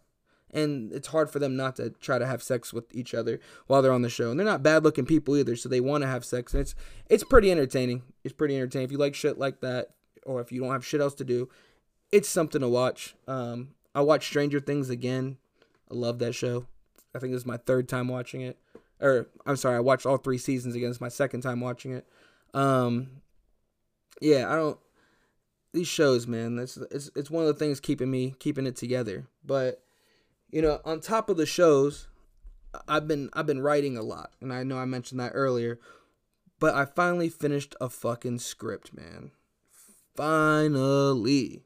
And 0.53 0.92
it's 0.92 1.09
hard 1.09 1.30
for 1.30 1.40
them 1.40 1.57
not 1.57 1.76
to 1.76 1.90
try 1.90 2.18
to 2.18 2.26
have 2.26 2.42
sex 2.42 2.72
with 2.72 2.84
each 2.95 3.12
other 3.12 3.40
while 3.66 3.82
they're 3.82 3.92
on 3.92 4.03
the 4.03 4.09
show. 4.09 4.30
And 4.30 4.38
they're 4.38 4.47
not 4.47 4.62
bad 4.62 4.84
looking 4.84 5.05
people 5.05 5.36
either, 5.36 5.57
so 5.57 5.68
they 5.68 5.80
want 5.80 6.03
to 6.03 6.09
have 6.09 6.24
sex. 6.24 6.55
And 6.55 6.61
it's 6.61 6.74
it's 7.11 7.24
pretty 7.24 7.51
entertaining. 7.51 8.03
It's 8.22 8.34
pretty 8.34 8.55
entertaining. 8.55 8.86
If 8.86 8.92
you 8.92 8.99
like 8.99 9.14
shit 9.14 9.38
like 9.38 9.61
that, 9.61 9.88
or 10.24 10.40
if 10.40 10.53
you 10.53 10.61
don't 10.61 10.72
have 10.72 10.86
shit 10.86 11.01
else 11.01 11.14
to 11.16 11.24
do, 11.24 11.49
it's 12.12 12.28
something 12.28 12.61
to 12.61 12.68
watch. 12.68 13.16
Um, 13.26 13.70
I 13.95 14.03
watched 14.03 14.28
Stranger 14.28 14.61
Things 14.61 14.90
again. 14.90 15.38
I 15.90 15.95
love 15.95 16.18
that 16.20 16.34
show. 16.34 16.66
I 17.14 17.18
think 17.18 17.32
this 17.32 17.42
is 17.42 17.47
my 17.47 17.57
third 17.57 17.88
time 17.88 18.09
watching 18.09 18.40
it. 18.40 18.59
Or 19.01 19.28
I'm 19.47 19.57
sorry, 19.57 19.76
I 19.76 19.80
watched 19.80 20.07
all 20.07 20.16
three 20.16 20.38
seasons 20.38 20.74
again. 20.74 20.90
It's 20.90 21.01
my 21.01 21.09
second 21.09 21.42
time 21.42 21.61
watching 21.61 21.92
it. 21.92 22.07
Um, 22.55 23.09
yeah, 24.20 24.50
I 24.50 24.57
don't. 24.57 24.78
These 25.72 25.88
shows, 25.88 26.26
man, 26.26 26.59
it's 26.59 26.76
it's 26.76 27.11
it's 27.16 27.30
one 27.30 27.44
of 27.44 27.48
the 27.48 27.59
things 27.59 27.80
keeping 27.80 28.11
me 28.11 28.34
keeping 28.38 28.66
it 28.66 28.76
together. 28.76 29.26
But 29.44 29.82
you 30.50 30.62
know, 30.62 30.80
on 30.84 31.00
top 31.00 31.28
of 31.28 31.36
the 31.36 31.46
shows, 31.46 32.07
I've 32.86 33.09
been 33.09 33.28
I've 33.32 33.46
been 33.46 33.61
writing 33.61 33.96
a 33.96 34.02
lot, 34.02 34.30
and 34.40 34.52
I 34.52 34.62
know 34.62 34.78
I 34.78 34.84
mentioned 34.84 35.20
that 35.20 35.32
earlier. 35.34 35.80
But 36.61 36.76
I 36.76 36.84
finally 36.84 37.28
finished 37.28 37.74
a 37.80 37.88
fucking 37.88 38.38
script, 38.38 38.94
man. 38.94 39.32
Finally 40.16 41.64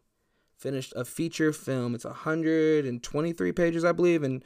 finished 0.58 0.92
a 0.96 1.04
feature 1.04 1.52
film. 1.52 1.94
It's 1.94 2.04
123 2.04 3.52
pages, 3.52 3.84
I 3.84 3.92
believe, 3.92 4.22
and 4.22 4.44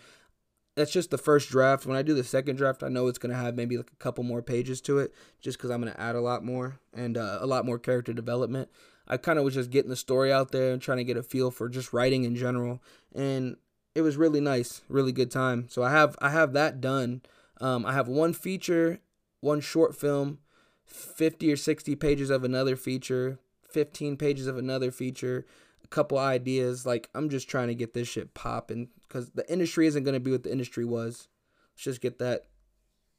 that's 0.74 0.92
just 0.92 1.10
the 1.10 1.18
first 1.18 1.50
draft. 1.50 1.86
When 1.86 1.96
I 1.96 2.02
do 2.02 2.14
the 2.14 2.24
second 2.24 2.56
draft, 2.56 2.82
I 2.82 2.88
know 2.88 3.06
it's 3.08 3.18
gonna 3.18 3.34
have 3.34 3.54
maybe 3.54 3.76
like 3.76 3.90
a 3.92 4.02
couple 4.02 4.24
more 4.24 4.42
pages 4.42 4.80
to 4.82 4.98
it, 4.98 5.12
just 5.40 5.58
because 5.58 5.70
I'm 5.70 5.80
gonna 5.80 5.94
add 5.98 6.14
a 6.14 6.20
lot 6.20 6.44
more 6.44 6.78
and 6.94 7.16
uh, 7.16 7.38
a 7.40 7.46
lot 7.46 7.66
more 7.66 7.78
character 7.78 8.12
development. 8.12 8.70
I 9.06 9.16
kind 9.16 9.38
of 9.38 9.44
was 9.44 9.54
just 9.54 9.70
getting 9.70 9.90
the 9.90 9.96
story 9.96 10.32
out 10.32 10.52
there 10.52 10.72
and 10.72 10.80
trying 10.80 10.98
to 10.98 11.04
get 11.04 11.16
a 11.16 11.22
feel 11.22 11.50
for 11.50 11.68
just 11.68 11.92
writing 11.92 12.24
in 12.24 12.36
general, 12.36 12.82
and 13.14 13.56
it 13.94 14.02
was 14.02 14.16
really 14.16 14.40
nice, 14.40 14.82
really 14.88 15.12
good 15.12 15.30
time. 15.30 15.66
So 15.68 15.82
I 15.82 15.90
have 15.90 16.16
I 16.20 16.30
have 16.30 16.52
that 16.54 16.80
done. 16.80 17.22
Um, 17.60 17.84
I 17.84 17.92
have 17.92 18.08
one 18.08 18.32
feature, 18.32 19.00
one 19.40 19.60
short 19.60 19.94
film, 19.94 20.38
50 20.86 21.52
or 21.52 21.56
60 21.56 21.94
pages 21.96 22.30
of 22.30 22.44
another 22.44 22.76
feature, 22.76 23.38
15 23.70 24.16
pages 24.16 24.46
of 24.46 24.56
another 24.56 24.90
feature, 24.90 25.46
couple 25.92 26.18
ideas. 26.18 26.84
Like 26.84 27.08
I'm 27.14 27.28
just 27.28 27.48
trying 27.48 27.68
to 27.68 27.74
get 27.74 27.94
this 27.94 28.08
shit 28.08 28.34
popping 28.34 28.88
because 29.06 29.30
the 29.30 29.50
industry 29.50 29.86
isn't 29.86 30.02
gonna 30.02 30.20
be 30.20 30.32
what 30.32 30.42
the 30.42 30.50
industry 30.50 30.84
was. 30.84 31.28
Let's 31.74 31.84
just 31.84 32.00
get 32.00 32.18
that, 32.18 32.46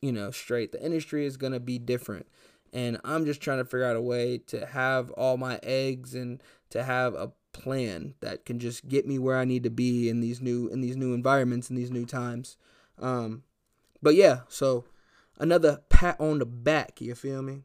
you 0.01 0.11
know, 0.11 0.32
straight. 0.32 0.71
The 0.71 0.84
industry 0.84 1.26
is 1.26 1.38
gonna 1.38 1.59
be 1.59 1.78
different, 1.78 2.28
and 2.74 2.99
I'm 3.05 3.26
just 3.26 3.41
trying 3.41 3.59
to 3.59 3.65
figure 3.65 3.86
out 3.86 3.95
a 3.95 4.01
way 4.01 4.39
to 4.47 4.65
have 4.65 5.11
all 5.11 5.38
my 5.38 5.59
eggs 5.63 6.13
and 6.13 6.41
to 6.71 6.84
have 6.84 7.13
a 7.13 7.32
plan 7.53 8.15
that 8.19 8.45
can 8.45 8.57
just 8.59 8.88
get 8.89 9.07
me 9.07 9.19
where 9.19 9.38
I 9.38 9.45
need 9.45 9.63
to 9.63 9.69
be 9.69 10.09
in 10.09 10.19
these 10.19 10.41
new 10.41 10.67
in 10.67 10.82
these 10.82 10.97
new 10.97 11.13
environments 11.13 11.69
in 11.69 11.76
these 11.76 11.91
new 11.91 12.05
times. 12.05 12.57
Um, 12.99 13.43
but 14.01 14.15
yeah, 14.15 14.41
so 14.49 14.86
another 15.38 15.82
pat 15.89 16.19
on 16.19 16.39
the 16.39 16.45
back. 16.45 16.99
You 16.99 17.15
feel 17.15 17.41
me? 17.43 17.63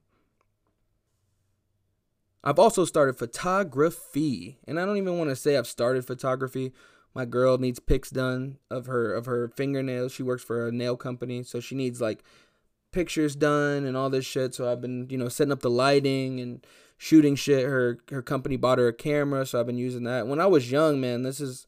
I've 2.49 2.59
also 2.59 2.87
started 2.87 3.19
photography, 3.19 4.57
and 4.67 4.81
I 4.81 4.87
don't 4.87 4.97
even 4.97 5.19
want 5.19 5.29
to 5.29 5.37
say 5.37 5.59
I've 5.59 5.67
started 5.67 6.07
photography. 6.07 6.73
My 7.15 7.27
girl 7.27 7.59
needs 7.59 7.79
pics 7.79 8.09
done 8.09 8.57
of 8.71 8.87
her 8.87 9.13
of 9.13 9.27
her 9.27 9.49
fingernails. 9.49 10.13
She 10.13 10.23
works 10.23 10.43
for 10.43 10.67
a 10.67 10.73
nail 10.73 10.97
company, 10.97 11.43
so 11.43 11.61
she 11.61 11.75
needs 11.75 12.01
like 12.01 12.25
pictures 12.91 13.37
done 13.37 13.85
and 13.85 13.99
all 13.99 14.09
this 14.09 14.25
shit. 14.25 14.55
So 14.55 14.73
I've 14.73 14.81
been, 14.81 15.09
you 15.11 15.19
know, 15.19 15.29
setting 15.29 15.53
up 15.53 15.61
the 15.61 15.69
lighting 15.69 16.41
and 16.41 16.67
shooting 16.97 17.35
shit. 17.35 17.67
Her 17.67 17.99
her 18.09 18.23
company 18.23 18.57
bought 18.57 18.79
her 18.79 18.89
a 18.89 18.95
camera, 18.95 19.45
so 19.45 19.61
I've 19.61 19.67
been 19.67 19.77
using 19.77 20.05
that. 20.05 20.27
When 20.27 20.41
I 20.41 20.47
was 20.47 20.71
young, 20.71 21.03
man, 21.03 21.25
this 21.25 21.41
is 21.41 21.67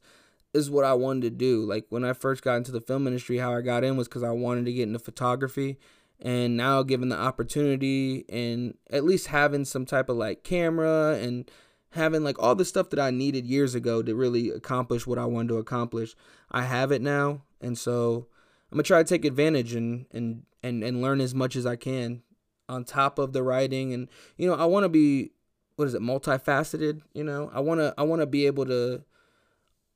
is 0.51 0.71
what 0.71 0.83
I 0.83 0.95
wanted 0.95 1.21
to 1.21 1.29
do. 1.29 1.63
Like 1.63 1.85
when 1.89 2.03
I 2.03 2.13
first 2.13 2.41
got 2.41 2.55
into 2.55 2.71
the 2.71 2.81
film 2.81 3.05
industry, 3.05 3.37
how 3.37 3.53
I 3.53 3.61
got 3.61 3.83
in 3.83 3.97
was 3.97 4.07
because 4.07 4.23
I 4.23 4.31
wanted 4.31 4.65
to 4.65 4.73
get 4.73 4.87
into 4.87 4.97
photography 4.97 5.77
and 6.21 6.55
now 6.55 6.83
given 6.83 7.09
the 7.09 7.19
opportunity 7.19 8.25
and 8.29 8.77
at 8.89 9.03
least 9.03 9.27
having 9.27 9.65
some 9.65 9.85
type 9.85 10.09
of 10.09 10.17
like 10.17 10.43
camera 10.43 11.17
and 11.21 11.49
having 11.91 12.23
like 12.23 12.41
all 12.41 12.55
the 12.55 12.65
stuff 12.65 12.89
that 12.91 12.99
I 12.99 13.11
needed 13.11 13.45
years 13.45 13.75
ago 13.75 14.01
to 14.01 14.15
really 14.15 14.49
accomplish 14.49 15.05
what 15.05 15.17
I 15.17 15.25
wanted 15.25 15.49
to 15.49 15.57
accomplish, 15.57 16.15
I 16.51 16.63
have 16.63 16.91
it 16.91 17.01
now, 17.01 17.41
and 17.59 17.77
so 17.77 18.27
I'm 18.71 18.77
gonna 18.77 18.83
try 18.83 19.03
to 19.03 19.09
take 19.09 19.25
advantage 19.25 19.73
and 19.73 20.05
and 20.11 20.43
and 20.63 20.83
and 20.83 21.01
learn 21.01 21.21
as 21.21 21.35
much 21.35 21.55
as 21.55 21.65
I 21.65 21.75
can 21.75 22.21
on 22.69 22.85
top 22.85 23.19
of 23.19 23.33
the 23.33 23.43
writing, 23.43 23.93
and 23.93 24.07
you 24.37 24.47
know 24.47 24.55
I 24.55 24.65
want 24.65 24.83
to 24.83 24.89
be 24.89 25.31
what 25.75 25.87
is 25.87 25.93
it 25.95 26.01
multifaceted, 26.01 27.01
you 27.13 27.23
know? 27.23 27.49
I 27.53 27.59
want 27.59 27.79
to 27.79 27.93
I 27.97 28.03
want 28.03 28.21
to 28.21 28.27
be 28.27 28.45
able 28.45 28.65
to 28.65 29.03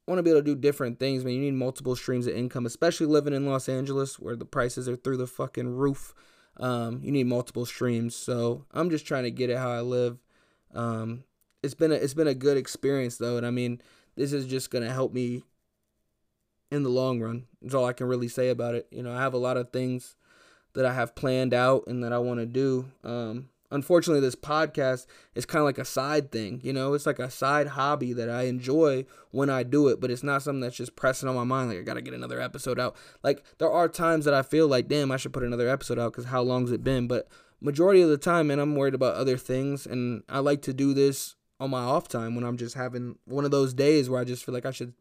want 0.07 0.19
to 0.19 0.23
be 0.23 0.29
able 0.29 0.41
to 0.41 0.45
do 0.45 0.55
different 0.55 0.99
things, 0.99 1.23
man. 1.23 1.33
You 1.33 1.41
need 1.41 1.55
multiple 1.55 1.95
streams 1.95 2.27
of 2.27 2.35
income, 2.35 2.65
especially 2.65 3.07
living 3.07 3.33
in 3.33 3.45
Los 3.45 3.67
Angeles 3.67 4.19
where 4.19 4.35
the 4.35 4.45
prices 4.45 4.87
are 4.87 4.95
through 4.95 5.17
the 5.17 5.27
fucking 5.27 5.67
roof. 5.67 6.13
Um, 6.57 7.01
you 7.03 7.11
need 7.11 7.27
multiple 7.27 7.65
streams. 7.65 8.15
So 8.15 8.65
I'm 8.71 8.89
just 8.89 9.05
trying 9.05 9.23
to 9.23 9.31
get 9.31 9.49
it 9.49 9.57
how 9.57 9.71
I 9.71 9.81
live. 9.81 10.19
Um, 10.73 11.23
it's 11.63 11.73
been 11.73 11.91
a, 11.91 11.95
it's 11.95 12.13
been 12.13 12.27
a 12.27 12.35
good 12.35 12.57
experience 12.57 13.17
though, 13.17 13.37
and 13.37 13.45
I 13.45 13.49
mean, 13.49 13.81
this 14.15 14.33
is 14.33 14.45
just 14.45 14.69
gonna 14.69 14.91
help 14.91 15.13
me 15.13 15.43
in 16.71 16.83
the 16.83 16.89
long 16.89 17.19
run. 17.19 17.45
That's 17.61 17.73
all 17.73 17.85
I 17.85 17.93
can 17.93 18.07
really 18.07 18.27
say 18.27 18.49
about 18.49 18.75
it. 18.75 18.87
You 18.91 19.01
know, 19.01 19.13
I 19.13 19.21
have 19.21 19.33
a 19.33 19.39
lot 19.39 19.57
of 19.57 19.71
things 19.71 20.15
that 20.73 20.85
I 20.85 20.93
have 20.93 21.15
planned 21.15 21.53
out 21.53 21.85
and 21.87 22.03
that 22.03 22.13
I 22.13 22.19
want 22.19 22.39
to 22.39 22.45
do. 22.45 22.85
Um, 23.03 23.49
unfortunately 23.71 24.21
this 24.21 24.35
podcast 24.35 25.05
is 25.33 25.45
kind 25.45 25.61
of 25.61 25.65
like 25.65 25.77
a 25.77 25.85
side 25.85 26.31
thing 26.31 26.59
you 26.63 26.73
know? 26.73 26.93
It's 26.93 27.05
like 27.05 27.19
a 27.19 27.29
side 27.29 27.67
hobby 27.67 28.13
that 28.13 28.29
i 28.29 28.43
enjoy 28.43 29.05
when 29.31 29.49
i 29.49 29.63
do 29.63 29.87
it 29.87 29.99
but 29.99 30.11
it's 30.11 30.23
not 30.23 30.41
something 30.41 30.61
that's 30.61 30.77
just 30.77 30.95
pressing 30.95 31.27
on 31.27 31.35
my 31.35 31.43
mind 31.43 31.69
like 31.69 31.79
i 31.79 31.81
gotta 31.81 32.01
get 32.01 32.13
another 32.13 32.39
episode 32.39 32.79
out. 32.79 32.95
Like 33.23 33.43
there 33.57 33.71
are 33.71 33.87
times 33.87 34.25
that 34.25 34.33
i 34.33 34.41
feel 34.41 34.67
like 34.67 34.87
damn 34.87 35.11
i 35.11 35.17
should 35.17 35.33
put 35.33 35.43
another 35.43 35.69
episode 35.69 35.99
out 35.99 36.11
because 36.11 36.25
how 36.25 36.41
long's 36.41 36.71
it 36.71 36.83
been? 36.83 37.07
But 37.07 37.27
majority 37.61 38.01
of 38.01 38.09
the 38.09 38.17
time 38.17 38.47
man 38.47 38.59
i'm 38.59 38.75
worried 38.75 38.93
about 38.93 39.15
other 39.15 39.37
things 39.37 39.87
and 39.87 40.21
i 40.27 40.39
like 40.39 40.61
to 40.61 40.73
do 40.73 40.93
this 40.93 41.35
on 41.59 41.69
my 41.69 41.79
off 41.79 42.07
time 42.07 42.35
when 42.35 42.43
i'm 42.43 42.57
just 42.57 42.75
having 42.75 43.17
one 43.23 43.45
of 43.45 43.49
those 43.49 43.73
days 43.73 44.09
where 44.09 44.19
i 44.19 44.25
just 44.25 44.45
feel 44.45 44.53
like 44.53 44.65
i 44.65 44.71
should 44.71 44.93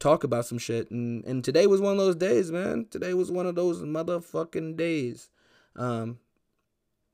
talk 0.00 0.24
about 0.24 0.46
some 0.46 0.58
shit. 0.58 0.90
And 0.90 1.24
and 1.24 1.44
today 1.44 1.68
was 1.68 1.80
one 1.80 1.92
of 1.92 1.98
those 1.98 2.16
days 2.16 2.50
man. 2.50 2.86
Today 2.90 3.14
was 3.14 3.30
one 3.30 3.46
of 3.46 3.54
those 3.54 3.82
motherfucking 3.82 4.76
days. 4.76 5.30
Um 5.76 6.18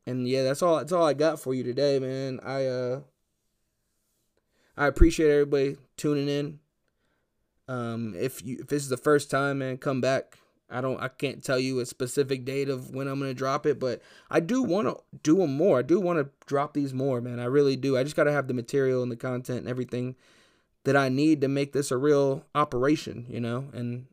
and 0.07 0.29
yeah, 0.29 0.43
that's 0.45 0.63
all 0.63 0.79
that's 0.79 0.93
all 0.93 1.05
I 1.05 1.15
got 1.15 1.41
for 1.41 1.55
you 1.55 1.63
today, 1.63 1.99
man. 1.99 2.41
I 2.45 2.67
uh 2.67 3.01
I 4.77 4.87
appreciate 4.87 5.31
everybody 5.31 5.77
tuning 5.97 6.29
in. 6.29 6.61
Um 7.69 8.15
if 8.17 8.45
you 8.45 8.59
if 8.61 8.69
this 8.69 8.83
is 8.83 8.89
the 8.89 8.97
first 8.97 9.31
time, 9.31 9.59
man, 9.59 9.79
come 9.79 10.01
back. 10.01 10.39
I 10.69 10.81
don't 10.81 11.01
I 11.01 11.09
can't 11.09 11.45
tell 11.45 11.59
you 11.59 11.81
a 11.81 11.87
specific 11.87 12.45
date 12.45 12.69
of 12.69 12.91
when 12.91 13.07
I'm 13.07 13.19
going 13.19 13.31
to 13.31 13.35
drop 13.35 13.67
it, 13.67 13.79
but 13.79 14.03
I 14.31 14.41
do 14.41 14.63
want 14.63 14.89
to 14.89 14.97
do 15.23 15.37
them 15.37 15.57
more. 15.57 15.79
I 15.79 15.83
do 15.83 16.01
want 16.01 16.19
to 16.19 16.29
drop 16.47 16.75
these 16.75 16.93
more, 16.93 17.21
man. 17.21 17.39
I 17.39 17.45
really 17.45 17.77
do. 17.77 17.97
I 17.97 18.03
just 18.03 18.17
got 18.17 18.25
to 18.25 18.33
have 18.33 18.49
the 18.49 18.55
material 18.55 19.03
and 19.03 19.13
the 19.13 19.17
content 19.17 19.61
and 19.61 19.69
everything 19.69 20.17
that 20.87 20.97
I 20.97 21.09
need 21.09 21.41
to 21.41 21.49
make 21.49 21.73
this 21.73 21.91
a 21.91 21.97
real 21.97 22.45
operation, 22.55 23.27
you 23.29 23.41
know? 23.41 23.67
And 23.73 24.07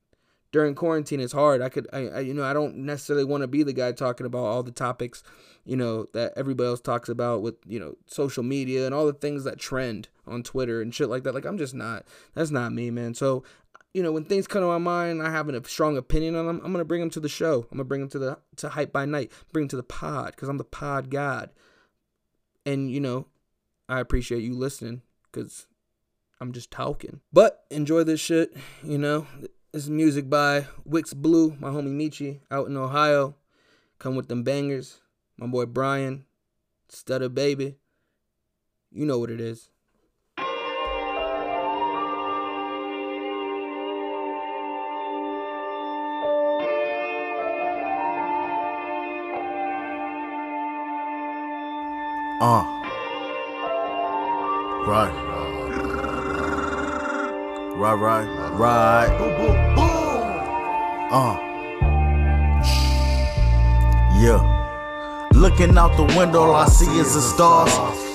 during 0.52 0.74
quarantine 0.74 1.20
it's 1.20 1.32
hard. 1.32 1.62
I 1.62 1.70
could, 1.70 1.88
I, 1.94 2.08
I 2.08 2.20
you 2.22 2.34
know, 2.34 2.44
I 2.44 2.54
don't 2.54 2.78
necessarily 2.78 3.24
want 3.24 3.42
to 3.42 3.48
be 3.48 3.62
the 3.62 3.74
guy 3.74 3.92
talking 3.92 4.26
about 4.26 4.46
all 4.46 4.64
the 4.64 4.72
topics, 4.72 5.24
you 5.66 5.76
know, 5.76 6.08
that 6.14 6.34
everybody 6.36 6.68
else 6.68 6.82
talks 6.82 7.10
about 7.10 7.42
with, 7.42 7.56
you 7.66 7.80
know, 7.80 7.96
social 8.06 8.44
media 8.44 8.86
and 8.86 8.94
all 8.94 9.06
the 9.06 9.14
things 9.14 9.44
that 9.44 9.60
trend 9.60 10.10
on 10.28 10.44
Twitter 10.44 10.82
and 10.82 10.94
shit 10.94 11.10
like 11.10 11.24
that. 11.24 11.34
Like, 11.34 11.46
I'm 11.46 11.58
just 11.58 11.74
not, 11.74 12.06
that's 12.34 12.52
not 12.52 12.74
me, 12.74 12.92
man. 12.92 13.14
So, 13.14 13.44
you 13.94 14.02
know, 14.02 14.12
when 14.12 14.26
things 14.26 14.48
come 14.48 14.62
to 14.62 14.68
my 14.68 14.78
mind, 14.80 15.22
I 15.22 15.30
have 15.30 15.48
a 15.48 15.68
strong 15.68 15.98
opinion 15.98 16.36
on 16.36 16.48
them. 16.48 16.62
I'm 16.64 16.72
gonna 16.72 16.84
bring 16.84 17.02
them 17.02 17.12
to 17.12 17.20
the 17.20 17.30
show. 17.30 17.68
I'm 17.72 17.78
gonna 17.78 17.84
bring 17.84 18.02
them 18.02 18.10
to 18.10 18.20
the 18.20 18.40
to 18.58 18.70
hype 18.70 18.92
by 18.92 19.06
night. 19.06 19.32
Bring 19.52 19.64
them 19.64 19.70
to 19.70 19.76
the 19.76 19.84
pod 19.84 20.32
because 20.32 20.50
I'm 20.50 20.58
the 20.58 20.64
pod 20.64 21.12
god. 21.12 21.52
And 22.66 22.90
you 22.90 23.00
know, 23.00 23.28
I 23.88 24.00
appreciate 24.00 24.42
you 24.42 24.56
listening 24.56 25.04
because 25.32 25.68
I'm 26.42 26.54
just 26.54 26.72
talking. 26.72 27.22
But 27.32 27.66
enjoy 27.70 28.04
this 28.04 28.20
shit. 28.20 28.58
You 28.84 28.98
know, 28.98 29.28
this 29.72 29.84
is 29.84 29.90
music 29.92 30.28
by 30.28 30.66
Wix 30.86 31.14
Blue, 31.14 31.56
my 31.60 31.70
homie 31.70 31.96
Michi 31.96 32.40
out 32.50 32.68
in 32.68 32.76
Ohio. 32.76 33.36
Come 34.00 34.16
with 34.16 34.28
them 34.28 34.44
bangers. 34.44 35.00
My 35.38 35.48
boy 35.48 35.66
Brian, 35.66 36.26
Stutter 36.90 37.30
Baby. 37.30 37.78
You 38.92 39.06
know 39.06 39.18
what 39.18 39.32
it 39.32 39.42
is. 39.42 39.70
Uh. 52.40 52.64
Right. 54.86 55.14
Right, 57.76 57.94
right, 57.96 58.28
right. 58.60 59.10
Uh. 61.12 61.38
Yeah. 64.20 64.53
Looking 65.44 65.78
out 65.78 65.98
the 65.98 66.06
window, 66.18 66.44
all 66.44 66.56
I 66.56 66.68
see 66.68 66.98
is 66.98 67.16
the 67.16 67.22
stars. 67.22 67.70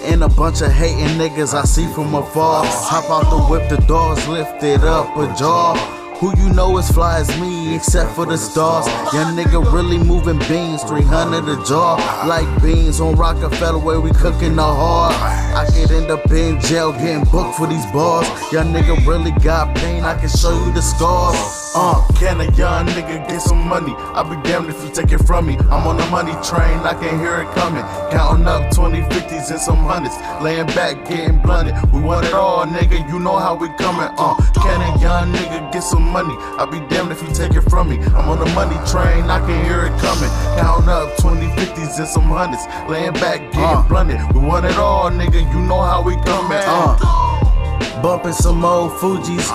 And 0.05 0.25
a 0.25 0.31
bunch 0.31 0.63
of 0.63 0.73
hating 0.73 1.19
niggas 1.21 1.53
I 1.53 1.65
see 1.65 1.87
from 1.93 2.15
afar. 2.15 2.65
Hop 2.65 3.05
out 3.11 3.29
the 3.29 3.45
whip, 3.53 3.69
the 3.69 3.77
doors 3.87 4.27
lifted 4.29 4.81
up 4.81 5.15
a 5.15 5.27
jaw. 5.39 5.77
Who 6.21 6.35
you 6.39 6.49
know 6.55 6.79
as 6.79 6.91
fly 6.91 7.21
as 7.21 7.29
me, 7.39 7.77
except 7.77 8.13
for 8.17 8.25
the 8.25 8.39
stars. 8.39 8.87
Young 9.13 9.37
nigga 9.37 9.61
really 9.71 9.99
moving 9.99 10.39
beans, 10.49 10.83
300 10.85 11.45
a 11.47 11.63
jar. 11.67 11.99
Like 12.27 12.49
beans 12.63 12.99
on 12.99 13.15
Rockefeller, 13.15 13.79
where 13.79 14.01
we 14.01 14.11
cooking 14.13 14.57
the 14.57 14.63
hard. 14.63 15.15
I 15.15 15.67
could 15.67 15.91
end 15.91 16.11
up 16.11 16.31
in 16.31 16.59
jail 16.63 16.93
getting 16.93 17.25
booked 17.25 17.59
for 17.59 17.67
these 17.67 17.85
bars. 17.93 18.27
Young 18.51 18.73
nigga 18.73 19.07
really 19.07 19.33
got 19.43 19.77
pain, 19.77 20.03
I 20.03 20.19
can 20.19 20.31
show 20.31 20.53
you 20.65 20.73
the 20.73 20.81
scars. 20.81 21.68
Uh, 21.81 22.05
can 22.19 22.41
a 22.41 22.51
young 22.57 22.87
nigga 22.89 23.23
get 23.29 23.41
some 23.41 23.69
money? 23.69 23.95
I'll 23.97 24.29
be 24.29 24.35
damned 24.43 24.69
if 24.69 24.83
you 24.83 24.91
take 24.91 25.13
it 25.13 25.19
from 25.19 25.47
me. 25.47 25.57
I'm 25.71 25.87
on 25.87 25.97
the 25.97 26.07
money 26.07 26.33
train, 26.43 26.83
I 26.83 26.93
can 26.99 27.21
hear 27.21 27.43
it 27.43 27.55
coming. 27.55 27.85
Counting 28.11 28.49
up 28.49 28.75
20, 28.75 29.03
50s 29.03 29.53
and 29.53 29.61
some 29.61 29.85
hundreds. 29.87 30.17
Laying 30.43 30.67
back, 30.75 31.09
getting 31.09 31.39
blunted. 31.39 31.77
We 31.93 32.01
want 32.01 32.27
it 32.27 32.35
all, 32.35 32.67
nigga, 32.67 33.09
you 33.09 33.21
know 33.21 33.39
how 33.39 33.55
we 33.55 33.69
coming. 33.79 34.11
Uh, 34.19 34.35
can 34.55 34.83
a 34.83 35.01
young 35.01 35.33
nigga 35.33 35.73
get 35.73 35.85
some 35.85 36.03
money? 36.03 36.35
I'll 36.59 36.67
be 36.67 36.81
damned 36.93 37.13
if 37.13 37.23
you 37.23 37.33
take 37.33 37.55
it 37.55 37.71
from 37.71 37.91
me. 37.91 37.99
I'm 37.99 38.29
on 38.29 38.41
the 38.41 38.51
money 38.59 38.75
train, 38.91 39.31
I 39.31 39.39
can 39.39 39.65
hear 39.65 39.87
it 39.87 39.95
coming. 40.01 40.31
Counting 40.59 40.89
up 40.89 41.17
20, 41.19 41.47
50s 41.63 41.97
and 42.01 42.09
some 42.09 42.25
hundreds. 42.25 42.67
Laying 42.91 43.13
back, 43.13 43.53
getting 43.53 43.87
blunted. 43.87 44.19
We 44.35 44.41
want 44.41 44.67
it 44.67 44.79
all, 44.79 45.13
nigga, 45.13 45.49
you 45.55 45.61
know 45.61 45.81
how 45.81 46.03
we 46.03 46.17
coming. 46.27 46.59
Uh. 46.59 48.03
Bumping 48.03 48.33
some 48.33 48.65
old 48.65 48.91
Fugees 48.99 49.47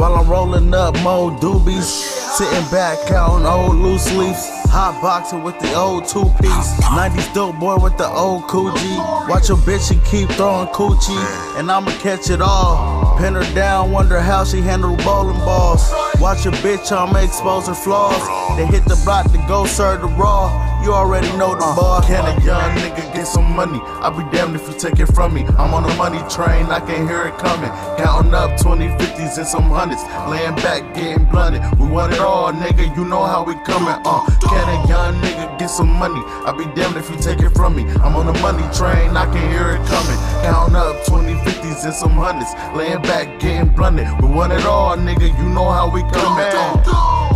while 0.00 0.14
I'm 0.14 0.28
rolling 0.28 0.72
up 0.72 0.98
more 1.02 1.30
doobies. 1.30 1.82
Sitting 1.82 2.70
back 2.70 2.98
counting 3.06 3.46
old 3.46 3.76
loose 3.76 4.10
leaves. 4.16 4.48
Hot 4.72 4.98
boxing 5.02 5.42
with 5.42 5.58
the 5.58 5.74
old 5.74 6.08
two 6.08 6.24
piece. 6.40 6.70
90s 6.88 7.34
dope 7.34 7.58
boy 7.60 7.76
with 7.76 7.98
the 7.98 8.08
old 8.08 8.44
coochie. 8.44 9.28
Watch 9.28 9.50
your 9.50 9.58
bitch 9.58 9.90
and 9.90 10.02
keep 10.06 10.30
throwing 10.30 10.68
coochie. 10.68 11.58
And 11.58 11.70
I'ma 11.70 11.90
catch 11.98 12.30
it 12.30 12.40
all. 12.40 13.18
Pin 13.18 13.34
her 13.34 13.54
down, 13.54 13.92
wonder 13.92 14.20
how 14.20 14.44
she 14.44 14.62
handle 14.62 14.96
bowling 15.04 15.38
balls. 15.40 15.92
Watch 16.18 16.46
your 16.46 16.54
bitch, 16.54 16.90
I'ma 16.90 17.18
expose 17.18 17.66
her 17.66 17.74
flaws. 17.74 18.22
They 18.56 18.64
hit 18.64 18.84
the 18.86 19.00
block 19.04 19.30
to 19.32 19.38
go 19.46 19.66
serve 19.66 20.00
the 20.00 20.08
raw. 20.08 20.69
You 20.82 20.94
already 20.94 21.28
know 21.36 21.52
the 21.54 21.60
bar. 21.76 22.00
Can 22.02 22.24
a 22.24 22.42
young 22.42 22.70
nigga 22.78 23.12
get 23.12 23.26
some 23.26 23.54
money? 23.54 23.78
I'll 24.00 24.16
be 24.16 24.24
damned 24.34 24.56
if 24.56 24.66
you 24.66 24.72
take 24.72 24.98
it 24.98 25.12
from 25.12 25.34
me. 25.34 25.44
I'm 25.58 25.74
on 25.74 25.82
the 25.82 25.94
money 25.96 26.18
train, 26.30 26.66
I 26.72 26.80
can 26.80 27.06
hear 27.06 27.26
it 27.26 27.36
coming. 27.36 27.70
Counting 27.98 28.32
up 28.32 28.58
20, 28.58 28.88
50s 28.88 29.36
and 29.36 29.46
some 29.46 29.64
hundreds. 29.64 30.02
Laying 30.30 30.54
back, 30.56 30.94
getting 30.94 31.26
blunted. 31.26 31.60
We 31.78 31.86
want 31.86 32.14
it 32.14 32.20
all, 32.20 32.50
nigga. 32.52 32.96
You 32.96 33.04
know 33.04 33.24
how 33.26 33.44
we 33.44 33.54
coming. 33.68 34.00
Uh, 34.06 34.24
can 34.40 34.66
a 34.68 34.88
young 34.88 35.20
nigga 35.20 35.58
get 35.58 35.68
some 35.68 35.90
money? 35.90 36.22
I'll 36.46 36.56
be 36.56 36.64
damned 36.74 36.96
if 36.96 37.10
you 37.10 37.16
take 37.16 37.40
it 37.40 37.50
from 37.50 37.76
me. 37.76 37.82
I'm 38.00 38.16
on 38.16 38.24
the 38.24 38.38
money 38.40 38.64
train, 38.74 39.14
I 39.16 39.26
can 39.26 39.50
hear 39.52 39.76
it 39.76 39.86
coming. 39.86 40.16
Counting 40.42 40.76
up 40.76 41.04
20, 41.04 41.34
50s 41.44 41.84
and 41.84 41.94
some 41.94 42.12
hundreds. 42.12 42.54
Laying 42.74 43.02
back, 43.02 43.38
getting 43.38 43.68
blunted. 43.68 44.08
We 44.22 44.28
want 44.28 44.54
it 44.54 44.64
all, 44.64 44.96
nigga. 44.96 45.28
You 45.28 45.48
know 45.50 45.68
how 45.70 45.90
we 45.90 46.00
coming. 46.00 46.48
Uh. 46.86 47.29